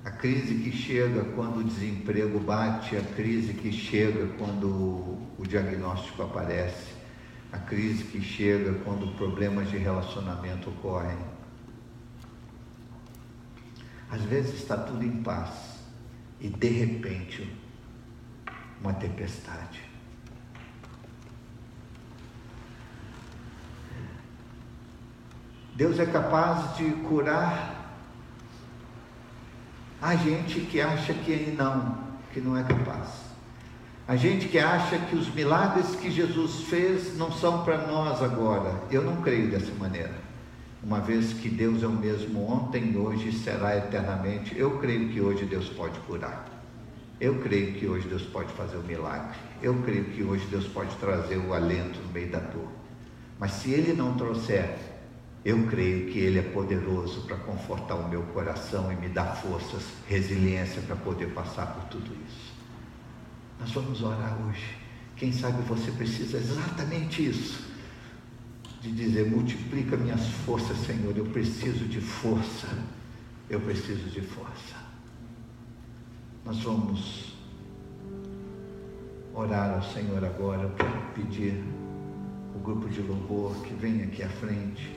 A 0.05 0.11
crise 0.11 0.55
que 0.55 0.73
chega 0.73 1.25
quando 1.35 1.59
o 1.59 1.65
desemprego 1.65 2.39
bate, 2.41 2.97
a 2.97 3.03
crise 3.03 3.53
que 3.53 3.71
chega 3.71 4.27
quando 4.39 4.67
o 5.39 5.45
diagnóstico 5.47 6.23
aparece, 6.23 6.95
a 7.53 7.59
crise 7.59 8.05
que 8.05 8.21
chega 8.21 8.73
quando 8.85 9.15
problemas 9.17 9.71
de 9.71 9.77
relacionamento 9.77 10.71
ocorrem 10.71 11.19
às 14.11 14.23
vezes 14.23 14.55
está 14.55 14.77
tudo 14.77 15.05
em 15.05 15.23
paz 15.23 15.68
e 16.41 16.49
de 16.49 16.69
repente 16.69 17.57
uma 18.81 18.93
tempestade. 18.95 19.83
Deus 25.75 25.99
é 25.99 26.07
capaz 26.07 26.77
de 26.77 26.91
curar 27.09 27.77
a 30.01 30.15
gente 30.17 30.61
que 30.61 30.81
acha 30.81 31.13
que 31.15 31.55
não, 31.57 31.99
que 32.33 32.41
não 32.41 32.57
é 32.57 32.63
capaz. 32.63 33.29
A 34.07 34.17
gente 34.17 34.49
que 34.49 34.59
acha 34.59 34.99
que 34.99 35.15
os 35.15 35.33
milagres 35.35 35.95
que 35.97 36.11
Jesus 36.11 36.63
fez 36.63 37.17
não 37.17 37.31
são 37.31 37.65
para 37.65 37.87
nós 37.87 38.23
agora. 38.23 38.75
Eu 38.91 39.03
não 39.03 39.21
creio 39.23 39.51
dessa 39.51 39.73
maneira 39.75 40.28
uma 40.83 41.01
vez 41.01 41.33
que 41.33 41.49
Deus 41.49 41.83
é 41.83 41.87
o 41.87 41.93
mesmo 41.93 42.49
ontem, 42.49 42.97
hoje 42.97 43.31
e 43.31 43.33
será 43.33 43.77
eternamente, 43.77 44.57
eu 44.57 44.79
creio 44.79 45.09
que 45.09 45.21
hoje 45.21 45.45
Deus 45.45 45.69
pode 45.69 45.99
curar. 46.01 46.47
Eu 47.21 47.41
creio 47.41 47.75
que 47.75 47.87
hoje 47.87 48.07
Deus 48.07 48.23
pode 48.23 48.53
fazer 48.53 48.77
o 48.77 48.81
um 48.81 48.85
milagre. 48.85 49.37
Eu 49.61 49.83
creio 49.83 50.05
que 50.05 50.23
hoje 50.23 50.47
Deus 50.47 50.67
pode 50.69 50.95
trazer 50.97 51.37
o 51.37 51.53
alento 51.53 51.99
no 52.01 52.13
meio 52.13 52.31
da 52.31 52.39
dor. 52.39 52.69
Mas 53.41 53.53
se 53.53 53.73
Ele 53.73 53.93
não 53.93 54.15
trouxer, 54.15 54.77
eu 55.45 55.67
creio 55.67 56.13
que 56.13 56.19
Ele 56.21 56.39
é 56.39 56.43
poderoso 56.43 57.23
para 57.23 57.37
confortar 57.39 57.97
o 57.97 58.09
meu 58.09 58.23
coração 58.23 58.93
e 58.93 58.95
me 58.95 59.09
dar 59.09 59.35
forças, 59.35 59.83
resiliência 60.07 60.81
para 60.83 60.95
poder 60.95 61.33
passar 61.33 61.67
por 61.75 61.89
tudo 61.89 62.13
isso. 62.29 62.55
Nós 63.59 63.73
vamos 63.73 64.01
orar 64.01 64.39
hoje. 64.47 64.77
Quem 65.17 65.33
sabe 65.33 65.61
você 65.63 65.91
precisa 65.91 66.39
exatamente 66.39 67.29
isso 67.29 67.68
de 68.81 68.93
dizer: 68.93 69.31
multiplica 69.31 69.97
minhas 69.97 70.27
forças, 70.45 70.77
Senhor. 70.79 71.17
Eu 71.17 71.27
preciso 71.27 71.85
de 71.87 72.01
força. 72.01 72.69
Eu 73.49 73.61
preciso 73.61 74.11
de 74.11 74.21
força. 74.21 74.77
Nós 76.45 76.63
vamos 76.63 77.35
orar 79.35 79.75
ao 79.75 79.83
Senhor 79.83 80.25
agora. 80.25 80.73
Quero 80.77 81.01
pedir 81.15 81.63
o 82.55 82.59
grupo 82.59 82.89
de 82.89 83.01
louvor 83.01 83.57
que 83.65 83.75
vem 83.75 84.03
aqui 84.03 84.23
à 84.23 84.29
frente. 84.29 84.97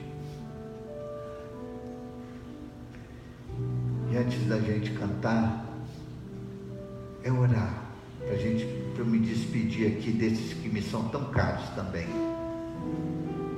E 4.10 4.16
antes 4.16 4.46
da 4.46 4.58
gente 4.60 4.90
cantar, 4.92 5.66
é 7.24 7.32
orar 7.32 7.82
para 8.18 8.36
gente, 8.36 8.66
para 8.94 9.04
me 9.04 9.18
despedir 9.18 9.96
aqui 9.96 10.12
desses 10.12 10.52
que 10.54 10.68
me 10.68 10.82
são 10.82 11.08
tão 11.08 11.30
caros 11.30 11.68
também. 11.70 12.31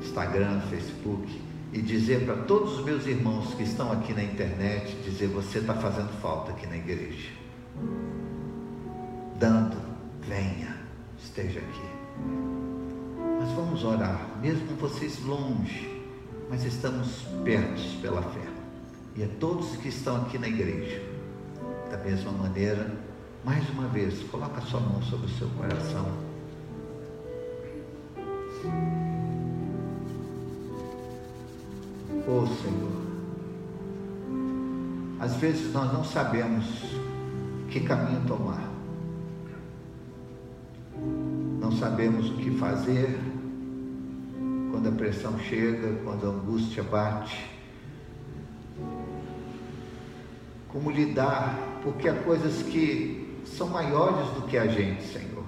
Instagram, 0.04 0.60
Facebook, 0.70 1.40
e 1.72 1.80
dizer 1.82 2.24
para 2.24 2.36
todos 2.44 2.78
os 2.78 2.84
meus 2.84 3.06
irmãos 3.06 3.52
que 3.54 3.64
estão 3.64 3.90
aqui 3.90 4.12
na 4.12 4.22
internet, 4.22 4.94
dizer 5.04 5.26
você 5.28 5.58
está 5.58 5.74
fazendo 5.74 6.10
falta 6.20 6.52
aqui 6.52 6.66
na 6.66 6.76
igreja. 6.76 7.30
Dando, 9.38 9.76
venha, 10.26 10.76
esteja 11.18 11.58
aqui. 11.58 11.94
Mas 13.40 13.50
vamos 13.52 13.82
orar, 13.82 14.38
mesmo 14.40 14.76
vocês 14.76 15.20
longe, 15.24 16.02
mas 16.48 16.64
estamos 16.64 17.22
perto 17.44 18.00
pela 18.00 18.22
fé. 18.22 18.46
E 19.16 19.24
a 19.24 19.28
todos 19.40 19.76
que 19.76 19.88
estão 19.88 20.22
aqui 20.22 20.38
na 20.38 20.48
igreja, 20.48 21.02
da 21.90 21.98
mesma 21.98 22.32
maneira, 22.32 22.94
mais 23.44 23.68
uma 23.70 23.88
vez, 23.88 24.22
coloca 24.30 24.58
a 24.58 24.62
sua 24.62 24.80
mão 24.80 25.02
sobre 25.02 25.26
o 25.26 25.30
seu 25.30 25.48
coração. 25.50 26.06
Oh 32.26 32.46
Senhor, 32.46 33.04
Às 35.20 35.36
vezes 35.36 35.72
nós 35.74 35.92
não 35.92 36.02
sabemos 36.02 36.64
que 37.68 37.80
caminho 37.80 38.22
tomar. 38.26 38.66
Não 41.60 41.70
sabemos 41.72 42.30
o 42.30 42.36
que 42.36 42.50
fazer 42.52 43.18
quando 44.70 44.88
a 44.88 44.92
pressão 44.92 45.38
chega, 45.38 45.98
quando 46.02 46.26
a 46.26 46.30
angústia 46.30 46.82
bate. 46.82 47.44
Como 50.68 50.90
lidar, 50.90 51.58
porque 51.82 52.08
há 52.08 52.14
coisas 52.14 52.62
que 52.62 53.38
são 53.44 53.68
maiores 53.68 54.26
do 54.30 54.46
que 54.48 54.56
a 54.56 54.66
gente, 54.66 55.02
Senhor 55.02 55.44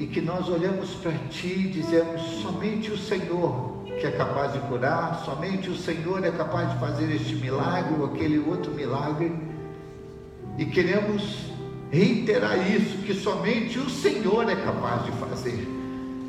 e 0.00 0.06
que 0.06 0.22
nós 0.22 0.48
olhamos 0.48 0.94
para 0.94 1.12
Ti 1.28 1.46
e 1.46 1.68
dizemos: 1.68 2.22
somente 2.40 2.90
o 2.90 2.96
Senhor 2.96 3.69
que 4.00 4.06
é 4.06 4.10
capaz 4.10 4.54
de 4.54 4.58
curar, 4.60 5.22
somente 5.24 5.68
o 5.68 5.76
Senhor 5.76 6.24
é 6.24 6.30
capaz 6.30 6.72
de 6.72 6.78
fazer 6.78 7.14
este 7.14 7.34
milagre 7.34 7.94
ou 7.98 8.06
aquele 8.06 8.38
outro 8.38 8.72
milagre, 8.72 9.30
e 10.56 10.64
queremos 10.64 11.50
reiterar 11.90 12.56
isso: 12.70 12.98
que 12.98 13.14
somente 13.14 13.78
o 13.78 13.90
Senhor 13.90 14.48
é 14.48 14.56
capaz 14.56 15.04
de 15.04 15.12
fazer. 15.12 15.68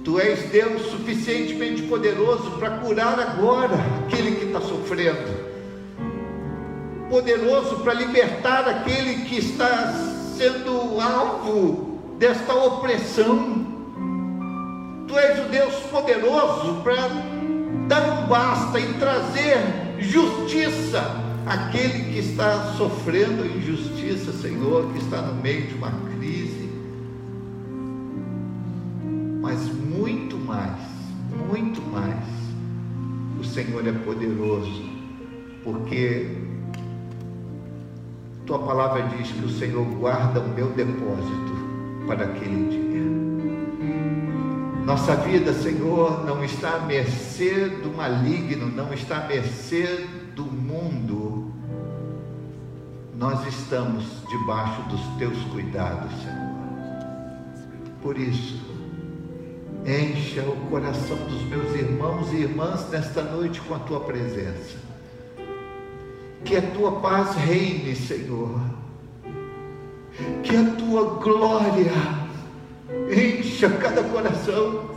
Tu 0.03 0.19
és 0.19 0.49
Deus 0.49 0.81
suficientemente 0.87 1.83
poderoso 1.83 2.51
para 2.51 2.71
curar 2.79 3.19
agora 3.19 3.75
aquele 4.03 4.35
que 4.35 4.45
está 4.45 4.59
sofrendo, 4.59 5.31
poderoso 7.09 7.77
para 7.77 7.93
libertar 7.93 8.67
aquele 8.67 9.25
que 9.25 9.37
está 9.37 9.93
sendo 10.37 10.99
alvo 10.99 12.15
desta 12.17 12.53
opressão. 12.53 13.61
Tu 15.07 15.17
és 15.17 15.45
o 15.45 15.49
Deus 15.49 15.75
poderoso 15.91 16.81
para 16.83 17.30
dar 17.91 18.23
um 18.23 18.27
basta 18.27 18.79
e 18.79 18.93
trazer 18.93 19.57
justiça 19.99 21.01
àquele 21.45 22.13
que 22.13 22.19
está 22.19 22.71
sofrendo 22.77 23.45
injustiça, 23.45 24.31
Senhor, 24.31 24.89
que 24.93 24.99
está 24.99 25.21
no 25.21 25.41
meio 25.41 25.67
de 25.67 25.73
uma 25.73 25.91
crise. 26.15 26.69
Mas 29.41 29.59
muito 29.73 30.37
mais, 30.37 30.79
muito 31.49 31.81
mais, 31.91 32.23
o 33.37 33.43
Senhor 33.43 33.85
é 33.85 33.91
poderoso, 33.91 34.89
porque 35.61 36.37
tua 38.45 38.59
palavra 38.59 39.03
diz 39.17 39.33
que 39.33 39.43
o 39.43 39.49
Senhor 39.49 39.83
guarda 39.83 40.39
o 40.39 40.47
meu 40.47 40.67
depósito 40.67 42.07
para 42.07 42.23
aquele 42.23 42.69
dia. 42.69 43.00
Nossa 44.85 45.15
vida, 45.15 45.53
Senhor, 45.53 46.25
não 46.25 46.43
está 46.43 46.75
à 46.75 46.79
mercê 46.79 47.67
do 47.67 47.95
maligno, 47.95 48.67
não 48.67 48.93
está 48.93 49.17
à 49.17 49.27
mercê 49.27 50.07
do 50.35 50.43
mundo. 50.43 51.51
Nós 53.15 53.45
estamos 53.47 54.05
debaixo 54.29 54.81
dos 54.83 55.01
teus 55.17 55.37
cuidados, 55.45 56.11
Senhor. 56.21 56.51
Por 58.01 58.17
isso, 58.17 58.59
encha 59.85 60.41
o 60.41 60.55
coração 60.69 61.17
dos 61.17 61.43
meus 61.43 61.75
irmãos 61.75 62.31
e 62.33 62.37
irmãs 62.37 62.89
nesta 62.89 63.21
noite 63.21 63.61
com 63.61 63.75
a 63.75 63.79
tua 63.79 63.99
presença. 63.99 64.77
Que 66.43 66.57
a 66.57 66.61
tua 66.71 66.99
paz 66.99 67.35
reine, 67.35 67.95
Senhor 67.95 68.59
que 70.43 70.55
a 70.55 70.63
tua 70.75 71.19
glória 71.19 71.91
encha 73.11 73.69
cada 73.69 74.03
coração, 74.03 74.89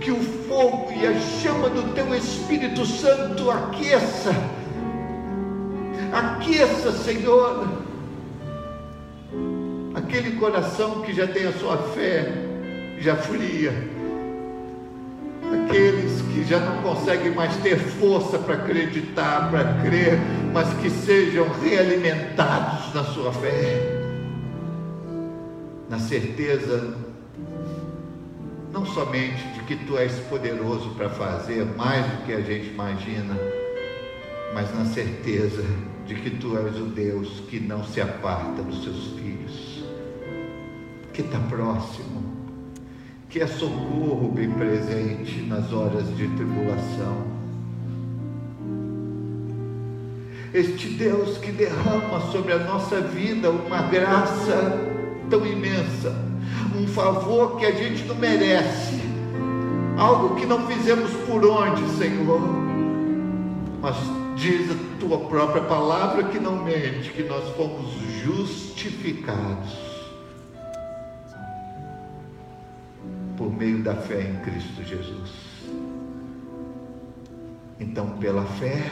que 0.00 0.10
o 0.10 0.20
fogo 0.20 0.92
e 0.92 1.06
a 1.06 1.18
chama 1.18 1.68
do 1.70 1.94
teu 1.94 2.14
Espírito 2.14 2.84
Santo 2.86 3.50
aqueça, 3.50 4.32
aqueça, 6.12 6.92
Senhor, 6.92 7.68
aquele 9.94 10.32
coração 10.36 11.02
que 11.02 11.12
já 11.12 11.26
tem 11.26 11.46
a 11.46 11.52
sua 11.52 11.76
fé 11.94 12.32
já 13.00 13.16
fria, 13.16 13.72
aqueles 15.64 16.20
que 16.22 16.44
já 16.44 16.60
não 16.60 16.82
conseguem 16.82 17.34
mais 17.34 17.56
ter 17.56 17.78
força 17.78 18.38
para 18.38 18.54
acreditar, 18.54 19.50
para 19.50 19.82
crer, 19.82 20.18
mas 20.52 20.72
que 20.74 20.90
sejam 20.90 21.46
realimentados 21.62 22.94
na 22.94 23.04
sua 23.04 23.32
fé 23.32 23.98
na 25.88 25.98
certeza 25.98 27.07
não 28.78 28.86
somente 28.86 29.44
de 29.54 29.60
que 29.64 29.74
tu 29.74 29.98
és 29.98 30.12
poderoso 30.28 30.90
para 30.90 31.10
fazer 31.10 31.64
mais 31.76 32.06
do 32.06 32.24
que 32.24 32.32
a 32.32 32.40
gente 32.40 32.68
imagina, 32.68 33.36
mas 34.54 34.72
na 34.72 34.84
certeza 34.84 35.64
de 36.06 36.14
que 36.14 36.30
tu 36.30 36.56
és 36.56 36.76
o 36.76 36.84
Deus 36.84 37.40
que 37.48 37.58
não 37.58 37.82
se 37.82 38.00
aparta 38.00 38.62
dos 38.62 38.84
seus 38.84 39.18
filhos, 39.18 39.84
que 41.12 41.22
está 41.22 41.40
próximo, 41.40 42.22
que 43.28 43.40
é 43.40 43.48
socorro 43.48 44.30
bem 44.30 44.48
presente 44.48 45.40
nas 45.40 45.72
horas 45.72 46.16
de 46.16 46.28
tribulação. 46.28 47.26
Este 50.54 50.90
Deus 50.90 51.36
que 51.38 51.50
derrama 51.50 52.20
sobre 52.30 52.52
a 52.52 52.58
nossa 52.60 53.00
vida 53.00 53.50
uma 53.50 53.82
graça 53.82 54.78
tão 55.28 55.44
imensa, 55.44 56.27
um 56.78 56.86
favor 56.86 57.58
que 57.58 57.66
a 57.66 57.72
gente 57.72 58.04
não 58.04 58.14
merece, 58.14 59.00
algo 59.98 60.36
que 60.36 60.46
não 60.46 60.66
fizemos 60.68 61.10
por 61.26 61.44
onde, 61.44 61.88
Senhor, 61.96 62.40
mas 63.80 63.96
diz 64.36 64.70
a 64.70 65.00
tua 65.00 65.18
própria 65.28 65.62
palavra 65.62 66.24
que 66.24 66.38
não 66.38 66.62
mente, 66.62 67.10
que 67.10 67.24
nós 67.24 67.48
fomos 67.56 67.90
justificados 68.22 69.76
por 73.36 73.52
meio 73.52 73.82
da 73.82 73.94
fé 73.94 74.22
em 74.22 74.36
Cristo 74.36 74.82
Jesus. 74.84 75.48
Então, 77.80 78.10
pela 78.18 78.44
fé, 78.44 78.82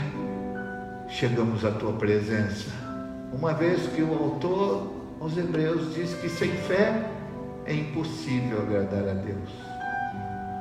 chegamos 1.08 1.64
à 1.64 1.70
tua 1.70 1.92
presença. 1.92 2.70
Uma 3.32 3.52
vez 3.52 3.86
que 3.88 4.02
o 4.02 4.12
autor 4.12 4.92
aos 5.20 5.36
Hebreus 5.36 5.94
diz 5.94 6.14
que 6.14 6.28
sem 6.28 6.50
fé 6.50 7.15
é 7.66 7.74
impossível 7.74 8.62
agradar 8.62 9.08
a 9.08 9.14
Deus. 9.14 9.50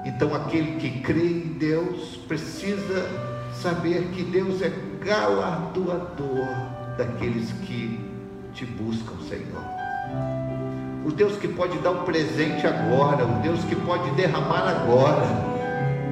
Então 0.06 0.36
aquele 0.36 0.78
que 0.80 1.02
crê 1.02 1.28
em 1.28 1.58
Deus 1.58 2.18
precisa 2.28 3.08
saber 3.54 4.10
que 4.14 4.24
Deus 4.24 4.62
é 4.62 4.72
galardoador 5.04 6.48
daqueles 6.98 7.52
que 7.66 8.00
te 8.54 8.66
buscam, 8.66 9.16
Senhor. 9.28 9.64
O 11.06 11.12
Deus 11.12 11.38
que 11.38 11.48
pode 11.48 11.78
dar 11.80 11.92
um 11.92 12.04
presente 12.04 12.66
agora, 12.66 13.26
o 13.26 13.42
Deus 13.42 13.64
que 13.66 13.76
pode 13.76 14.10
derramar 14.12 14.68
agora, 14.68 15.26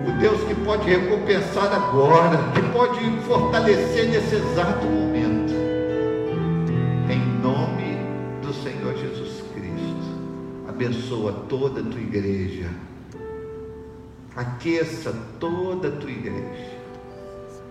o 0.08 0.12
Deus 0.20 0.44
que 0.44 0.54
pode 0.56 0.88
recompensar 0.88 1.74
agora, 1.74 2.38
que 2.54 2.62
pode 2.72 3.00
fortalecer 3.22 4.10
nesse 4.10 4.36
exato 4.36 4.86
momento. 4.86 5.43
abençoa 10.86 11.32
toda 11.48 11.80
a 11.80 11.84
tua 11.84 12.02
igreja. 12.02 12.70
Aqueça 14.36 15.14
toda 15.40 15.88
a 15.88 15.92
tua 15.92 16.12
igreja. 16.12 16.78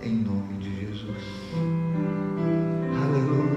Em 0.02 0.14
nome 0.14 0.54
de 0.58 0.80
Jesus. 0.80 1.16
Aleluia. 3.02 3.51